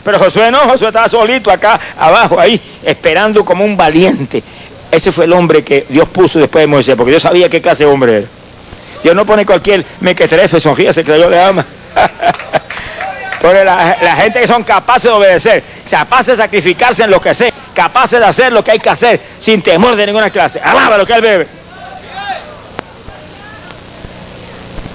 Pero 0.03 0.17
Josué 0.17 0.49
no, 0.49 0.61
Josué 0.61 0.87
estaba 0.87 1.07
solito 1.07 1.51
acá 1.51 1.79
abajo, 1.95 2.39
ahí, 2.39 2.59
esperando 2.83 3.45
como 3.45 3.63
un 3.63 3.77
valiente. 3.77 4.41
Ese 4.89 5.11
fue 5.11 5.25
el 5.25 5.33
hombre 5.33 5.63
que 5.63 5.85
Dios 5.87 6.09
puso 6.09 6.39
después 6.39 6.63
de 6.63 6.67
Moisés, 6.67 6.95
porque 6.95 7.11
Dios 7.11 7.21
sabía 7.21 7.49
qué 7.49 7.61
clase 7.61 7.85
de 7.85 7.91
hombre 7.91 8.17
era. 8.17 8.27
Dios 9.03 9.15
no 9.15 9.27
pone 9.27 9.45
cualquier 9.45 9.85
mequetrefe, 9.99 10.59
sonríase 10.59 11.03
que 11.03 11.13
Dios 11.13 11.29
le 11.29 11.39
ama. 11.39 11.63
Porque 13.41 13.63
la, 13.63 14.15
gente 14.17 14.41
que 14.41 14.47
son 14.47 14.63
capaces 14.63 15.03
de 15.03 15.11
obedecer, 15.11 15.63
capaces 15.89 16.37
de 16.37 16.43
sacrificarse 16.43 17.03
en 17.03 17.11
lo 17.11 17.21
que 17.21 17.33
sé, 17.33 17.53
capaces 17.73 18.19
de 18.19 18.25
hacer 18.25 18.51
lo 18.51 18.63
que 18.63 18.71
hay 18.71 18.79
que 18.79 18.89
hacer 18.89 19.19
sin 19.39 19.61
temor 19.61 19.95
de 19.95 20.05
ninguna 20.05 20.29
clase. 20.29 20.59
Alaba 20.59 20.97
lo 20.97 21.05
que 21.05 21.13
él 21.13 21.21
bebe. 21.21 21.47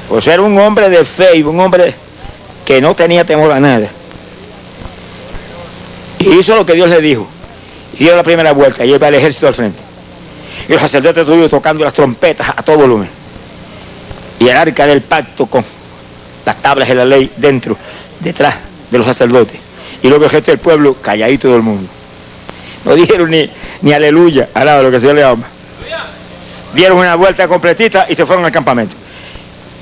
Por 0.08 0.22
ser 0.22 0.40
un 0.40 0.58
hombre 0.58 0.88
de 0.88 1.04
fe 1.04 1.36
y 1.36 1.42
un 1.42 1.58
hombre 1.58 1.94
que 2.64 2.80
no 2.80 2.94
tenía 2.94 3.24
temor 3.24 3.50
a 3.52 3.60
nada. 3.60 3.88
Y 6.18 6.38
hizo 6.38 6.54
lo 6.54 6.64
que 6.64 6.74
Dios 6.74 6.88
le 6.88 7.00
dijo. 7.00 7.26
Y 7.98 8.04
dio 8.04 8.16
la 8.16 8.22
primera 8.22 8.52
vuelta 8.52 8.84
y 8.84 8.92
iba 8.92 9.08
el 9.08 9.14
ejército 9.14 9.46
al 9.46 9.54
frente. 9.54 9.78
Y 10.68 10.72
los 10.72 10.80
sacerdotes 10.80 11.22
estuvieron 11.22 11.50
tocando 11.50 11.84
las 11.84 11.92
trompetas 11.92 12.48
a 12.48 12.62
todo 12.62 12.78
volumen. 12.78 13.08
Y 14.38 14.48
el 14.48 14.56
arca 14.56 14.86
del 14.86 15.02
pacto 15.02 15.46
con 15.46 15.64
las 16.44 16.56
tablas 16.62 16.88
de 16.88 16.94
la 16.94 17.04
ley 17.04 17.30
dentro, 17.36 17.76
detrás 18.20 18.54
de 18.90 18.98
los 18.98 19.06
sacerdotes. 19.06 19.58
Y 20.02 20.08
luego 20.08 20.24
el 20.24 20.30
resto 20.30 20.50
del 20.50 20.60
pueblo 20.60 20.94
calladito 20.94 21.48
todo 21.48 21.56
el 21.56 21.62
mundo. 21.62 21.88
No 22.84 22.94
dijeron 22.94 23.30
ni, 23.30 23.48
ni 23.82 23.92
aleluya, 23.92 24.48
alaba 24.54 24.82
lo 24.82 24.90
que 24.90 24.96
el 24.96 25.00
Señor 25.00 25.16
le 25.16 25.24
ama. 25.24 25.44
Dieron 26.74 26.98
una 26.98 27.14
vuelta 27.14 27.46
completita 27.46 28.06
y 28.08 28.14
se 28.14 28.26
fueron 28.26 28.44
al 28.44 28.52
campamento. 28.52 28.96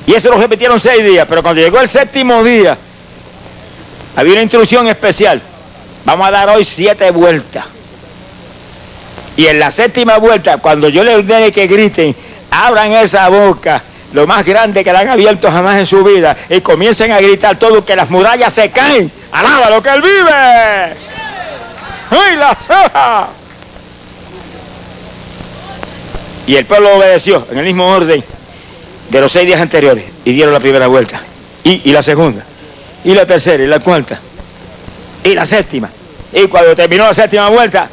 Y 0.06 0.14
eso 0.14 0.30
lo 0.30 0.36
repitieron 0.36 0.78
seis 0.78 1.04
días, 1.04 1.26
pero 1.28 1.42
cuando 1.42 1.60
llegó 1.60 1.80
el 1.80 1.88
séptimo 1.88 2.42
día, 2.44 2.76
había 4.16 4.32
una 4.32 4.42
instrucción 4.42 4.86
especial. 4.88 5.40
Vamos 6.04 6.26
a 6.26 6.30
dar 6.30 6.48
hoy 6.50 6.64
siete 6.64 7.10
vueltas. 7.10 7.64
Y 9.36 9.46
en 9.46 9.58
la 9.58 9.70
séptima 9.70 10.18
vuelta, 10.18 10.58
cuando 10.58 10.88
yo 10.88 11.02
les 11.02 11.14
ordene 11.16 11.50
que 11.50 11.66
griten, 11.66 12.14
abran 12.50 12.92
esa 12.92 13.28
boca, 13.28 13.82
lo 14.12 14.26
más 14.26 14.44
grande 14.44 14.84
que 14.84 14.92
la 14.92 15.00
han 15.00 15.08
abierto 15.08 15.50
jamás 15.50 15.78
en 15.78 15.86
su 15.86 16.04
vida, 16.04 16.36
y 16.50 16.60
comiencen 16.60 17.12
a 17.12 17.20
gritar 17.20 17.58
todo 17.58 17.84
que 17.84 17.96
las 17.96 18.10
murallas 18.10 18.52
se 18.52 18.70
caen. 18.70 19.10
¡Alaba 19.32 19.70
lo 19.70 19.82
que 19.82 19.88
él 19.88 20.02
vive! 20.02 21.11
¡Ay, 22.12 22.36
la 22.36 22.54
ceja! 22.54 23.28
Y 26.46 26.56
el 26.56 26.66
pueblo 26.66 26.96
obedeció 26.96 27.46
en 27.50 27.58
el 27.58 27.64
mismo 27.64 27.86
orden 27.86 28.22
de 29.08 29.20
los 29.20 29.32
seis 29.32 29.46
días 29.46 29.60
anteriores 29.60 30.04
y 30.24 30.32
dieron 30.32 30.52
la 30.52 30.60
primera 30.60 30.86
vuelta, 30.88 31.20
y, 31.64 31.88
y 31.88 31.92
la 31.92 32.02
segunda, 32.02 32.42
y 33.04 33.14
la 33.14 33.24
tercera, 33.24 33.62
y 33.62 33.66
la 33.66 33.78
cuarta, 33.78 34.18
y 35.24 35.34
la 35.34 35.46
séptima. 35.46 35.88
Y 36.32 36.46
cuando 36.48 36.74
terminó 36.74 37.04
la 37.04 37.14
séptima 37.14 37.48
vuelta, 37.48 37.88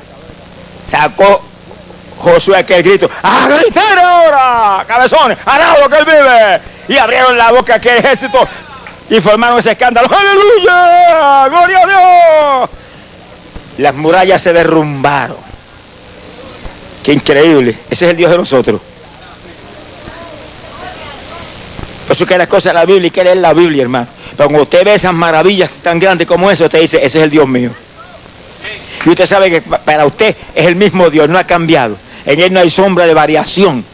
sacó 0.86 1.42
Josué 2.18 2.58
aquel 2.58 2.84
grito, 2.84 3.10
¡a 3.24 3.48
gritar 3.48 3.98
ahora, 3.98 4.84
cabezones! 4.86 5.38
lo 5.82 5.90
que 5.90 5.98
él 5.98 6.06
vive! 6.06 6.62
Y 6.90 6.98
abrieron 6.98 7.38
la 7.38 7.52
boca 7.52 7.76
aquel 7.76 7.98
ejército 7.98 8.46
y 9.10 9.22
formaron 9.22 9.60
ese 9.60 9.72
escándalo. 9.72 10.10
¡Aleluya! 10.12 11.48
¡Gloria 11.50 11.80
a 11.80 11.88
Dios! 11.88 12.79
Las 13.80 13.96
murallas 13.96 14.42
se 14.42 14.52
derrumbaron. 14.52 15.38
¡Qué 17.02 17.14
increíble! 17.14 17.78
Ese 17.90 18.06
es 18.06 18.12
el 18.12 18.18
Dios 18.18 18.30
de 18.30 18.38
nosotros. 18.38 18.82
Por 22.06 22.16
eso 22.16 22.26
que 22.26 22.38
las 22.38 22.48
cosas 22.48 22.74
de 22.74 22.74
la 22.74 22.86
Biblia 22.86 23.08
y 23.08 23.12
que 23.12 23.24
leer 23.24 23.38
la 23.38 23.54
Biblia, 23.54 23.84
hermano. 23.84 24.08
Pero 24.36 24.50
cuando 24.50 24.64
usted 24.64 24.84
ve 24.84 24.96
esas 24.96 25.14
maravillas 25.14 25.72
tan 25.82 25.98
grandes 25.98 26.28
como 26.28 26.52
eso, 26.52 26.66
usted 26.66 26.82
dice, 26.82 26.98
ese 26.98 27.20
es 27.20 27.24
el 27.24 27.30
Dios 27.30 27.48
mío. 27.48 27.72
Y 29.06 29.10
usted 29.10 29.26
sabe 29.26 29.50
que 29.50 29.62
para 29.62 30.06
usted 30.06 30.36
es 30.54 30.66
el 30.66 30.76
mismo 30.76 31.10
Dios, 31.10 31.30
no 31.30 31.38
ha 31.38 31.46
cambiado. 31.46 31.96
En 32.26 32.42
él 32.42 32.52
no 32.52 32.60
hay 32.60 32.70
sombra 32.70 33.06
de 33.06 33.14
variación. 33.14 33.86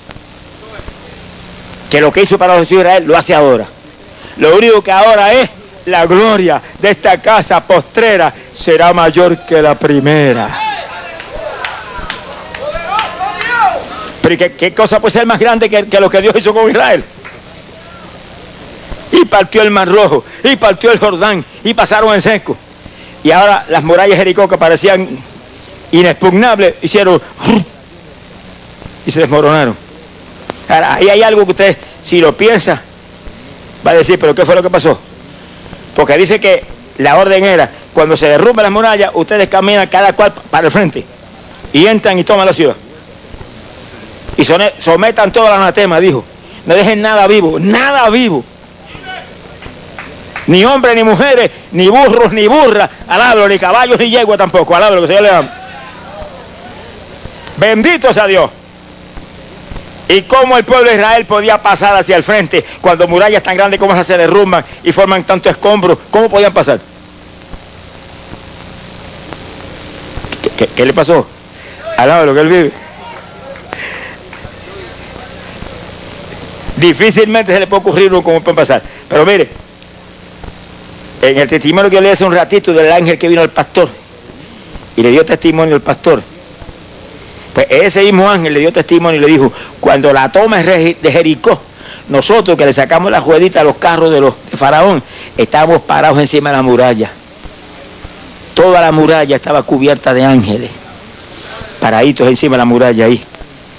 Que 1.92 2.02
lo 2.02 2.12
que 2.12 2.24
hizo 2.24 2.40
para 2.40 2.58
los 2.58 2.72
Israel 2.72 3.06
lo 3.06 3.16
hace 3.16 3.36
ahora. 3.36 3.68
Lo 4.38 4.56
único 4.58 4.82
que 4.82 4.92
ahora 4.92 5.32
es 5.34 5.50
la 5.86 6.06
gloria 6.06 6.62
de 6.80 6.92
esta 6.92 7.22
casa 7.22 7.62
postrera 7.62 8.34
será 8.54 8.94
mayor 8.94 9.46
que 9.46 9.62
la 9.62 9.76
primera. 9.76 10.62
Pero 14.22 14.38
¿qué, 14.38 14.54
qué 14.54 14.74
cosa 14.74 15.00
puede 15.00 15.12
ser 15.12 15.26
más 15.26 15.40
grande 15.40 15.70
que, 15.70 15.86
que 15.86 16.00
lo 16.00 16.10
que 16.10 16.22
Dios 16.22 16.36
hizo 16.36 16.54
con 16.54 16.70
Israel? 16.70 17.04
y 19.12 19.26
partió 19.26 19.62
el 19.62 19.72
Mar 19.72 19.88
Rojo, 19.88 20.24
y 20.44 20.56
partió 20.56 20.92
el 20.92 21.00
Jordán, 21.00 21.44
y 21.64 21.74
pasaron 21.74 22.14
en 22.14 22.22
seco. 22.22 22.58
Y 23.24 23.32
ahora 23.32 23.66
las 23.70 23.84
murallas 23.84 24.18
Jericó 24.18 24.48
que 24.48 24.58
parecían 24.58 25.08
inexpugnables, 25.92 26.76
hicieron 26.82 27.22
y 29.06 29.12
se 29.12 29.22
desmoronaron. 29.22 29.76
Ahora, 30.68 30.96
ahí 30.96 31.10
hay 31.10 31.24
algo 31.24 31.46
que 31.46 31.52
usted, 31.52 31.78
si 32.02 32.20
lo 32.20 32.36
piensa, 32.36 32.82
va 33.86 33.92
a 33.92 33.96
decir, 33.96 34.20
pero 34.20 34.34
¿qué 34.34 34.46
fue 34.46 34.56
lo 34.56 34.64
que 34.64 34.70
pasó? 34.70 35.00
Porque 35.96 36.18
dice 36.18 36.40
que 36.40 36.64
la 36.98 37.18
orden 37.18 37.44
era, 37.44 37.70
cuando 37.94 38.18
se 38.18 38.28
derrumban 38.28 38.64
las 38.64 38.72
murallas, 38.72 39.12
ustedes 39.14 39.48
caminan 39.50 39.88
cada 39.88 40.14
cual 40.14 40.34
para 40.50 40.68
el 40.68 40.72
frente 40.72 41.06
y 41.74 41.86
entran 41.88 42.18
y 42.20 42.24
toman 42.24 42.46
la 42.46 42.54
ciudad. 42.54 42.76
Y 44.38 44.44
sometan 44.44 45.32
todo 45.32 45.48
el 45.48 45.54
anatema, 45.54 46.00
dijo. 46.00 46.24
No 46.66 46.74
dejen 46.74 47.02
nada 47.02 47.28
vivo, 47.28 47.60
nada 47.60 48.10
vivo 48.10 48.44
ni 50.48 50.64
hombres, 50.64 50.96
ni 50.96 51.04
mujeres, 51.04 51.52
ni 51.72 51.90
burros, 51.90 52.32
ni 52.32 52.48
burras, 52.48 52.90
alabro, 53.08 53.48
ni 53.48 53.58
caballos, 53.58 53.98
ni 54.00 54.10
yegua 54.10 54.38
tampoco, 54.38 54.76
alabro, 54.76 55.02
que 55.02 55.08
se 55.08 55.22
le 55.22 55.30
ama. 55.30 55.50
Bendito 57.58 58.14
sea 58.14 58.28
Dios. 58.28 58.50
Y 60.08 60.22
cómo 60.24 60.58
el 60.58 60.64
pueblo 60.64 60.90
de 60.90 60.98
Israel 60.98 61.26
podía 61.26 61.62
pasar 61.62 61.96
hacia 61.96 62.16
el 62.16 62.24
frente 62.24 62.64
cuando 62.82 63.08
murallas 63.08 63.42
tan 63.42 63.58
grandes 63.58 63.80
como 63.80 63.94
esas 63.94 64.06
se 64.06 64.18
derrumban 64.18 64.64
y 64.84 64.92
forman 64.92 65.24
tanto 65.24 65.50
escombro. 65.50 66.00
¿Cómo 66.12 66.30
podían 66.30 66.54
pasar? 66.54 66.80
¿Qué, 70.76 70.86
le 70.86 70.94
pasó? 70.94 71.28
Alabro, 71.98 72.34
que 72.34 72.40
él 72.40 72.48
vive. 72.48 72.72
Difícilmente 76.78 77.54
se 77.54 77.60
le 77.60 77.68
puede 77.68 77.82
ocurrir 77.82 78.12
cómo 78.12 78.42
puede 78.42 78.56
pasar. 78.56 78.82
Pero 79.08 79.26
mire, 79.26 79.50
en 81.22 81.38
el 81.38 81.48
testimonio 81.48 81.90
que 81.90 81.96
yo 81.96 82.02
leí 82.02 82.12
hace 82.12 82.26
un 82.26 82.34
ratito 82.34 82.74
del 82.74 82.92
ángel 82.92 83.18
que 83.18 83.28
vino 83.28 83.42
al 83.42 83.50
pastor 83.50 83.90
y 84.96 85.02
le 85.02 85.10
dio 85.10 85.26
testimonio 85.26 85.76
al 85.76 85.82
pastor, 85.82 86.22
pues 87.56 87.68
ese 87.70 88.02
mismo 88.02 88.30
ángel 88.30 88.54
le 88.54 88.60
dio 88.60 88.74
testimonio 88.74 89.18
y 89.18 89.22
le 89.22 89.28
dijo, 89.28 89.52
cuando 89.80 90.12
la 90.12 90.30
toma 90.30 90.62
de 90.62 90.96
Jericó, 91.02 91.58
nosotros 92.10 92.58
que 92.58 92.66
le 92.66 92.74
sacamos 92.74 93.10
la 93.10 93.22
jueguita 93.22 93.62
a 93.62 93.64
los 93.64 93.78
carros 93.78 94.12
de, 94.12 94.20
los, 94.20 94.34
de 94.52 94.58
Faraón, 94.58 95.02
estábamos 95.38 95.82
parados 95.84 96.20
encima 96.20 96.50
de 96.50 96.58
la 96.58 96.62
muralla. 96.62 97.10
Toda 98.54 98.82
la 98.82 98.92
muralla 98.92 99.38
estaba 99.38 99.64
cubierta 99.64 100.14
de 100.14 100.26
ángeles, 100.26 100.70
paraditos 101.80 102.28
encima 102.28 102.56
de 102.56 102.58
la 102.58 102.66
muralla 102.66 103.06
ahí. 103.06 103.24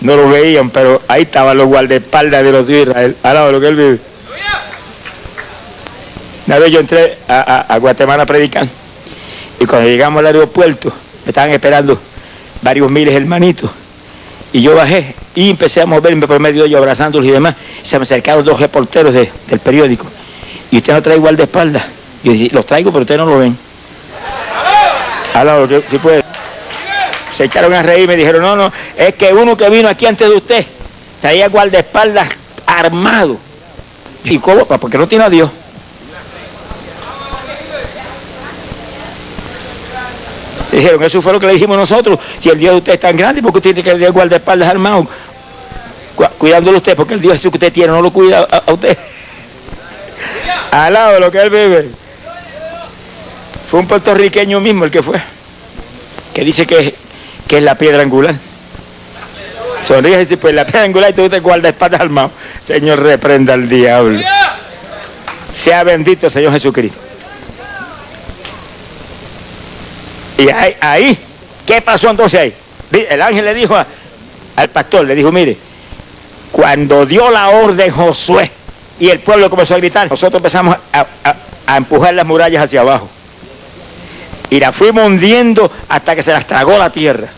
No 0.01 0.17
lo 0.17 0.31
veían, 0.31 0.71
pero 0.71 1.03
ahí 1.07 1.23
estaban 1.23 1.59
los 1.59 1.67
guardaespaldas 1.67 2.45
de 2.45 2.53
los 2.53 2.67
de 2.67 2.81
Israel, 2.81 3.17
lo 3.23 3.61
que 3.61 3.69
él 3.69 3.77
vive. 3.77 3.99
Una 6.47 6.59
vez 6.59 6.73
yo 6.73 6.81
entré 6.81 7.19
a, 7.29 7.77
Guatemala 7.79 8.23
a 8.23 8.27
predicar 8.27 8.67
y 9.61 9.67
cuando 9.67 9.87
llegamos 9.87 10.21
al 10.21 10.27
aeropuerto 10.27 10.91
me 11.25 11.31
estaban 11.31 11.51
esperando 11.51 12.01
varios 12.67 12.91
miles 12.91 13.15
hermanitos 13.15 13.71
y 14.53 14.61
yo 14.61 14.75
bajé 14.75 15.15
y 15.37 15.51
empecé 15.51 15.83
a 15.83 15.87
moverme 15.87 16.27
por 16.27 16.41
medio 16.41 16.63
de 16.63 16.69
ellos 16.69 16.79
abrazándolos 16.79 17.29
y 17.29 17.31
demás. 17.31 17.55
Se 17.85 17.97
me 17.97 18.03
acercaron 18.03 18.45
dos 18.45 18.59
reporteros 18.59 19.15
del 19.15 19.61
periódico 19.61 20.05
y 20.73 20.79
usted 20.79 20.93
no 20.93 21.01
trae 21.01 21.17
igual 21.17 21.37
de 21.37 21.45
espalda. 21.45 21.87
Yo 22.25 22.33
dije, 22.33 22.51
los 22.53 22.67
traigo 22.67 22.91
pero 22.91 23.03
ustedes 23.03 23.21
no 23.21 23.27
lo 23.27 23.39
ven. 23.39 23.57
si 25.89 25.99
puede. 25.99 26.25
Se 27.33 27.45
echaron 27.45 27.73
a 27.73 27.85
reír 27.85 28.05
y 28.05 28.09
me 28.09 28.17
dijeron, 28.17 28.43
no, 28.43 28.57
no, 28.57 28.73
es 28.97 29.15
que 29.15 29.33
uno 29.33 29.57
que 29.57 29.71
vino 29.71 29.89
aquí 29.89 30.07
antes 30.07 30.29
de 30.29 30.35
usted 30.35 30.67
traía 31.21 31.49
guardaespaldas 31.49 32.31
armado. 32.67 33.39
¿Y 34.25 34.39
cómo? 34.39 34.65
Porque 34.67 34.99
no 34.99 35.07
tiene 35.07 35.25
a 35.25 35.31
Dios. 35.31 35.51
Dijeron, 40.77 41.03
eso 41.03 41.23
fue 41.23 41.33
lo 41.33 41.41
que 41.41 41.47
le 41.47 41.55
dijimos 41.55 41.75
nosotros. 41.75 42.21
Si 42.39 42.51
el 42.51 42.59
Dios 42.59 42.73
de 42.73 42.79
usted 42.81 42.93
es 42.93 43.01
tan 43.01 43.17
grande, 43.17 43.41
porque 43.41 43.61
usted 43.61 43.73
tiene 43.73 43.83
que 43.83 43.95
tener 43.95 44.13
guardaespaldas 44.13 44.69
armado? 44.69 45.07
Cuidándolo 46.37 46.77
usted, 46.77 46.95
porque 46.95 47.15
el 47.15 47.21
Dios 47.23 47.41
que 47.41 47.49
usted 47.49 47.73
tiene 47.73 47.89
no 47.95 48.03
lo 48.03 48.13
cuida 48.13 48.41
a, 48.43 48.71
usted. 48.71 48.95
Al 50.73 50.93
lado 50.93 51.15
de 51.15 51.21
lo 51.21 51.31
que 51.31 51.39
él 51.41 51.49
vive. 51.49 51.89
Fue 53.67 53.81
un 53.81 53.89
puertorriqueño 53.89 54.61
mismo 54.61 54.85
el 54.85 54.91
que 54.91 55.03
fue. 55.03 55.19
Que 56.35 56.45
dice 56.45 56.67
que, 56.67 56.95
que 57.49 57.57
es 57.57 57.63
la 57.63 57.75
piedra 57.75 58.03
angular. 58.03 58.35
Sonríe 59.81 60.17
y 60.17 60.19
dice, 60.19 60.37
pues 60.37 60.55
la 60.55 60.67
piedra 60.67 60.83
angular 60.83 61.11
y 61.11 61.15
tú 61.15 61.27
te 61.31 61.41
guardaespaldas 61.41 62.03
armado. 62.03 62.31
Señor, 62.63 63.01
reprenda 63.01 63.55
al 63.55 63.67
diablo. 63.67 64.21
Sea 65.51 65.85
bendito 65.85 66.29
Señor 66.29 66.53
Jesucristo. 66.53 67.01
Y 70.39 70.49
ahí, 70.81 71.19
¿qué 71.67 71.81
pasó 71.81 72.11
entonces 72.11 72.41
ahí? 72.41 72.55
El 72.93 73.23
ángel 73.23 73.45
le 73.45 73.55
dijo 73.55 73.77
al 74.57 74.69
pastor, 74.71 75.07
le 75.07 75.15
dijo, 75.15 75.33
mire, 75.33 75.57
cuando 76.53 77.05
dio 77.05 77.31
la 77.31 77.51
orden 77.51 77.91
Josué 77.91 78.51
y 78.99 79.09
el 79.11 79.21
pueblo 79.21 79.51
comenzó 79.51 79.75
a 79.75 79.79
gritar, 79.79 80.09
nosotros 80.09 80.41
empezamos 80.41 80.77
a, 80.93 81.77
empujar 81.77 82.15
las 82.15 82.27
murallas 82.27 82.65
hacia 82.65 82.81
abajo. 82.81 83.09
Y 84.49 84.61
la 84.61 84.73
fuimos 84.73 85.07
hundiendo 85.07 85.71
hasta 85.89 86.15
que 86.15 86.23
se 86.23 86.33
las 86.33 86.47
tragó 86.47 86.79
la 86.79 86.91
tierra. 86.91 87.29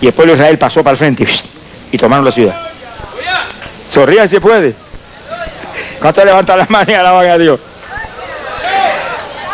Y 0.00 0.08
el 0.08 0.12
pueblo 0.12 0.32
de 0.32 0.38
Israel 0.38 0.58
pasó 0.58 0.82
para 0.82 0.92
el 0.92 0.98
frente 0.98 1.26
y, 1.92 1.98
tomaron 1.98 2.24
la 2.24 2.32
ciudad. 2.32 2.56
Sonrían 3.90 4.28
si 4.28 4.40
puede. 4.40 4.74
¿Cuánto 6.00 6.24
levantan 6.24 6.58
las 6.58 6.70
manos 6.70 6.88
y 6.88 6.94
alaban 6.94 7.28
a 7.28 7.38
Dios? 7.38 7.60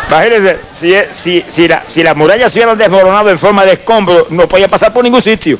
Imagínense, 0.09 0.59
si, 0.73 0.95
si, 1.11 1.45
si, 1.47 1.67
la, 1.67 1.83
si 1.85 2.01
las 2.01 2.15
murallas 2.15 2.51
se 2.51 2.59
hubieran 2.59 2.77
desmoronado 2.77 3.29
en 3.29 3.37
forma 3.37 3.65
de 3.65 3.73
escombro, 3.73 4.27
no 4.29 4.47
podía 4.47 4.67
pasar 4.67 4.93
por 4.93 5.03
ningún 5.03 5.21
sitio. 5.21 5.59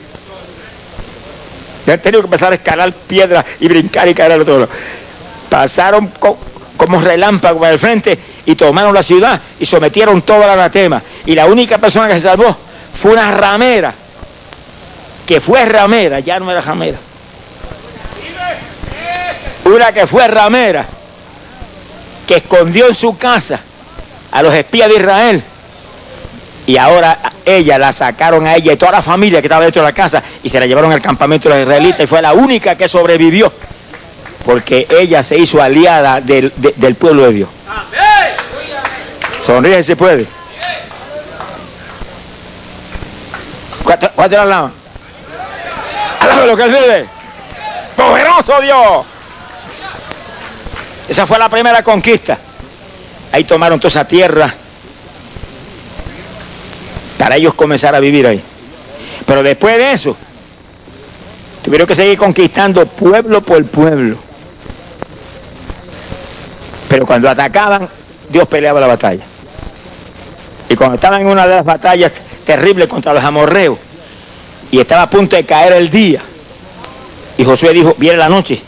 Ya 1.86 1.94
han 1.94 2.02
tenido 2.02 2.22
que 2.22 2.28
empezar 2.28 2.52
a 2.54 2.56
escalar 2.56 2.94
piedras 2.94 3.46
y 3.60 3.68
brincar 3.68 4.08
y 4.08 4.14
caer 4.14 4.34
al 4.34 4.42
otro 4.42 4.60
lado. 4.60 4.72
Pasaron 5.50 6.12
como 6.78 7.02
relámpago 7.02 7.60
para 7.60 7.74
el 7.74 7.80
frente 7.80 8.18
y 8.46 8.56
tomaron 8.56 8.94
la 8.94 9.04
ciudad 9.04 9.42
y 9.60 9.66
sometieron 9.66 10.22
todo 10.22 10.44
el 10.44 10.50
anatema. 10.50 11.02
Y 11.26 11.36
la 11.36 11.46
única 11.46 11.78
persona 11.78 12.08
que 12.08 12.14
se 12.14 12.22
salvó 12.22 12.56
fue 12.94 13.12
una 13.14 13.32
ramera, 13.32 13.94
que 15.26 15.42
fue 15.42 15.66
ramera, 15.66 16.22
ya 16.22 16.40
no 16.40 16.50
era 16.50 16.62
ramera. 16.62 16.98
Una 19.66 19.92
que 19.92 20.08
fue 20.08 20.26
ramera, 20.28 20.86
que 22.26 22.38
escondió 22.38 22.88
en 22.88 22.96
su 22.96 23.18
casa 23.18 23.60
a 24.32 24.42
los 24.42 24.54
espías 24.54 24.90
de 24.90 24.96
Israel. 24.96 25.44
Y 26.66 26.78
ahora 26.78 27.18
ella 27.46 27.78
la 27.78 27.94
sacaron 27.94 28.46
a 28.46 28.56
ella 28.56 28.74
y 28.74 28.78
toda 28.78 28.92
la 28.92 29.02
familia 29.02 29.42
que 29.42 29.48
estaba 29.48 29.64
dentro 29.64 29.82
de 29.82 29.88
la 29.88 29.94
casa 29.94 30.22
y 30.44 30.50
se 30.50 30.60
la 30.60 30.66
llevaron 30.66 30.92
al 30.92 31.02
campamento 31.02 31.48
de 31.48 31.56
los 31.56 31.64
israelitas 31.64 32.02
y 32.02 32.08
fue 32.08 32.22
la 32.22 32.34
única 32.34 32.76
que 32.76 32.88
sobrevivió 32.88 33.52
porque 34.46 34.88
ella 34.90 35.24
se 35.24 35.38
hizo 35.38 35.62
aliada 35.62 36.22
del, 36.22 36.54
del 36.56 36.96
pueblo 36.96 37.24
de 37.24 37.34
Dios. 37.34 37.50
Sonríe 39.44 39.84
si 39.84 39.96
puede. 39.96 40.26
¿Cuánto, 43.84 44.12
cuánto 44.14 44.36
la 44.36 44.44
alaban? 44.44 44.72
lo 46.46 46.56
que 46.56 46.68
vive. 46.68 47.06
Poderoso 47.96 48.62
Dios. 48.62 49.06
Esa 51.10 51.26
fue 51.26 51.38
la 51.40 51.50
primera 51.50 51.84
conquista. 51.84 52.38
Ahí 53.32 53.44
tomaron 53.44 53.80
toda 53.80 53.90
esa 53.90 54.08
tierra 54.08 54.54
para 57.18 57.36
ellos 57.36 57.54
comenzar 57.54 57.94
a 57.96 58.00
vivir 58.00 58.26
ahí. 58.28 58.42
Pero 59.26 59.44
después 59.44 59.78
de 59.78 59.92
eso, 59.92 60.16
tuvieron 61.64 61.88
que 61.88 61.96
seguir 61.96 62.18
conquistando 62.18 62.86
pueblo 62.86 63.42
por 63.42 63.64
pueblo. 63.66 64.18
Pero 66.88 67.06
cuando 67.06 67.30
atacaban, 67.30 67.90
Dios 68.30 68.48
peleaba 68.48 68.80
la 68.80 68.88
batalla. 68.88 69.24
Y 70.70 70.76
cuando 70.76 70.96
estaban 70.96 71.22
en 71.22 71.28
una 71.28 71.46
de 71.48 71.56
las 71.56 71.66
batallas 71.66 72.12
terribles 72.46 72.88
contra 72.88 73.14
los 73.14 73.24
amorreos, 73.24 73.78
y 74.72 74.80
estaba 74.80 75.04
a 75.04 75.10
punto 75.10 75.36
de 75.36 75.46
caer 75.46 75.74
el 75.74 75.90
día, 75.90 76.22
y 77.38 77.44
Josué 77.44 77.74
dijo, 77.74 77.96
viene 77.98 78.18
la 78.18 78.30
noche. 78.30 78.62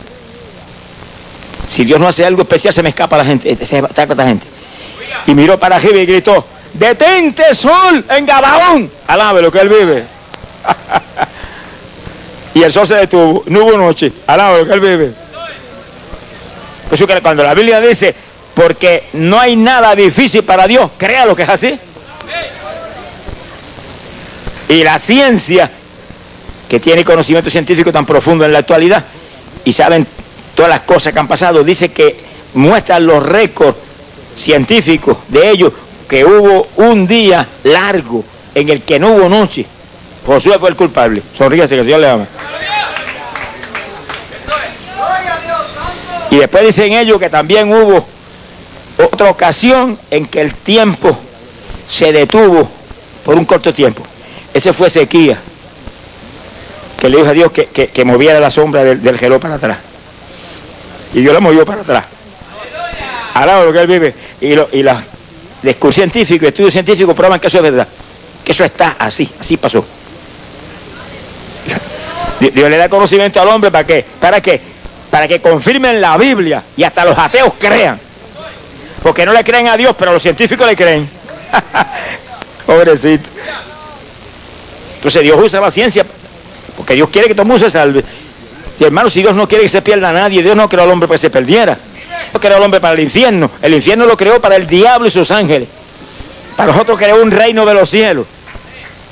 Si 1.73 1.85
Dios 1.85 1.99
no 1.99 2.07
hace 2.07 2.25
algo 2.25 2.41
especial, 2.41 2.73
se 2.73 2.81
me 2.81 2.89
escapa 2.89 3.17
la 3.17 3.25
gente, 3.25 3.55
se 3.65 3.77
ataca 3.77 4.15
la 4.15 4.25
gente. 4.25 4.47
Y 5.27 5.35
miró 5.35 5.59
para 5.59 5.75
arriba 5.75 5.99
y 5.99 6.05
gritó, 6.05 6.45
detente 6.73 7.53
sol 7.53 8.03
en 8.09 8.25
Gabaón. 8.25 8.89
Alabe 9.07 9.41
lo 9.41 9.51
que 9.51 9.59
él 9.59 9.69
vive. 9.69 10.03
y 12.55 12.63
el 12.63 12.71
sol 12.71 12.87
se 12.87 12.95
detuvo, 12.95 13.43
no 13.47 13.65
hubo 13.65 13.77
noche. 13.77 14.11
Alabe 14.25 14.59
lo 14.59 14.67
que 14.67 14.73
él 14.73 14.79
vive. 14.79 15.13
Que 16.89 17.21
cuando 17.21 17.43
la 17.43 17.53
Biblia 17.53 17.79
dice, 17.79 18.15
porque 18.55 19.09
no 19.13 19.39
hay 19.39 19.55
nada 19.55 19.95
difícil 19.95 20.43
para 20.43 20.67
Dios, 20.67 20.89
crea 20.97 21.25
lo 21.25 21.35
que 21.35 21.43
es 21.43 21.49
así. 21.49 21.79
Y 24.69 24.83
la 24.83 24.99
ciencia, 24.99 25.69
que 26.67 26.79
tiene 26.79 27.03
conocimiento 27.03 27.49
científico 27.49 27.91
tan 27.91 28.05
profundo 28.05 28.43
en 28.43 28.51
la 28.51 28.59
actualidad, 28.59 29.03
y 29.63 29.73
saben 29.73 30.05
todas 30.59 30.71
las 30.71 30.81
cosas 30.81 31.13
que 31.13 31.19
han 31.19 31.27
pasado, 31.29 31.63
dice 31.63 31.87
que 31.87 32.17
muestran 32.55 33.07
los 33.07 33.25
récords 33.25 33.77
científicos 34.35 35.15
de 35.29 35.51
ellos, 35.51 35.71
que 36.05 36.25
hubo 36.25 36.67
un 36.75 37.07
día 37.07 37.47
largo 37.63 38.25
en 38.53 38.67
el 38.67 38.81
que 38.81 38.99
no 38.99 39.13
hubo 39.13 39.29
noche. 39.29 39.65
Josué 40.25 40.59
fue 40.59 40.67
el 40.67 40.75
culpable. 40.75 41.23
Sonríase 41.37 41.75
que 41.75 41.79
el 41.79 41.85
Señor 41.85 42.01
le 42.01 42.09
ama. 42.09 42.27
Y 46.29 46.35
después 46.35 46.65
dicen 46.65 46.91
ellos 46.91 47.21
que 47.21 47.29
también 47.29 47.71
hubo 47.71 48.05
otra 48.97 49.29
ocasión 49.29 49.97
en 50.11 50.25
que 50.25 50.41
el 50.41 50.55
tiempo 50.55 51.17
se 51.87 52.11
detuvo 52.11 52.67
por 53.23 53.35
un 53.35 53.45
corto 53.45 53.73
tiempo. 53.73 54.03
Ese 54.53 54.73
fue 54.73 54.89
sequía, 54.89 55.39
que 56.99 57.07
le 57.07 57.15
dijo 57.15 57.29
a 57.29 57.33
Dios 57.33 57.49
que, 57.53 57.67
que, 57.67 58.03
moviera 58.03 58.41
la 58.41 58.51
sombra 58.51 58.83
del, 58.83 59.01
del 59.01 59.39
para 59.39 59.55
atrás. 59.55 59.77
Y 61.13 61.21
Dios 61.21 61.33
la 61.33 61.39
movió 61.39 61.65
para 61.65 61.81
atrás. 61.81 62.05
Al 63.33 63.47
lado 63.47 63.61
de 63.61 63.65
lo 63.67 63.73
que 63.73 63.79
él 63.79 63.87
vive. 63.87 64.13
Y, 64.41 64.55
lo, 64.55 64.69
y 64.71 64.83
los 64.83 64.97
discursos 65.61 65.95
científicos, 65.95 66.47
estudios 66.49 66.73
científicos 66.73 67.15
prueban 67.15 67.39
que 67.39 67.47
eso 67.47 67.57
es 67.57 67.63
verdad. 67.63 67.87
Que 68.43 68.51
eso 68.51 68.63
está 68.63 68.95
así, 68.99 69.29
así 69.39 69.57
pasó. 69.57 69.85
Dios 72.39 72.69
le 72.69 72.77
da 72.77 72.89
conocimiento 72.89 73.41
al 73.41 73.47
hombre 73.47 73.71
para 73.71 73.85
qué? 73.85 74.05
¿Para 74.19 74.41
qué? 74.41 74.61
para 75.09 75.27
que 75.27 75.41
confirmen 75.41 75.99
la 75.99 76.17
Biblia 76.17 76.63
y 76.77 76.83
hasta 76.83 77.05
los 77.05 77.17
ateos 77.17 77.53
crean. 77.57 77.99
Porque 79.01 79.25
no 79.25 79.33
le 79.33 79.43
creen 79.43 79.67
a 79.67 79.77
Dios, 79.77 79.95
pero 79.97 80.11
los 80.13 80.21
científicos 80.21 80.67
le 80.67 80.75
creen. 80.75 81.09
Pobrecito. 82.65 83.29
Entonces 84.97 85.23
Dios 85.23 85.39
usa 85.41 85.61
la 85.61 85.71
ciencia 85.71 86.05
porque 86.75 86.93
Dios 86.93 87.09
quiere 87.09 87.27
que 87.27 87.33
todo 87.33 87.43
el 87.43 87.47
mundo 87.47 87.63
se 87.63 87.71
salve. 87.71 88.03
Y 88.79 88.83
hermano, 88.83 89.09
si 89.09 89.21
Dios 89.21 89.35
no 89.35 89.47
quiere 89.47 89.63
que 89.63 89.69
se 89.69 89.81
pierda 89.81 90.09
a 90.09 90.13
nadie, 90.13 90.41
Dios 90.41 90.55
no 90.55 90.69
creó 90.69 90.83
al 90.83 90.91
hombre 90.91 91.07
para 91.07 91.17
que 91.17 91.21
se 91.21 91.29
perdiera. 91.29 91.77
Dios 92.31 92.41
creó 92.41 92.57
al 92.57 92.63
hombre 92.63 92.79
para 92.79 92.93
el 92.93 93.01
infierno. 93.01 93.51
El 93.61 93.73
infierno 93.73 94.05
lo 94.05 94.15
creó 94.15 94.39
para 94.39 94.55
el 94.55 94.65
diablo 94.67 95.07
y 95.07 95.11
sus 95.11 95.31
ángeles. 95.31 95.67
Para 96.55 96.71
nosotros 96.71 96.97
creó 96.97 97.21
un 97.21 97.31
reino 97.31 97.65
de 97.65 97.73
los 97.73 97.89
cielos 97.89 98.25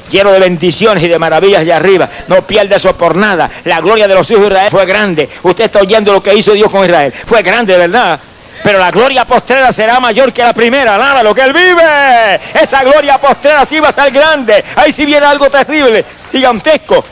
lleno 0.09 0.31
de 0.31 0.39
bendiciones 0.39 1.03
y 1.03 1.07
de 1.07 1.19
maravillas 1.19 1.61
allá 1.61 1.77
arriba. 1.77 2.09
No 2.27 2.41
pierda 2.41 2.77
eso 2.77 2.95
por 2.95 3.15
nada. 3.15 3.49
La 3.65 3.79
gloria 3.79 4.07
de 4.07 4.15
los 4.15 4.29
hijos 4.31 4.43
de 4.43 4.47
Israel 4.49 4.71
fue 4.71 4.85
grande. 4.85 5.29
Usted 5.43 5.65
está 5.65 5.79
oyendo 5.79 6.13
lo 6.13 6.23
que 6.23 6.33
hizo 6.33 6.53
Dios 6.53 6.71
con 6.71 6.85
Israel. 6.85 7.13
Fue 7.25 7.41
grande, 7.41 7.77
¿verdad? 7.77 8.19
Pero 8.63 8.79
la 8.79 8.91
gloria 8.91 9.25
postrera 9.25 9.71
será 9.71 9.99
mayor 9.99 10.33
que 10.33 10.43
la 10.43 10.53
primera. 10.53 10.97
Nada, 10.97 11.23
lo 11.23 11.33
que 11.33 11.41
él 11.41 11.53
vive. 11.53 12.39
Esa 12.53 12.83
gloria 12.83 13.17
postrera 13.17 13.65
sí 13.65 13.79
va 13.79 13.89
a 13.89 13.93
ser 13.93 14.11
grande. 14.11 14.63
Ahí 14.75 14.91
sí 14.91 15.05
viene 15.05 15.25
algo 15.25 15.49
terrible, 15.49 16.03
gigantesco. 16.31 17.03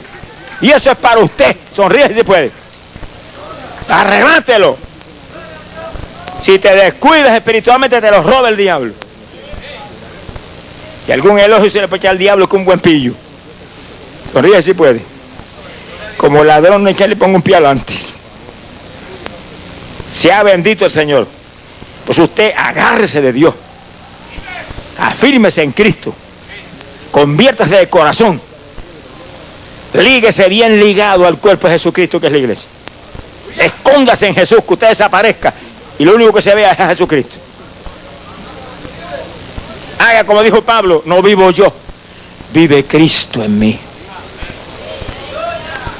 Y 0.61 0.71
eso 0.71 0.91
es 0.91 0.97
para 0.97 1.19
usted. 1.19 1.55
Sonríe 1.73 2.13
si 2.13 2.23
puede. 2.23 2.51
Arreglátelo. 3.89 4.77
Si 6.41 6.59
te 6.59 6.75
descuidas 6.75 7.33
espiritualmente, 7.33 7.99
te 8.01 8.11
lo 8.11 8.21
roba 8.23 8.49
el 8.49 8.57
diablo. 8.57 8.93
Si 11.05 11.11
algún 11.11 11.39
elogio 11.39 11.69
se 11.69 11.81
le 11.81 11.87
puede 11.87 11.99
echar 11.99 12.11
al 12.11 12.17
diablo 12.17 12.49
con 12.49 12.61
un 12.61 12.65
buen 12.65 12.79
pillo. 12.79 13.13
Sonríe 14.33 14.61
si 14.61 14.73
puede. 14.73 15.01
Como 16.17 16.43
ladrón 16.43 16.83
no 16.83 16.95
que 16.95 17.07
le 17.07 17.15
ponga 17.15 17.35
un 17.35 17.41
pie 17.41 17.55
adelante. 17.55 17.93
Sea 20.07 20.43
bendito 20.43 20.85
el 20.85 20.91
Señor. 20.91 21.27
Pues 22.05 22.19
usted 22.19 22.53
agárrese 22.55 23.21
de 23.21 23.33
Dios. 23.33 23.53
Afírmese 24.99 25.61
en 25.61 25.71
Cristo. 25.71 26.13
Conviértase 27.11 27.75
de 27.75 27.89
corazón. 27.89 28.41
Líguese 29.97 30.49
bien 30.49 30.79
ligado 30.79 31.25
al 31.25 31.37
cuerpo 31.37 31.67
de 31.67 31.73
Jesucristo 31.73 32.19
que 32.19 32.27
es 32.27 32.31
la 32.31 32.37
iglesia. 32.37 32.69
Escóndase 33.57 34.27
en 34.27 34.35
Jesús, 34.35 34.59
que 34.67 34.73
usted 34.73 34.89
desaparezca. 34.89 35.53
Y 35.97 36.03
lo 36.03 36.15
único 36.15 36.33
que 36.33 36.41
se 36.41 36.53
vea 36.53 36.73
es 36.73 36.79
a 36.79 36.89
Jesucristo. 36.89 37.37
Haga 39.99 40.25
como 40.25 40.43
dijo 40.43 40.61
Pablo, 40.61 41.03
no 41.05 41.21
vivo 41.21 41.49
yo, 41.51 41.71
vive 42.53 42.83
Cristo 42.83 43.41
en 43.43 43.57
mí. 43.57 43.79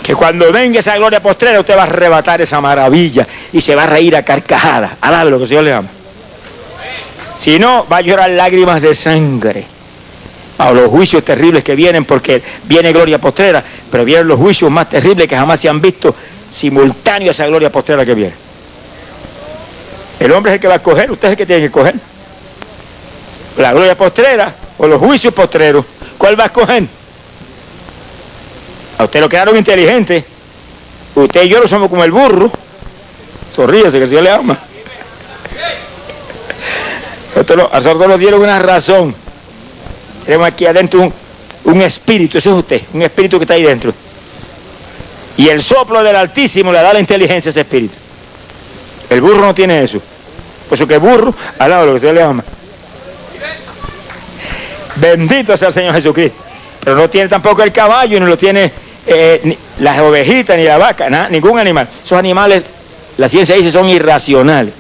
Que 0.03 0.13
cuando 0.13 0.51
venga 0.51 0.81
esa 0.81 0.95
gloria 0.97 1.21
postrera 1.21 1.59
usted 1.59 1.75
va 1.75 1.83
a 1.83 1.85
arrebatar 1.85 2.41
esa 2.41 2.61
maravilla 2.61 3.25
y 3.53 3.61
se 3.61 3.73
va 3.73 3.83
a 3.83 3.87
reír 3.87 4.15
a 4.15 4.23
carcajada. 4.23 4.97
Alabe 5.01 5.31
lo 5.31 5.37
que 5.37 5.43
el 5.43 5.49
Señor 5.49 5.63
le 5.63 5.73
ama. 5.73 5.87
Si 7.37 7.57
no, 7.57 7.87
va 7.91 7.97
a 7.97 8.01
llorar 8.01 8.29
lágrimas 8.29 8.81
de 8.81 8.93
sangre. 8.93 9.74
A 10.57 10.71
los 10.71 10.89
juicios 10.89 11.23
terribles 11.23 11.63
que 11.63 11.75
vienen, 11.75 12.05
porque 12.05 12.41
viene 12.63 12.93
gloria 12.93 13.19
postrera, 13.19 13.63
pero 13.91 14.05
vienen 14.05 14.27
los 14.27 14.39
juicios 14.39 14.71
más 14.71 14.87
terribles 14.87 15.27
que 15.27 15.35
jamás 15.35 15.59
se 15.59 15.67
han 15.67 15.81
visto 15.81 16.15
simultáneo 16.49 17.29
a 17.29 17.31
esa 17.31 17.45
gloria 17.47 17.69
postrera 17.69 18.05
que 18.05 18.15
viene. 18.15 18.33
El 20.19 20.31
hombre 20.31 20.53
es 20.53 20.55
el 20.55 20.61
que 20.61 20.67
va 20.67 20.75
a 20.75 20.77
escoger, 20.77 21.11
usted 21.11 21.27
es 21.27 21.31
el 21.31 21.37
que 21.37 21.45
tiene 21.45 21.61
que 21.61 21.67
escoger 21.67 21.95
la 23.57 23.71
gloria 23.71 23.95
postrera 23.95 24.53
o 24.77 24.87
los 24.87 24.99
juicios 24.99 25.33
postreros. 25.33 25.85
¿Cuál 26.17 26.39
va 26.39 26.43
a 26.43 26.47
escoger? 26.47 26.83
A 28.97 29.03
usted 29.03 29.19
lo 29.19 29.29
quedaron 29.29 29.55
inteligentes. 29.55 30.23
Usted 31.15 31.43
y 31.43 31.49
yo 31.49 31.59
no 31.59 31.67
somos 31.67 31.89
como 31.89 32.03
el 32.03 32.11
burro. 32.11 32.51
Sonríese 33.53 33.97
que 33.97 34.03
el 34.03 34.09
Señor 34.09 34.23
le 34.23 34.31
ama. 34.31 34.59
A 37.35 37.77
nosotros 37.79 38.07
nos 38.07 38.19
dieron 38.19 38.41
una 38.41 38.59
razón. 38.59 39.15
Tenemos 40.25 40.47
aquí 40.47 40.65
adentro 40.65 41.11
un, 41.65 41.81
espíritu, 41.81 42.37
eso 42.37 42.51
es 42.51 42.57
usted, 42.57 42.81
un 42.93 43.03
espíritu 43.03 43.37
que 43.37 43.43
está 43.43 43.53
ahí 43.53 43.63
dentro. 43.63 43.93
Y 45.37 45.49
el 45.49 45.61
soplo 45.61 46.01
del 46.01 46.15
Altísimo 46.15 46.71
le 46.71 46.81
da 46.81 46.93
la 46.93 46.99
inteligencia 46.99 47.49
a 47.49 47.51
ese 47.51 47.61
espíritu. 47.61 47.93
El 49.09 49.21
burro 49.21 49.41
no 49.41 49.53
tiene 49.53 49.83
eso. 49.83 49.99
Por 50.69 50.75
eso 50.75 50.87
que 50.87 50.97
burro, 50.97 51.33
al 51.59 51.69
lado 51.69 51.81
de 51.81 51.87
lo 51.87 51.93
que 51.95 52.07
se 52.07 52.13
le 52.13 52.21
ama. 52.21 52.43
Bendito 54.95 55.55
sea 55.57 55.67
el 55.67 55.73
Señor 55.73 55.93
Jesucristo. 55.93 56.37
Pero 56.83 56.95
no 56.95 57.09
tiene 57.09 57.27
tampoco 57.27 57.61
el 57.63 57.71
caballo, 57.71 58.19
ni 58.19 58.25
lo 58.25 58.37
tiene 58.37 58.71
eh, 59.05 59.57
las 59.79 59.99
ovejitas, 59.99 60.57
ni 60.57 60.63
la 60.63 60.77
vaca, 60.77 61.09
nada, 61.09 61.29
ningún 61.29 61.59
animal. 61.59 61.87
Esos 62.03 62.17
animales, 62.17 62.63
la 63.17 63.27
ciencia 63.27 63.55
dice, 63.55 63.71
son 63.71 63.89
irracionales. 63.89 64.73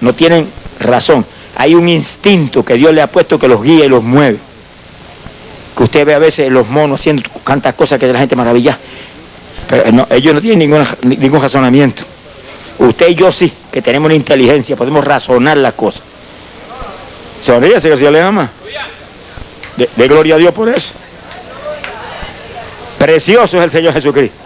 no 0.00 0.14
tienen 0.14 0.46
razón. 0.78 1.24
Hay 1.56 1.74
un 1.74 1.88
instinto 1.88 2.64
que 2.64 2.74
Dios 2.74 2.92
le 2.92 3.02
ha 3.02 3.06
puesto 3.06 3.38
que 3.38 3.48
los 3.48 3.62
guía 3.62 3.84
y 3.84 3.88
los 3.88 4.02
mueve. 4.02 4.38
Que 5.76 5.82
usted 5.82 6.04
ve 6.04 6.14
a 6.14 6.18
veces 6.18 6.50
los 6.50 6.68
monos 6.68 7.00
haciendo 7.00 7.22
tantas 7.44 7.74
cosas 7.74 7.98
que 7.98 8.06
de 8.06 8.12
la 8.12 8.18
gente 8.18 8.36
maravilla. 8.36 8.78
Pero 9.68 10.06
ellos 10.10 10.34
no 10.34 10.40
tienen 10.40 10.58
ningún, 10.58 10.86
ningún 11.02 11.40
razonamiento. 11.40 12.02
Usted 12.78 13.08
y 13.08 13.14
yo 13.14 13.30
sí, 13.30 13.52
que 13.70 13.80
tenemos 13.80 14.06
una 14.06 14.14
inteligencia, 14.14 14.76
podemos 14.76 15.04
razonar 15.04 15.56
las 15.56 15.74
cosas. 15.74 16.02
Sonríese 17.44 17.88
que 17.88 17.96
Dios 17.96 18.12
le 18.12 18.20
ama. 18.20 18.50
De, 19.76 20.08
gloria 20.08 20.34
a 20.34 20.38
Dios 20.38 20.52
por 20.52 20.68
eso. 20.68 20.92
Precioso 22.98 23.58
es 23.58 23.64
el 23.64 23.70
Señor 23.70 23.92
Jesucristo. 23.94 24.36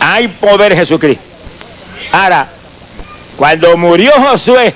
Hay 0.00 0.28
poder 0.28 0.72
en 0.72 0.78
Jesucristo. 0.78 1.24
Ahora, 2.12 2.48
cuando 3.36 3.76
murió 3.76 4.12
Josué, 4.12 4.74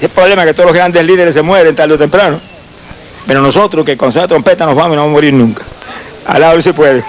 el 0.00 0.08
problema 0.08 0.42
es 0.42 0.48
que 0.48 0.54
todos 0.54 0.66
los 0.66 0.76
grandes 0.76 1.04
líderes 1.04 1.34
se 1.34 1.42
mueren 1.42 1.74
tarde 1.74 1.94
o 1.94 1.98
temprano. 1.98 2.40
Pero 3.28 3.42
nosotros 3.42 3.84
que 3.84 3.94
con 3.94 4.10
su 4.10 4.26
trompeta 4.26 4.64
nos 4.64 4.74
vamos 4.74 4.94
y 4.94 4.96
no 4.96 5.02
vamos 5.02 5.10
a 5.10 5.16
morir 5.16 5.34
nunca. 5.34 5.62
Al 6.26 6.40
lado 6.40 6.62
se 6.62 6.72
puede. 6.72 7.04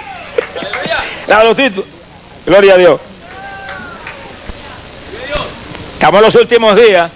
Gloria 2.44 2.74
a 2.74 2.76
Dios. 2.76 3.00
Estamos 5.94 6.18
en 6.18 6.24
los 6.26 6.34
últimos 6.34 6.76
días. 6.76 7.10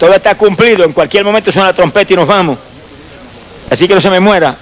Todo 0.00 0.12
está 0.12 0.34
cumplido. 0.34 0.82
En 0.84 0.92
cualquier 0.92 1.22
momento 1.22 1.52
suena 1.52 1.68
la 1.68 1.74
trompeta 1.74 2.12
y 2.12 2.16
nos 2.16 2.26
vamos. 2.26 2.58
Así 3.70 3.86
que 3.86 3.94
no 3.94 4.00
se 4.00 4.10
me 4.10 4.18
muera. 4.18 4.56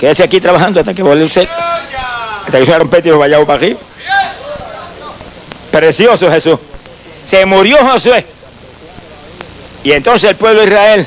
Quédese 0.00 0.22
aquí 0.22 0.40
trabajando 0.40 0.80
hasta 0.80 0.94
que 0.94 1.02
vuelva 1.02 1.26
usted. 1.26 1.46
Hasta 1.46 2.58
que 2.58 2.64
suene 2.64 2.70
la 2.70 2.78
trompeta 2.78 3.08
y 3.08 3.10
nos 3.10 3.20
vayamos 3.20 3.46
para 3.46 3.58
aquí. 3.58 3.76
Precioso 5.70 6.30
Jesús. 6.30 6.58
Se 7.26 7.44
murió 7.44 7.76
Josué. 7.86 8.24
Y 9.84 9.92
entonces 9.92 10.30
el 10.30 10.36
pueblo 10.36 10.60
de 10.60 10.66
Israel, 10.66 11.06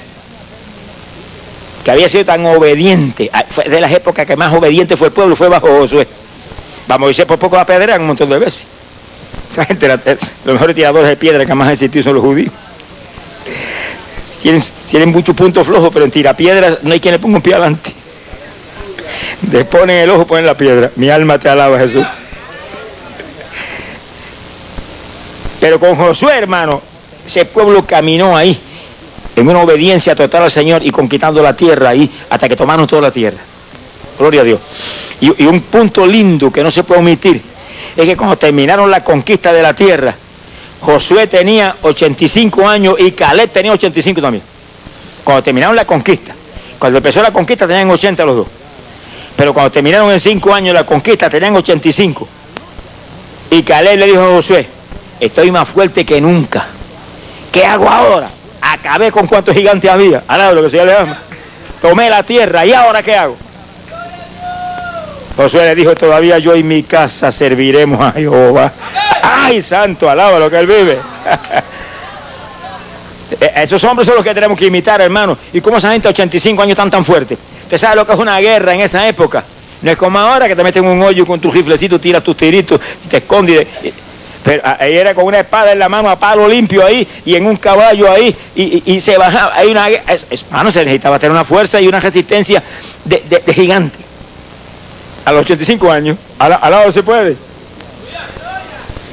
que 1.83 1.91
había 1.91 2.07
sido 2.09 2.25
tan 2.25 2.45
obediente, 2.45 3.29
ah, 3.33 3.45
de 3.67 3.81
las 3.81 3.91
épocas 3.91 4.25
que 4.25 4.35
más 4.35 4.53
obediente 4.53 4.95
fue 4.95 5.07
el 5.07 5.13
pueblo, 5.13 5.35
fue 5.35 5.49
bajo 5.49 5.67
Josué. 5.67 6.07
Vamos 6.87 7.07
a 7.07 7.09
decir 7.09 7.25
por 7.25 7.39
poco 7.39 7.55
la 7.55 7.65
pedra 7.65 7.95
un 7.97 8.07
montón 8.07 8.29
de 8.29 8.37
veces. 8.37 8.65
Esa 9.51 9.65
gente, 9.65 9.87
los 9.87 10.53
mejores 10.53 10.75
tiradores 10.75 11.09
de 11.09 11.17
piedra 11.17 11.45
que 11.45 11.53
más 11.53 11.67
han 11.67 11.73
existido 11.73 12.03
son 12.03 12.15
los 12.15 12.23
judíos. 12.23 12.53
Tienen, 14.41 14.61
tienen 14.89 15.09
muchos 15.09 15.35
puntos 15.35 15.67
flojos, 15.67 15.91
pero 15.93 16.05
en 16.05 16.11
tirapiedra 16.11 16.79
no 16.81 16.93
hay 16.93 16.99
quien 16.99 17.13
le 17.13 17.19
ponga 17.19 17.37
un 17.37 17.41
pie 17.41 17.53
adelante. 17.53 17.91
Les 19.51 19.65
ponen 19.65 19.97
el 19.97 20.09
ojo, 20.09 20.25
ponen 20.25 20.45
la 20.45 20.55
piedra. 20.55 20.91
Mi 20.95 21.09
alma 21.09 21.37
te 21.37 21.49
alaba, 21.49 21.77
Jesús. 21.79 22.05
Pero 25.59 25.79
con 25.79 25.95
Josué, 25.95 26.37
hermano, 26.37 26.81
ese 27.25 27.45
pueblo 27.45 27.85
caminó 27.85 28.35
ahí, 28.35 28.59
en 29.35 29.47
una 29.47 29.61
obediencia 29.61 30.15
total 30.15 30.43
al 30.43 30.51
Señor 30.51 30.85
y 30.85 30.91
conquistando 30.91 31.41
la 31.41 31.55
tierra 31.55 31.89
ahí, 31.89 32.09
hasta 32.29 32.47
que 32.49 32.55
tomaron 32.55 32.87
toda 32.87 33.03
la 33.03 33.11
tierra. 33.11 33.37
Gloria 34.17 34.41
a 34.41 34.43
Dios. 34.43 34.59
Y, 35.19 35.43
y 35.43 35.45
un 35.45 35.61
punto 35.61 36.05
lindo 36.05 36.51
que 36.51 36.63
no 36.63 36.71
se 36.71 36.83
puede 36.83 36.99
omitir 36.99 37.41
es 37.95 38.05
que 38.05 38.17
cuando 38.17 38.37
terminaron 38.37 38.89
la 38.89 39.03
conquista 39.03 39.51
de 39.53 39.61
la 39.61 39.73
tierra, 39.73 40.13
Josué 40.81 41.27
tenía 41.27 41.75
85 41.81 42.67
años 42.67 42.95
y 42.99 43.11
Caleb 43.11 43.51
tenía 43.51 43.71
85 43.73 44.21
también. 44.21 44.43
Cuando 45.23 45.43
terminaron 45.43 45.75
la 45.75 45.85
conquista, 45.85 46.33
cuando 46.79 46.97
empezó 46.97 47.21
la 47.21 47.31
conquista 47.31 47.67
tenían 47.67 47.89
80 47.89 48.25
los 48.25 48.35
dos. 48.37 48.47
Pero 49.35 49.53
cuando 49.53 49.71
terminaron 49.71 50.11
en 50.11 50.19
5 50.19 50.53
años 50.53 50.73
la 50.73 50.85
conquista 50.85 51.29
tenían 51.29 51.55
85. 51.55 52.27
Y 53.51 53.63
Caleb 53.63 53.99
le 53.99 54.05
dijo 54.07 54.21
a 54.21 54.35
Josué, 54.35 54.67
estoy 55.19 55.51
más 55.51 55.67
fuerte 55.67 56.05
que 56.05 56.19
nunca. 56.19 56.67
¿Qué 57.51 57.65
hago 57.65 57.87
ahora? 57.87 58.29
Acabé 58.71 59.11
con 59.11 59.27
cuántos 59.27 59.53
gigantes 59.53 59.91
había. 59.91 60.23
Ahora 60.27 60.53
lo 60.53 60.63
que 60.63 60.69
se 60.69 60.77
le 60.77 60.93
llama. 60.93 61.17
Tomé 61.81 62.09
la 62.09 62.23
tierra. 62.23 62.65
¿Y 62.65 62.73
ahora 62.73 63.03
qué 63.03 63.15
hago? 63.15 63.35
Josué 65.35 65.65
le 65.65 65.75
dijo, 65.75 65.95
todavía 65.95 66.39
yo 66.39 66.55
y 66.55 66.63
mi 66.63 66.83
casa 66.83 67.31
serviremos 67.31 67.99
a 68.01 68.11
Jehová. 68.11 68.71
¡Ay, 69.21 69.61
santo! 69.61 70.09
Alaba 70.09 70.39
lo 70.39 70.49
que 70.49 70.59
él 70.59 70.67
vive. 70.67 70.97
E, 73.39 73.63
esos 73.63 73.81
hombres 73.85 74.05
son 74.05 74.17
los 74.17 74.25
que 74.25 74.33
tenemos 74.33 74.59
que 74.59 74.65
imitar, 74.65 74.99
hermano. 74.99 75.37
¿Y 75.53 75.61
cómo 75.61 75.77
esa 75.77 75.89
gente 75.89 76.05
a 76.05 76.11
85 76.11 76.63
años 76.63 76.75
tan 76.75 76.89
tan 76.89 77.05
fuerte? 77.05 77.37
¿Usted 77.63 77.77
sabe 77.77 77.95
lo 77.95 78.05
que 78.05 78.11
es 78.11 78.19
una 78.19 78.37
guerra 78.39 78.73
en 78.73 78.81
esa 78.81 79.07
época? 79.07 79.41
No 79.81 79.89
es 79.89 79.97
como 79.97 80.19
ahora 80.19 80.49
que 80.49 80.55
te 80.55 80.61
meten 80.61 80.85
un 80.85 81.01
hoyo 81.01 81.25
con 81.25 81.39
tu 81.39 81.49
riflecito, 81.49 81.97
tiras 81.97 82.21
tus 82.21 82.35
tiritos, 82.35 82.81
y 83.05 83.07
te 83.07 83.17
escondes. 83.17 83.65
Pero 84.43 84.63
ahí 84.79 84.97
era 84.97 85.13
con 85.13 85.25
una 85.25 85.39
espada 85.39 85.71
en 85.71 85.79
la 85.79 85.87
mano 85.87 86.09
a 86.09 86.15
palo 86.15 86.47
limpio 86.47 86.83
ahí 86.83 87.07
y 87.25 87.35
en 87.35 87.45
un 87.45 87.57
caballo 87.57 88.11
ahí 88.11 88.35
y, 88.55 88.99
se 88.99 89.17
bajaba. 89.17 89.55
Hay 89.55 89.69
una, 89.69 89.87
hermano, 89.87 90.71
se 90.71 90.79
necesitaba 90.83 91.19
tener 91.19 91.31
una 91.31 91.43
fuerza 91.43 91.79
y 91.79 91.87
una 91.87 91.99
resistencia 91.99 92.63
de, 93.05 93.43
gigante. 93.53 93.99
A 95.25 95.31
los 95.31 95.41
85 95.41 95.91
años, 95.91 96.17
al, 96.39 96.49
lado 96.49 96.91
se 96.91 97.03
puede. 97.03 97.35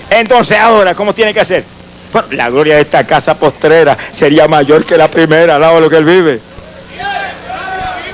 Entonces 0.08 0.58
ahora, 0.58 0.94
¿cómo 0.94 1.14
tiene 1.14 1.34
que 1.34 1.40
hacer? 1.40 1.64
Bueno, 2.10 2.28
la 2.30 2.48
gloria 2.48 2.76
de 2.76 2.80
esta 2.80 3.04
casa 3.04 3.38
postrera 3.38 3.98
sería 4.10 4.48
mayor 4.48 4.86
que 4.86 4.96
la 4.96 5.10
primera, 5.10 5.56
al 5.56 5.60
lado 5.60 5.74
de 5.74 5.80
lo 5.82 5.90
que 5.90 5.96
él 5.96 6.04
vive. 6.04 6.40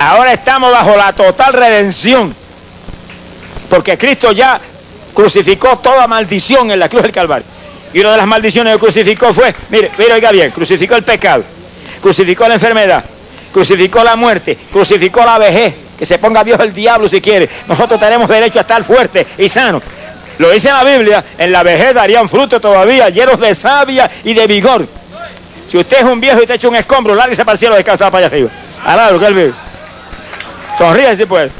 Ahora 0.00 0.32
estamos 0.32 0.72
bajo 0.72 0.96
la 0.96 1.12
total 1.12 1.52
redención. 1.52 2.34
Porque 3.70 3.96
Cristo 3.96 4.32
ya 4.32 4.60
crucificó 5.14 5.78
toda 5.78 6.06
maldición 6.06 6.70
en 6.70 6.78
la 6.78 6.88
cruz 6.88 7.02
del 7.02 7.12
Calvario. 7.12 7.46
Y 7.92 8.00
una 8.00 8.10
de 8.10 8.16
las 8.16 8.26
maldiciones 8.26 8.74
que 8.74 8.80
crucificó 8.80 9.32
fue, 9.32 9.54
mire, 9.70 9.90
mire, 9.96 10.14
oiga 10.14 10.32
bien, 10.32 10.50
crucificó 10.50 10.96
el 10.96 11.04
pecado, 11.04 11.44
crucificó 12.02 12.48
la 12.48 12.54
enfermedad, 12.54 13.04
crucificó 13.52 14.02
la 14.02 14.16
muerte, 14.16 14.58
crucificó 14.72 15.24
la 15.24 15.38
vejez, 15.38 15.74
que 15.96 16.04
se 16.04 16.18
ponga 16.18 16.42
viejo 16.42 16.62
el 16.62 16.74
diablo 16.74 17.08
si 17.08 17.20
quiere. 17.20 17.48
Nosotros 17.68 18.00
tenemos 18.00 18.28
derecho 18.28 18.58
a 18.58 18.62
estar 18.62 18.82
fuertes 18.82 19.26
y 19.38 19.48
sanos. 19.48 19.82
Lo 20.38 20.50
dice 20.50 20.68
la 20.68 20.82
Biblia, 20.82 21.24
en 21.38 21.52
la 21.52 21.62
vejez 21.62 21.94
darían 21.94 22.28
fruto 22.28 22.60
todavía, 22.60 23.08
llenos 23.08 23.38
de 23.38 23.54
savia 23.54 24.10
y 24.24 24.34
de 24.34 24.46
vigor. 24.48 24.86
Si 25.68 25.78
usted 25.78 25.98
es 25.98 26.04
un 26.04 26.20
viejo 26.20 26.42
y 26.42 26.46
te 26.46 26.54
echa 26.54 26.68
un 26.68 26.76
escombro, 26.76 27.14
lárguese 27.14 27.44
para 27.44 27.52
el 27.52 27.58
cielo 27.58 27.76
descansado 27.76 28.10
para 28.10 28.26
allá 28.26 28.34
arriba. 28.34 29.12
Lo 29.12 29.20
que 29.20 29.26
él 29.26 29.34
vive. 29.34 29.52
Sonríe 30.76 31.16
si 31.16 31.24
puede. 31.24 31.50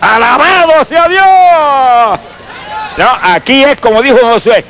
Alabado 0.00 0.84
sea 0.84 1.08
Dios. 1.08 2.20
No, 2.96 3.08
aquí 3.22 3.62
es 3.64 3.78
como 3.78 4.02
dijo 4.02 4.18
Josué, 4.20 4.64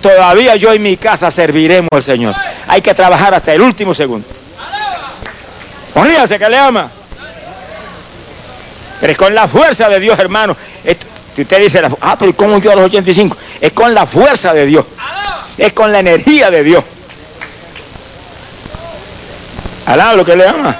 todavía 0.00 0.56
yo 0.56 0.72
en 0.72 0.82
mi 0.82 0.96
casa 0.96 1.30
serviremos 1.30 1.88
al 1.92 2.02
Señor. 2.02 2.34
Hay 2.68 2.80
que 2.80 2.94
trabajar 2.94 3.34
hasta 3.34 3.52
el 3.52 3.60
último 3.60 3.92
segundo. 3.94 4.26
Sonríase 5.92 6.38
que 6.38 6.48
le 6.48 6.58
ama. 6.58 6.90
Pero 9.00 9.12
es 9.12 9.18
con 9.18 9.34
la 9.34 9.48
fuerza 9.48 9.88
de 9.88 10.00
Dios, 10.00 10.18
hermano. 10.18 10.56
si 11.34 11.42
usted 11.42 11.60
dice, 11.60 11.82
ah, 12.00 12.16
pero 12.18 12.34
¿cómo 12.34 12.58
yo 12.58 12.72
a 12.72 12.76
los 12.76 12.84
85? 12.86 13.36
Es 13.60 13.72
con 13.72 13.92
la 13.94 14.06
fuerza 14.06 14.54
de 14.54 14.66
Dios. 14.66 14.84
Es 15.58 15.72
con 15.72 15.92
la 15.92 16.00
energía 16.00 16.50
de 16.50 16.62
Dios. 16.62 16.84
Alá 19.86 20.14
lo 20.14 20.24
que 20.24 20.36
le 20.36 20.46
ama. 20.46 20.76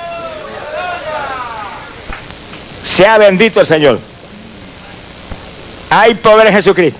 Sea 2.80 3.18
bendito 3.18 3.60
el 3.60 3.66
Señor. 3.66 4.11
Hay 5.94 6.14
poder 6.14 6.46
en 6.46 6.54
Jesucristo. 6.54 6.98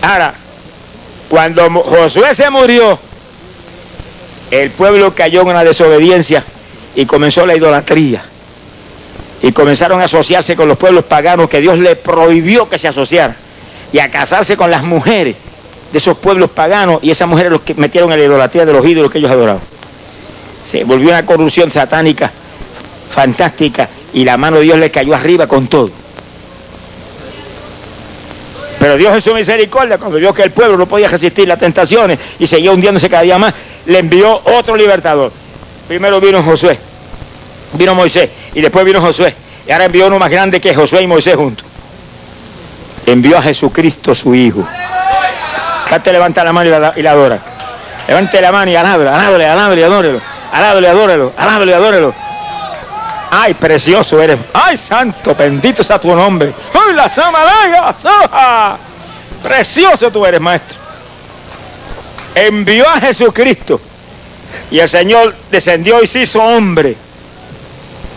Ahora, 0.00 0.32
cuando 1.28 1.68
Josué 1.68 2.36
se 2.36 2.48
murió, 2.50 2.96
el 4.52 4.70
pueblo 4.70 5.12
cayó 5.12 5.40
en 5.40 5.48
una 5.48 5.64
desobediencia 5.64 6.44
y 6.94 7.04
comenzó 7.04 7.44
la 7.46 7.56
idolatría. 7.56 8.22
Y 9.42 9.50
comenzaron 9.50 10.00
a 10.00 10.04
asociarse 10.04 10.54
con 10.54 10.68
los 10.68 10.78
pueblos 10.78 11.04
paganos 11.04 11.48
que 11.48 11.60
Dios 11.60 11.80
le 11.80 11.96
prohibió 11.96 12.68
que 12.68 12.78
se 12.78 12.86
asociaran. 12.86 13.36
Y 13.92 13.98
a 13.98 14.08
casarse 14.08 14.56
con 14.56 14.70
las 14.70 14.84
mujeres 14.84 15.34
de 15.90 15.98
esos 15.98 16.16
pueblos 16.18 16.48
paganos. 16.50 17.00
Y 17.02 17.10
esas 17.10 17.26
mujeres 17.26 17.50
los 17.50 17.62
que 17.62 17.74
metieron 17.74 18.12
en 18.12 18.20
la 18.20 18.24
idolatría 18.24 18.64
de 18.64 18.72
los 18.72 18.86
ídolos 18.86 19.10
que 19.10 19.18
ellos 19.18 19.32
adoraban. 19.32 19.62
Se 20.64 20.84
volvió 20.84 21.08
una 21.08 21.26
corrupción 21.26 21.72
satánica 21.72 22.30
fantástica 23.10 23.88
y 24.12 24.24
la 24.24 24.36
mano 24.36 24.58
de 24.58 24.62
Dios 24.62 24.78
le 24.78 24.92
cayó 24.92 25.16
arriba 25.16 25.48
con 25.48 25.66
todo. 25.66 25.90
Pero 28.88 28.96
Dios 28.96 29.12
en 29.12 29.20
su 29.20 29.34
misericordia, 29.34 29.98
cuando 29.98 30.16
vio 30.16 30.32
que 30.32 30.42
el 30.42 30.50
pueblo 30.50 30.78
no 30.78 30.86
podía 30.86 31.08
resistir 31.08 31.46
las 31.46 31.58
tentaciones 31.58 32.18
y 32.38 32.46
seguía 32.46 32.72
hundiéndose 32.72 33.06
cada 33.10 33.22
día 33.22 33.36
más, 33.36 33.52
le 33.84 33.98
envió 33.98 34.40
otro 34.44 34.74
libertador. 34.74 35.30
Primero 35.86 36.18
vino 36.22 36.42
Josué, 36.42 36.78
vino 37.74 37.94
Moisés 37.94 38.30
y 38.54 38.62
después 38.62 38.86
vino 38.86 39.02
Josué. 39.02 39.34
Y 39.66 39.72
ahora 39.72 39.84
envió 39.84 40.06
uno 40.06 40.18
más 40.18 40.30
grande 40.30 40.58
que 40.58 40.74
Josué 40.74 41.02
y 41.02 41.06
Moisés 41.06 41.36
juntos. 41.36 41.66
Envió 43.04 43.36
a 43.36 43.42
Jesucristo 43.42 44.14
su 44.14 44.34
Hijo. 44.34 44.66
Usted 45.94 46.12
levanta 46.12 46.42
la 46.42 46.54
mano 46.54 46.70
y 46.96 47.02
la, 47.02 47.10
adora. 47.10 47.38
Levante 48.08 48.40
la 48.40 48.52
mano 48.52 48.70
y 48.70 48.76
alábele, 48.76 49.10
alábele, 49.10 49.46
alábele, 49.48 49.84
adórelo. 49.84 50.20
Alábele, 50.50 50.88
adórelo, 50.88 51.32
alábele, 51.36 51.74
adórelo. 51.74 52.14
Ay, 53.30 53.54
precioso 53.54 54.20
eres. 54.22 54.38
Ay, 54.52 54.76
santo, 54.76 55.34
bendito 55.34 55.82
sea 55.82 56.00
tu 56.00 56.14
nombre. 56.14 56.52
¡Ay, 56.72 56.94
la 56.94 57.08
samalega! 57.08 57.94
¡Soja! 57.94 58.78
Precioso 59.42 60.10
tú 60.10 60.24
eres, 60.24 60.40
maestro. 60.40 60.76
Envió 62.34 62.88
a 62.88 63.00
Jesucristo 63.00 63.80
y 64.70 64.78
el 64.78 64.88
Señor 64.88 65.34
descendió 65.50 66.02
y 66.02 66.06
se 66.06 66.22
hizo 66.22 66.42
hombre 66.42 66.96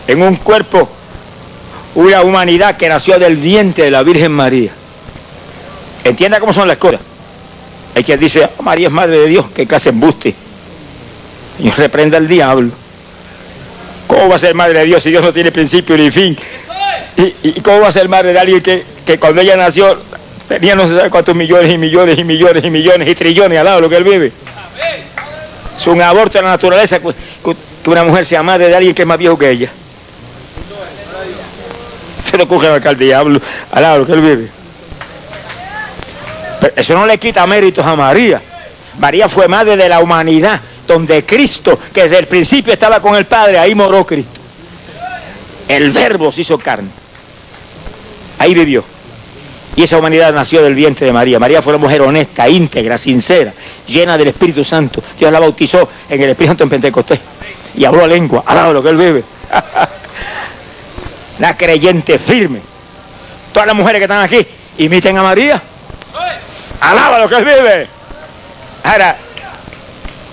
en 0.07 0.21
un 0.21 0.35
cuerpo, 0.37 0.89
una 1.95 2.21
humanidad 2.21 2.77
que 2.77 2.89
nació 2.89 3.19
del 3.19 3.41
diente 3.41 3.83
de 3.83 3.91
la 3.91 4.03
Virgen 4.03 4.31
María. 4.31 4.71
Entienda 6.03 6.39
cómo 6.39 6.53
son 6.53 6.67
las 6.67 6.77
cosas. 6.77 6.99
Hay 7.95 8.03
quien 8.03 8.19
dice, 8.19 8.49
oh, 8.57 8.63
María 8.63 8.87
es 8.87 8.93
madre 8.93 9.17
de 9.19 9.27
Dios, 9.27 9.45
que 9.53 9.67
casi 9.67 9.89
embuste. 9.89 10.33
Y 11.59 11.69
reprenda 11.69 12.17
al 12.17 12.27
diablo. 12.27 12.71
¿Cómo 14.11 14.27
va 14.27 14.35
a 14.35 14.39
ser 14.39 14.53
madre 14.53 14.79
de 14.79 14.85
Dios 14.87 15.01
si 15.01 15.09
Dios 15.09 15.23
no 15.23 15.31
tiene 15.31 15.53
principio 15.53 15.95
ni 15.95 16.11
fin? 16.11 16.37
¿Y, 17.15 17.61
cómo 17.61 17.79
va 17.79 17.87
a 17.87 17.91
ser 17.93 18.09
madre 18.09 18.33
de 18.33 18.39
alguien 18.39 18.61
que, 18.61 18.83
que 19.05 19.17
cuando 19.17 19.39
ella 19.39 19.55
nació 19.55 19.97
tenía 20.49 20.75
no 20.75 20.85
sé 20.85 21.09
cuántos 21.09 21.33
millones 21.33 21.71
y 21.71 21.77
millones 21.77 22.19
y 22.19 22.25
millones 22.25 22.65
y 22.65 22.69
millones 22.69 23.07
y 23.07 23.15
trillones 23.15 23.57
al 23.57 23.63
lado 23.63 23.77
de 23.77 23.81
lo 23.83 23.89
que 23.89 23.95
él 23.95 24.03
vive? 24.03 24.33
Es 25.77 25.87
un 25.87 26.01
aborto 26.01 26.39
de 26.39 26.43
la 26.43 26.49
naturaleza 26.49 26.99
que 26.99 27.89
una 27.89 28.03
mujer 28.03 28.25
sea 28.25 28.43
madre 28.43 28.67
de 28.67 28.75
alguien 28.75 28.93
que 28.93 29.03
es 29.03 29.07
más 29.07 29.17
viejo 29.17 29.37
que 29.37 29.49
ella. 29.49 29.69
Se 32.21 32.37
lo 32.37 32.49
coge 32.49 32.67
al 32.67 32.97
diablo 32.97 33.39
al 33.71 33.81
lado 33.81 33.93
de 33.93 33.99
lo 34.01 34.05
que 34.07 34.11
él 34.11 34.21
vive. 34.21 34.49
Pero 36.59 36.73
eso 36.75 36.95
no 36.95 37.05
le 37.05 37.17
quita 37.17 37.47
méritos 37.47 37.85
a 37.85 37.95
María. 37.95 38.41
María 38.99 39.29
fue 39.29 39.47
madre 39.47 39.77
de 39.77 39.87
la 39.87 40.01
humanidad, 40.01 40.59
donde 40.87 41.23
Cristo, 41.25 41.79
que 41.93 42.03
desde 42.03 42.19
el 42.19 42.27
principio 42.27 42.73
estaba 42.73 43.01
con 43.01 43.15
el 43.15 43.25
Padre, 43.25 43.59
ahí 43.59 43.75
moró 43.75 44.05
Cristo. 44.05 44.39
El 45.67 45.91
verbo 45.91 46.31
se 46.31 46.41
hizo 46.41 46.57
carne. 46.57 46.89
Ahí 48.39 48.53
vivió. 48.53 48.83
Y 49.75 49.83
esa 49.83 49.97
humanidad 49.97 50.33
nació 50.33 50.61
del 50.61 50.75
vientre 50.75 51.07
de 51.07 51.13
María. 51.13 51.39
María 51.39 51.61
fue 51.61 51.73
una 51.73 51.81
mujer 51.81 52.01
honesta, 52.01 52.49
íntegra, 52.49 52.97
sincera, 52.97 53.53
llena 53.87 54.17
del 54.17 54.29
Espíritu 54.29 54.63
Santo. 54.63 55.01
Dios 55.17 55.31
la 55.31 55.39
bautizó 55.39 55.87
en 56.09 56.21
el 56.21 56.31
Espíritu 56.31 56.51
Santo 56.51 56.63
en 56.65 56.69
Pentecostés. 56.71 57.19
Y 57.75 57.85
habló 57.85 58.05
lengua, 58.05 58.43
alaba 58.45 58.73
lo 58.73 58.83
que 58.83 58.89
él 58.89 58.97
vive. 58.97 59.23
la 61.39 61.55
creyente 61.57 62.19
firme. 62.19 62.59
Todas 63.53 63.67
las 63.67 63.75
mujeres 63.75 63.99
que 63.99 64.05
están 64.05 64.21
aquí 64.21 64.45
imiten 64.77 65.17
a 65.17 65.23
María. 65.23 65.61
Alaba 66.81 67.19
lo 67.19 67.29
que 67.29 67.35
él 67.35 67.45
vive. 67.45 67.87
Ahora, 68.83 69.15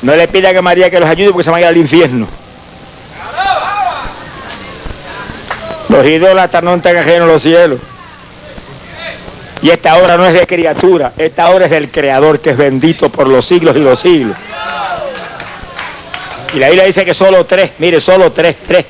no 0.02 0.14
le 0.14 0.28
pida 0.28 0.56
a 0.56 0.62
María 0.62 0.90
que 0.90 1.00
los 1.00 1.08
ayude 1.08 1.30
porque 1.30 1.44
se 1.44 1.50
van 1.50 1.58
a 1.58 1.60
ir 1.62 1.66
al 1.66 1.76
infierno. 1.76 2.28
Los 5.88 6.06
idólatras 6.06 6.62
no 6.62 6.74
están 6.74 6.96
ajenos 6.96 7.28
los 7.28 7.42
cielos. 7.42 7.80
Y 9.60 9.70
esta 9.70 9.96
obra 9.96 10.16
no 10.16 10.24
es 10.24 10.34
de 10.34 10.46
criatura, 10.46 11.12
esta 11.16 11.50
obra 11.50 11.64
es 11.64 11.72
del 11.72 11.90
Creador 11.90 12.38
que 12.38 12.50
es 12.50 12.56
bendito 12.56 13.08
por 13.08 13.26
los 13.26 13.44
siglos 13.44 13.74
y 13.76 13.80
los 13.80 13.98
siglos. 13.98 14.36
Y 16.54 16.58
la 16.58 16.68
Biblia 16.68 16.84
dice 16.84 17.04
que 17.04 17.12
solo 17.12 17.44
tres, 17.44 17.72
mire, 17.78 18.00
solo 18.00 18.30
tres, 18.30 18.56
tres. 18.66 18.84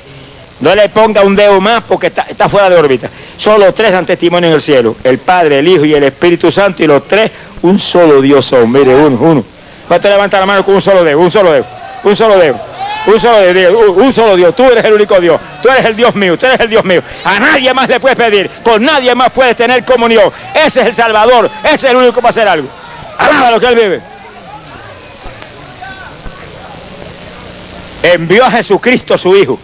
No 0.61 0.75
le 0.75 0.89
ponga 0.89 1.23
un 1.23 1.35
dedo 1.35 1.61
más 1.61 1.85
porque 1.85 2.09
está, 2.09 2.23
está 2.23 2.49
fuera 2.49 2.69
de 2.69 2.77
órbita. 2.77 3.09
Solo 3.37 3.73
tres 3.73 3.93
dan 3.93 4.05
testimonio 4.05 4.49
en 4.49 4.55
el 4.57 4.61
cielo. 4.61 4.97
El 5.05 5.19
Padre, 5.19 5.61
el 5.61 5.69
Hijo 5.69 5.85
y 5.85 5.95
el 5.95 6.03
Espíritu 6.05 6.51
Santo. 6.51 6.83
Y 6.83 6.87
los 6.87 7.07
tres, 7.07 7.31
un 7.63 7.79
solo 7.79 8.21
Dios 8.21 8.45
son. 8.45 8.71
Mire, 8.71 8.95
uno, 8.95 9.17
uno. 9.21 9.45
¿Cuánto 9.89 10.09
levanta 10.09 10.39
la 10.39 10.47
mano 10.47 10.65
con 10.65 10.75
un 10.75 10.83
solo 10.83 11.03
dedo? 11.03 11.19
Un 11.19 11.31
solo 11.31 11.51
dedo. 11.51 11.65
Un 12.05 12.15
solo 12.15 12.37
dedo. 12.37 12.61
Un 13.07 13.19
solo 13.19 13.53
Dios, 13.55 13.73
un 13.97 14.13
solo 14.13 14.37
Dios. 14.37 14.55
Tú 14.55 14.65
eres 14.65 14.85
el 14.85 14.93
único 14.93 15.19
Dios. 15.19 15.41
Tú 15.63 15.71
eres 15.71 15.87
el 15.87 15.97
Dios 15.97 16.15
mío. 16.15 16.39
Tú 16.39 16.45
eres 16.45 16.61
el 16.61 16.69
Dios 16.69 16.85
mío. 16.85 17.03
A 17.25 17.41
nadie 17.41 17.73
más 17.73 17.89
le 17.89 17.99
puedes 17.99 18.19
pedir. 18.19 18.51
Con 18.63 18.85
nadie 18.85 19.15
más 19.15 19.31
puedes 19.31 19.57
tener 19.57 19.83
comunión. 19.85 20.31
Ese 20.55 20.83
es 20.83 20.87
el 20.89 20.95
Salvador. 20.95 21.51
Ese 21.65 21.75
es 21.75 21.85
el 21.85 21.97
único 21.97 22.13
que 22.13 22.21
va 22.21 22.29
a 22.29 22.31
hacer 22.31 22.47
algo. 22.47 22.69
Alaba 23.17 23.51
lo 23.53 23.61
que 23.61 23.67
Él 23.67 23.75
vive. 23.75 24.01
Envió 28.03 28.45
a 28.45 28.51
Jesucristo 28.51 29.17
su 29.17 29.35
Hijo, 29.35 29.59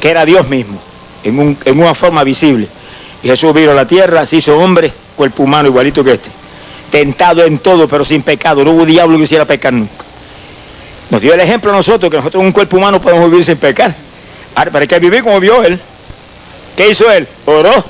que 0.00 0.10
era 0.10 0.24
Dios 0.24 0.48
mismo, 0.48 0.80
en 1.22 1.78
una 1.78 1.94
forma 1.94 2.24
visible. 2.24 2.66
Y 3.22 3.28
Jesús 3.28 3.54
vino 3.54 3.70
a 3.70 3.74
la 3.74 3.86
tierra, 3.86 4.26
se 4.26 4.36
hizo 4.36 4.58
hombre, 4.58 4.92
cuerpo 5.16 5.44
humano 5.44 5.68
igualito 5.68 6.02
que 6.02 6.14
este. 6.14 6.30
Tentado 6.90 7.44
en 7.44 7.58
todo, 7.58 7.88
pero 7.88 8.04
sin 8.04 8.22
pecado. 8.22 8.64
No 8.64 8.72
hubo 8.72 8.86
diablo 8.86 9.16
que 9.16 9.24
hiciera 9.24 9.44
pecar 9.44 9.72
nunca. 9.72 10.04
Nos 11.10 11.20
dio 11.20 11.34
el 11.34 11.40
ejemplo 11.40 11.70
a 11.72 11.74
nosotros 11.74 12.10
que 12.10 12.16
nosotros 12.16 12.42
un 12.42 12.52
cuerpo 12.52 12.76
humano 12.76 13.00
podemos 13.00 13.30
vivir 13.30 13.44
sin 13.44 13.56
pecar. 13.56 13.94
Ahora, 14.54 14.70
hay 14.80 14.86
que 14.86 14.98
vivir 14.98 15.22
como 15.22 15.40
vio 15.40 15.62
él. 15.64 15.78
¿Qué 16.76 16.88
hizo 16.88 17.10
él? 17.10 17.26
Oró, 17.46 17.84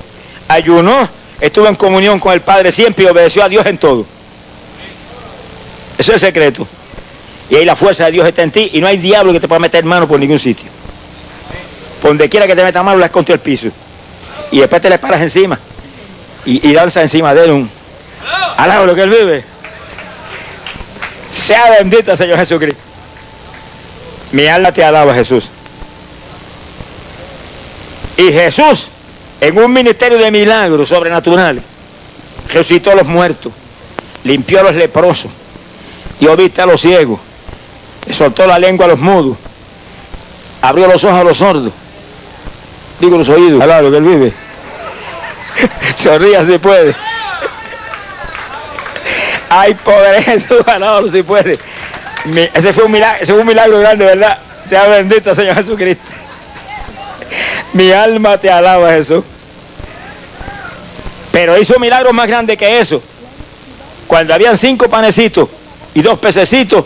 ayunó, 0.49 1.09
estuvo 1.40 1.66
en 1.68 1.74
comunión 1.74 2.18
con 2.18 2.32
el 2.32 2.40
Padre 2.40 2.72
siempre 2.72 3.05
y 3.05 3.07
obedeció 3.07 3.45
a 3.45 3.49
Dios 3.49 3.64
en 3.66 3.78
todo. 3.78 4.07
Ese 5.97 6.12
es 6.12 6.14
el 6.14 6.20
secreto. 6.20 6.66
Y 7.51 7.57
ahí 7.57 7.64
la 7.64 7.76
fuerza 7.76 8.07
de 8.07 8.12
Dios 8.12 8.26
está 8.26 8.42
en 8.42 8.51
ti 8.51 8.70
y 8.72 8.80
no 8.80 8.86
hay 8.86 8.97
diablo 8.97 9.32
que 9.32 9.40
te 9.40 9.49
pueda 9.49 9.59
meter 9.59 9.84
mano 9.84 10.09
por 10.09 10.18
ningún 10.18 10.38
sitio. 10.38 10.66
Por 12.01 12.11
donde 12.11 12.28
quiera 12.28 12.47
que 12.47 12.57
te 12.57 12.62
meta 12.62 12.82
mano, 12.82 12.99
la 12.99 13.11
contra 13.11 13.34
el 13.34 13.40
piso. 13.40 13.68
Y 14.51 14.61
después 14.61 14.80
te 14.80 14.90
le 14.90 14.99
paras 14.99 15.20
encima 15.20 15.59
y, 16.47 16.72
danza 16.72 17.03
encima 17.03 17.34
de 17.34 17.45
él 17.45 17.51
un 17.51 17.70
alabo 18.57 18.87
lo 18.87 18.95
que 18.95 19.03
él 19.03 19.11
vive. 19.11 19.45
Sea 21.29 21.70
bendito 21.79 22.16
Señor 22.16 22.39
Jesucristo. 22.39 22.81
Mi 24.33 24.47
alma 24.47 24.72
te 24.72 24.85
alaba, 24.85 25.14
Jesús. 25.14 25.49
Y 28.16 28.33
Jesús, 28.33 28.89
en 29.41 29.59
un 29.59 29.72
ministerio 29.72 30.18
de 30.18 30.31
milagros 30.31 30.89
sobrenaturales, 30.89 31.62
resucitó 32.53 32.93
a 32.93 32.95
los 32.97 33.07
muertos, 33.07 33.53
limpió 34.25 34.61
a 34.61 34.62
los 34.64 34.75
leprosos, 34.75 35.31
dio 36.18 36.37
vista 36.37 36.64
a 36.64 36.66
los 36.66 36.81
ciegos, 36.81 37.20
soltó 38.12 38.47
la 38.47 38.59
lengua 38.59 38.87
a 38.87 38.89
los 38.91 38.99
mudos, 38.99 39.37
abrió 40.62 40.87
los 40.87 41.03
ojos 41.05 41.20
a 41.20 41.25
los 41.25 41.37
sordos, 41.37 41.72
digo 43.01 43.16
los 43.18 43.29
oídos, 43.29 43.64
lo 43.64 43.91
que 43.91 43.97
él 43.97 44.05
vive. 44.05 44.33
Sonría 45.95 46.45
si 46.45 46.59
puede. 46.59 46.95
Hay 49.57 49.75
poder 49.75 50.23
Jesús, 50.23 50.61
alabado 50.67 51.09
si 51.09 51.23
puede 51.23 51.59
ese, 52.55 52.73
fue 52.73 52.85
un 52.85 52.93
milagro, 52.93 53.23
ese 53.23 53.33
fue 53.33 53.43
un 53.43 53.47
milagro 53.47 53.79
grande, 53.79 54.05
¿verdad? 54.05 54.39
Sea 54.65 54.89
bendito, 54.89 55.35
Señor 55.35 55.57
Jesucristo. 55.57 56.11
Mi 57.75 57.91
alma 57.91 58.39
te 58.39 58.51
alaba, 58.51 58.91
Jesús. 58.91 59.25
Pero 61.33 61.59
hizo 61.59 61.75
un 61.75 61.83
milagro 61.83 62.13
más 62.13 62.29
grande 62.29 62.57
que 62.57 62.79
eso. 62.81 63.03
Cuando 64.07 64.33
habían 64.33 64.57
cinco 64.57 64.89
panecitos 64.89 65.49
y 65.93 66.01
dos 66.01 66.19
pececitos, 66.19 66.85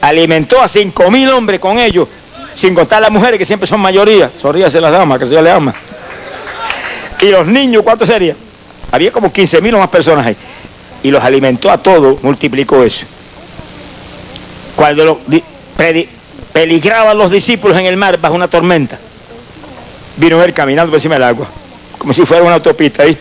alimentó 0.00 0.60
a 0.60 0.68
cinco 0.68 1.10
mil 1.10 1.28
hombres 1.30 1.58
con 1.58 1.78
ellos, 1.78 2.06
sin 2.54 2.74
contar 2.74 3.00
las 3.02 3.10
mujeres 3.10 3.38
que 3.38 3.44
siempre 3.44 3.66
son 3.66 3.80
mayoría. 3.80 4.30
Sonríase 4.40 4.80
las 4.80 4.92
damas, 4.92 5.18
que 5.18 5.26
se 5.26 5.40
le 5.40 5.50
ama. 5.50 5.74
Y 7.20 7.26
los 7.26 7.46
niños, 7.46 7.82
¿cuántos 7.82 8.06
serían? 8.06 8.36
Había 8.92 9.10
como 9.10 9.32
15 9.32 9.60
mil 9.60 9.74
o 9.74 9.78
más 9.78 9.88
personas 9.88 10.26
ahí. 10.26 10.36
Y 11.02 11.10
los 11.10 11.22
alimentó 11.22 11.70
a 11.70 11.78
todos, 11.78 12.22
multiplicó 12.22 12.82
eso. 12.82 13.06
Cuando 14.76 15.20
peligraban 16.52 17.16
los 17.16 17.30
discípulos 17.30 17.78
en 17.78 17.86
el 17.86 17.96
mar 17.96 18.18
bajo 18.18 18.34
una 18.34 18.48
tormenta, 18.48 18.98
vino 20.16 20.42
él 20.42 20.52
caminando 20.52 20.90
por 20.90 20.98
encima 20.98 21.14
del 21.14 21.24
agua, 21.24 21.46
como 21.98 22.12
si 22.12 22.24
fuera 22.24 22.42
una 22.42 22.54
autopista 22.54 23.02
ahí. 23.02 23.16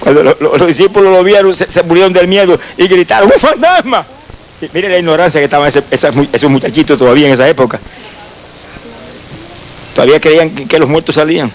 Cuando 0.00 0.22
los 0.22 0.66
discípulos 0.66 1.12
lo 1.12 1.22
vieron, 1.24 1.54
se, 1.54 1.82
murieron 1.82 2.12
del 2.12 2.28
miedo 2.28 2.58
y 2.76 2.86
gritaron, 2.86 3.30
¡un 3.32 3.40
fantasma! 3.40 4.06
mire 4.72 4.88
la 4.88 4.98
ignorancia 4.98 5.40
que 5.40 5.44
estaban 5.44 5.68
esos 5.68 6.50
muchachitos 6.50 6.98
todavía 6.98 7.26
en 7.26 7.34
esa 7.34 7.48
época. 7.48 7.78
Todavía 9.94 10.20
creían 10.20 10.50
que, 10.50 10.78
los 10.78 10.88
muertos 10.88 11.14
salían. 11.14 11.50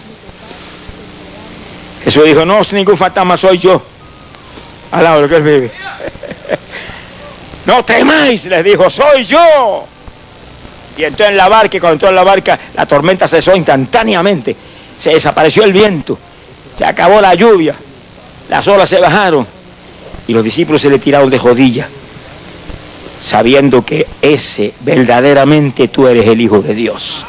Jesús 2.04 2.26
dijo, 2.26 2.45
no, 2.45 2.62
ningún 2.72 2.97
fantasma, 2.97 3.38
soy 3.38 3.58
yo. 3.58 3.82
Al 4.91 5.04
lado 5.04 5.16
de 5.18 5.22
lo 5.24 5.30
que 5.30 5.36
él 5.36 5.43
vive. 5.43 5.72
No 7.66 7.84
temáis, 7.86 8.43
les 8.45 8.62
dijo, 8.62 8.89
soy 8.89 9.24
yo. 9.24 9.86
Y 10.97 11.04
entró 11.06 11.26
en 11.26 11.38
la 11.38 11.47
barca 11.47 11.78
y 11.78 11.80
cuando 11.80 11.93
entró 11.93 12.10
en 12.10 12.16
la 12.16 12.24
barca 12.24 12.60
la 12.76 12.86
tormenta 12.86 13.28
cesó 13.28 13.56
instantáneamente. 13.56 14.54
Se 14.97 15.12
desapareció 15.12 15.64
el 15.64 15.74
viento, 15.74 16.18
se 16.78 16.86
acabó 16.86 17.22
la 17.22 17.34
lluvia, 17.34 17.74
las 18.49 18.68
olas 18.68 18.89
se 18.89 18.99
bajaron 18.99 19.47
y 20.28 20.34
los 20.34 20.43
discípulos 20.43 20.82
se 20.82 20.89
le 20.89 20.99
tiraron 20.99 21.30
de 21.30 21.38
rodillas, 21.38 21.88
sabiendo 23.20 23.84
que 23.84 24.08
ese 24.22 24.74
verdaderamente 24.82 25.88
tú 25.88 26.08
eres 26.08 26.28
el 26.28 26.41
Hijo 26.41 26.62
de 26.62 26.76
Dios. 26.76 27.26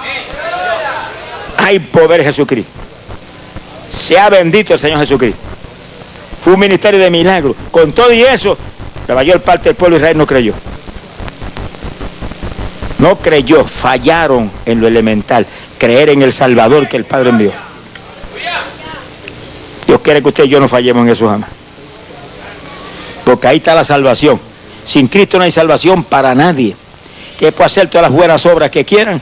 Hay 1.57 1.79
poder 1.79 2.23
Jesucristo. 2.23 2.84
Sea 3.95 4.29
bendito 4.29 4.75
el 4.75 4.79
Señor 4.79 4.99
Jesucristo. 4.99 5.41
Fue 6.41 6.55
un 6.55 6.61
ministerio 6.61 7.01
de 7.01 7.11
milagros. 7.11 7.55
Con 7.71 7.93
todo 7.93 8.13
y 8.13 8.23
eso, 8.23 8.59
la 9.07 9.15
mayor 9.15 9.41
parte 9.41 9.69
del 9.69 9.77
pueblo 9.77 9.95
de 9.97 10.01
Israel 10.01 10.19
no 10.19 10.27
creyó. 10.27 10.53
No 12.99 13.17
creyó, 13.17 13.65
fallaron 13.65 14.51
en 14.67 14.81
lo 14.81 14.89
elemental, 14.89 15.47
creer 15.79 16.11
en 16.11 16.23
el 16.23 16.33
Salvador 16.33 16.89
que 16.89 16.97
el 16.97 17.05
Padre 17.05 17.31
envió. 17.31 17.53
Dios 19.87 20.01
quiere 20.01 20.23
que 20.23 20.29
usted 20.29 20.45
y 20.45 20.49
yo 20.49 20.61
no 20.61 20.69
fallemos 20.69 21.05
en 21.05 21.13
eso 21.13 21.29
jamás. 21.29 21.51
Porque 23.25 23.47
ahí 23.47 23.57
está 23.59 23.75
la 23.75 23.85
salvación. 23.85 24.41
Sin 24.85 25.09
Cristo 25.09 25.39
no 25.39 25.45
hay 25.45 25.51
salvación 25.51 26.05
para 26.05 26.35
nadie. 26.35 26.77
Que 27.39 27.53
puede 27.53 27.67
hacer 27.67 27.89
todas 27.89 28.11
las 28.11 28.13
buenas 28.13 28.45
obras 28.47 28.71
que 28.71 28.85
quieran 28.85 29.21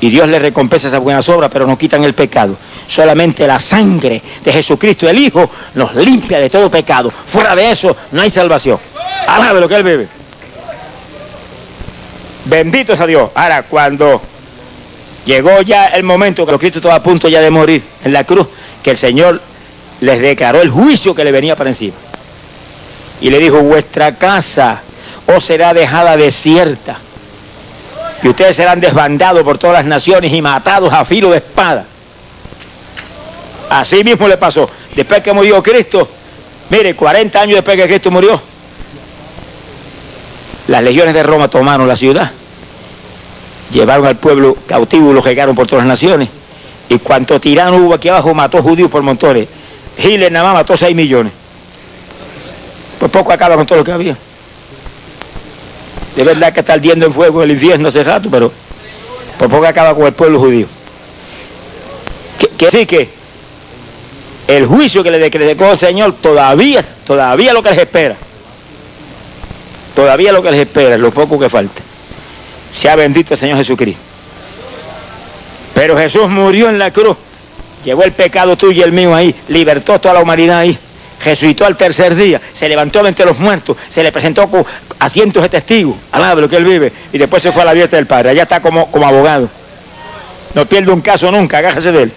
y 0.00 0.10
Dios 0.10 0.28
le 0.28 0.38
recompensa 0.38 0.88
esas 0.88 1.00
buenas 1.00 1.28
obras, 1.28 1.50
pero 1.52 1.66
no 1.66 1.78
quitan 1.78 2.04
el 2.04 2.14
pecado. 2.14 2.56
Solamente 2.86 3.46
la 3.46 3.58
sangre 3.58 4.20
de 4.44 4.52
Jesucristo, 4.52 5.08
el 5.08 5.18
Hijo, 5.18 5.48
nos 5.74 5.94
limpia 5.94 6.38
de 6.38 6.50
todo 6.50 6.70
pecado. 6.70 7.10
Fuera 7.10 7.54
de 7.54 7.70
eso 7.70 7.96
no 8.12 8.22
hay 8.22 8.30
salvación. 8.30 8.78
de 9.26 9.60
lo 9.60 9.68
que 9.68 9.74
Él 9.76 9.82
bebe. 9.82 10.08
Bendito 12.44 12.92
es 12.92 13.00
a 13.00 13.06
Dios. 13.06 13.30
Ahora, 13.34 13.62
cuando 13.62 14.20
llegó 15.24 15.62
ya 15.62 15.86
el 15.86 16.02
momento 16.02 16.44
que 16.44 16.58
Cristo 16.58 16.80
estaba 16.80 16.96
a 16.96 17.02
punto 17.02 17.28
ya 17.28 17.40
de 17.40 17.50
morir 17.50 17.82
en 18.04 18.12
la 18.12 18.24
cruz, 18.24 18.46
que 18.82 18.90
el 18.90 18.96
Señor 18.98 19.40
les 20.00 20.20
declaró 20.20 20.60
el 20.60 20.70
juicio 20.70 21.14
que 21.14 21.24
le 21.24 21.32
venía 21.32 21.56
para 21.56 21.70
encima. 21.70 21.94
Y 23.20 23.30
le 23.30 23.38
dijo, 23.38 23.60
vuestra 23.60 24.16
casa 24.16 24.82
os 25.26 25.42
será 25.42 25.72
dejada 25.72 26.16
desierta 26.18 26.98
y 28.24 28.28
ustedes 28.28 28.56
serán 28.56 28.80
desbandados 28.80 29.42
por 29.42 29.58
todas 29.58 29.76
las 29.76 29.84
naciones 29.84 30.32
y 30.32 30.40
matados 30.40 30.90
a 30.90 31.04
filo 31.04 31.30
de 31.30 31.36
espada. 31.36 31.84
Así 33.68 34.02
mismo 34.02 34.26
le 34.26 34.38
pasó. 34.38 34.68
Después 34.96 35.22
que 35.22 35.34
murió 35.34 35.62
Cristo, 35.62 36.08
mire, 36.70 36.96
40 36.96 37.38
años 37.38 37.56
después 37.56 37.76
que 37.76 37.86
Cristo 37.86 38.10
murió, 38.10 38.40
las 40.68 40.82
legiones 40.82 41.12
de 41.12 41.22
Roma 41.22 41.48
tomaron 41.48 41.86
la 41.86 41.96
ciudad, 41.96 42.30
llevaron 43.70 44.06
al 44.06 44.16
pueblo 44.16 44.56
cautivo 44.66 45.10
y 45.10 45.14
lo 45.14 45.22
llegaron 45.22 45.54
por 45.54 45.66
todas 45.66 45.84
las 45.84 45.88
naciones. 45.88 46.30
Y 46.88 46.98
cuanto 47.00 47.38
tirano 47.38 47.76
hubo 47.76 47.92
aquí 47.92 48.08
abajo, 48.08 48.32
mató 48.32 48.62
judíos 48.62 48.90
por 48.90 49.02
montones. 49.02 49.48
Hitler 49.98 50.32
nada 50.32 50.46
más 50.46 50.54
mató 50.54 50.78
6 50.78 50.96
millones. 50.96 51.32
Pues 52.98 53.12
poco 53.12 53.32
acaba 53.32 53.54
con 53.54 53.66
todo 53.66 53.78
lo 53.78 53.84
que 53.84 53.92
había. 53.92 54.16
De 56.16 56.22
verdad 56.22 56.52
que 56.52 56.60
está 56.60 56.74
ardiendo 56.74 57.06
en 57.06 57.12
fuego 57.12 57.42
el 57.42 57.50
infierno 57.50 57.88
hace 57.88 58.02
rato, 58.02 58.28
pero 58.30 58.52
por 59.38 59.48
poco 59.48 59.66
acaba 59.66 59.94
con 59.94 60.06
el 60.06 60.12
pueblo 60.12 60.38
judío. 60.38 60.66
Que, 62.56 62.70
sí 62.70 62.86
que 62.86 63.08
el 64.46 64.66
juicio 64.66 65.02
que 65.02 65.10
le 65.10 65.18
decretó 65.18 65.72
el 65.72 65.78
Señor 65.78 66.14
todavía, 66.14 66.84
todavía 67.06 67.52
lo 67.52 67.62
que 67.62 67.70
les 67.70 67.78
espera. 67.80 68.16
Todavía 69.94 70.32
lo 70.32 70.42
que 70.42 70.50
les 70.50 70.60
espera, 70.60 70.96
lo 70.96 71.10
poco 71.10 71.38
que 71.38 71.48
falta. 71.48 71.82
Sea 72.70 72.96
bendito 72.96 73.34
el 73.34 73.40
Señor 73.40 73.56
Jesucristo. 73.58 74.02
Pero 75.74 75.96
Jesús 75.96 76.28
murió 76.28 76.68
en 76.68 76.78
la 76.78 76.92
cruz, 76.92 77.16
llevó 77.84 78.04
el 78.04 78.12
pecado 78.12 78.56
tuyo 78.56 78.80
y 78.80 78.82
el 78.82 78.92
mío 78.92 79.14
ahí, 79.14 79.34
libertó 79.48 80.00
toda 80.00 80.14
la 80.14 80.20
humanidad 80.20 80.58
ahí 80.58 80.78
resucitó 81.24 81.66
al 81.66 81.76
tercer 81.76 82.14
día, 82.14 82.40
se 82.52 82.68
levantó 82.68 83.04
entre 83.06 83.24
los 83.24 83.38
muertos, 83.38 83.76
se 83.88 84.02
le 84.02 84.12
presentó 84.12 84.48
a 84.98 85.08
cientos 85.08 85.42
de 85.42 85.48
testigos, 85.48 85.96
alaba 86.12 86.40
lo 86.40 86.48
que 86.48 86.56
él 86.56 86.64
vive, 86.64 86.92
y 87.12 87.18
después 87.18 87.42
se 87.42 87.50
fue 87.50 87.62
a 87.62 87.66
la 87.66 87.74
diestra 87.74 87.96
del 87.96 88.06
Padre, 88.06 88.30
allá 88.30 88.42
está 88.42 88.60
como, 88.60 88.90
como 88.90 89.06
abogado. 89.06 89.48
No 90.54 90.66
pierde 90.66 90.92
un 90.92 91.00
caso 91.00 91.30
nunca, 91.32 91.58
agájese 91.58 91.90
de 91.90 92.02
él. 92.04 92.12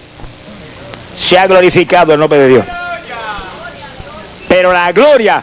Se 1.14 1.36
ha 1.38 1.46
glorificado 1.46 2.14
el 2.14 2.20
nombre 2.20 2.38
de 2.38 2.48
Dios. 2.48 2.64
Pero 4.48 4.72
la 4.72 4.92
gloria 4.92 5.42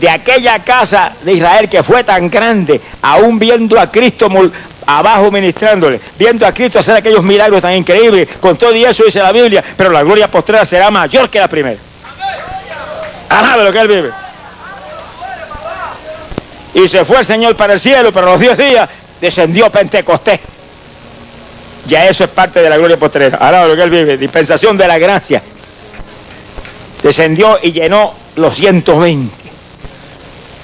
de 0.00 0.10
aquella 0.10 0.58
casa 0.60 1.12
de 1.22 1.34
Israel 1.34 1.68
que 1.68 1.82
fue 1.82 2.02
tan 2.02 2.28
grande, 2.28 2.80
aún 3.02 3.38
viendo 3.38 3.78
a 3.78 3.90
Cristo 3.90 4.28
abajo 4.86 5.30
ministrándole, 5.30 6.00
viendo 6.18 6.46
a 6.46 6.52
Cristo 6.52 6.80
hacer 6.80 6.96
aquellos 6.96 7.22
milagros 7.22 7.60
tan 7.60 7.74
increíbles, 7.74 8.28
con 8.40 8.56
todo 8.56 8.74
y 8.74 8.84
eso 8.84 9.04
dice 9.04 9.20
la 9.20 9.30
Biblia, 9.30 9.62
pero 9.76 9.90
la 9.90 10.02
gloria 10.02 10.30
postrera 10.30 10.64
será 10.64 10.90
mayor 10.90 11.30
que 11.30 11.38
la 11.38 11.48
primera. 11.48 11.89
Alabe 13.30 13.64
lo 13.64 13.72
que 13.72 13.78
él 13.78 13.88
vive. 13.88 14.10
Y 16.74 16.88
se 16.88 17.04
fue 17.04 17.18
el 17.18 17.24
Señor 17.24 17.56
para 17.56 17.72
el 17.72 17.80
cielo, 17.80 18.12
pero 18.12 18.28
a 18.28 18.32
los 18.32 18.40
10 18.40 18.58
días 18.58 18.88
descendió 19.20 19.70
Pentecostés. 19.70 20.40
Ya 21.86 22.06
eso 22.06 22.24
es 22.24 22.30
parte 22.30 22.60
de 22.60 22.68
la 22.68 22.76
gloria 22.76 22.98
postrera. 22.98 23.38
Alabe 23.38 23.68
lo 23.68 23.76
que 23.76 23.82
él 23.82 23.90
vive. 23.90 24.16
Dispensación 24.18 24.76
de 24.76 24.86
la 24.86 24.98
gracia. 24.98 25.42
Descendió 27.02 27.58
y 27.62 27.72
llenó 27.72 28.12
los 28.36 28.54
120. 28.54 29.34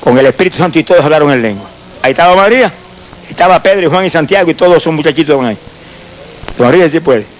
Con 0.00 0.18
el 0.18 0.26
Espíritu 0.26 0.58
Santo 0.58 0.78
y 0.78 0.84
todos 0.84 1.04
hablaron 1.04 1.32
en 1.32 1.42
lengua. 1.42 1.66
Ahí 2.02 2.12
estaba 2.12 2.36
María, 2.36 2.70
estaba 3.28 3.60
Pedro 3.60 3.86
y 3.86 3.90
Juan 3.90 4.04
y 4.04 4.10
Santiago 4.10 4.50
y 4.50 4.54
todos 4.54 4.80
son 4.82 4.94
muchachitos 4.94 5.44
ahí. 5.44 5.56
María 6.58 6.88
sí 6.88 7.00
puede. 7.00 7.35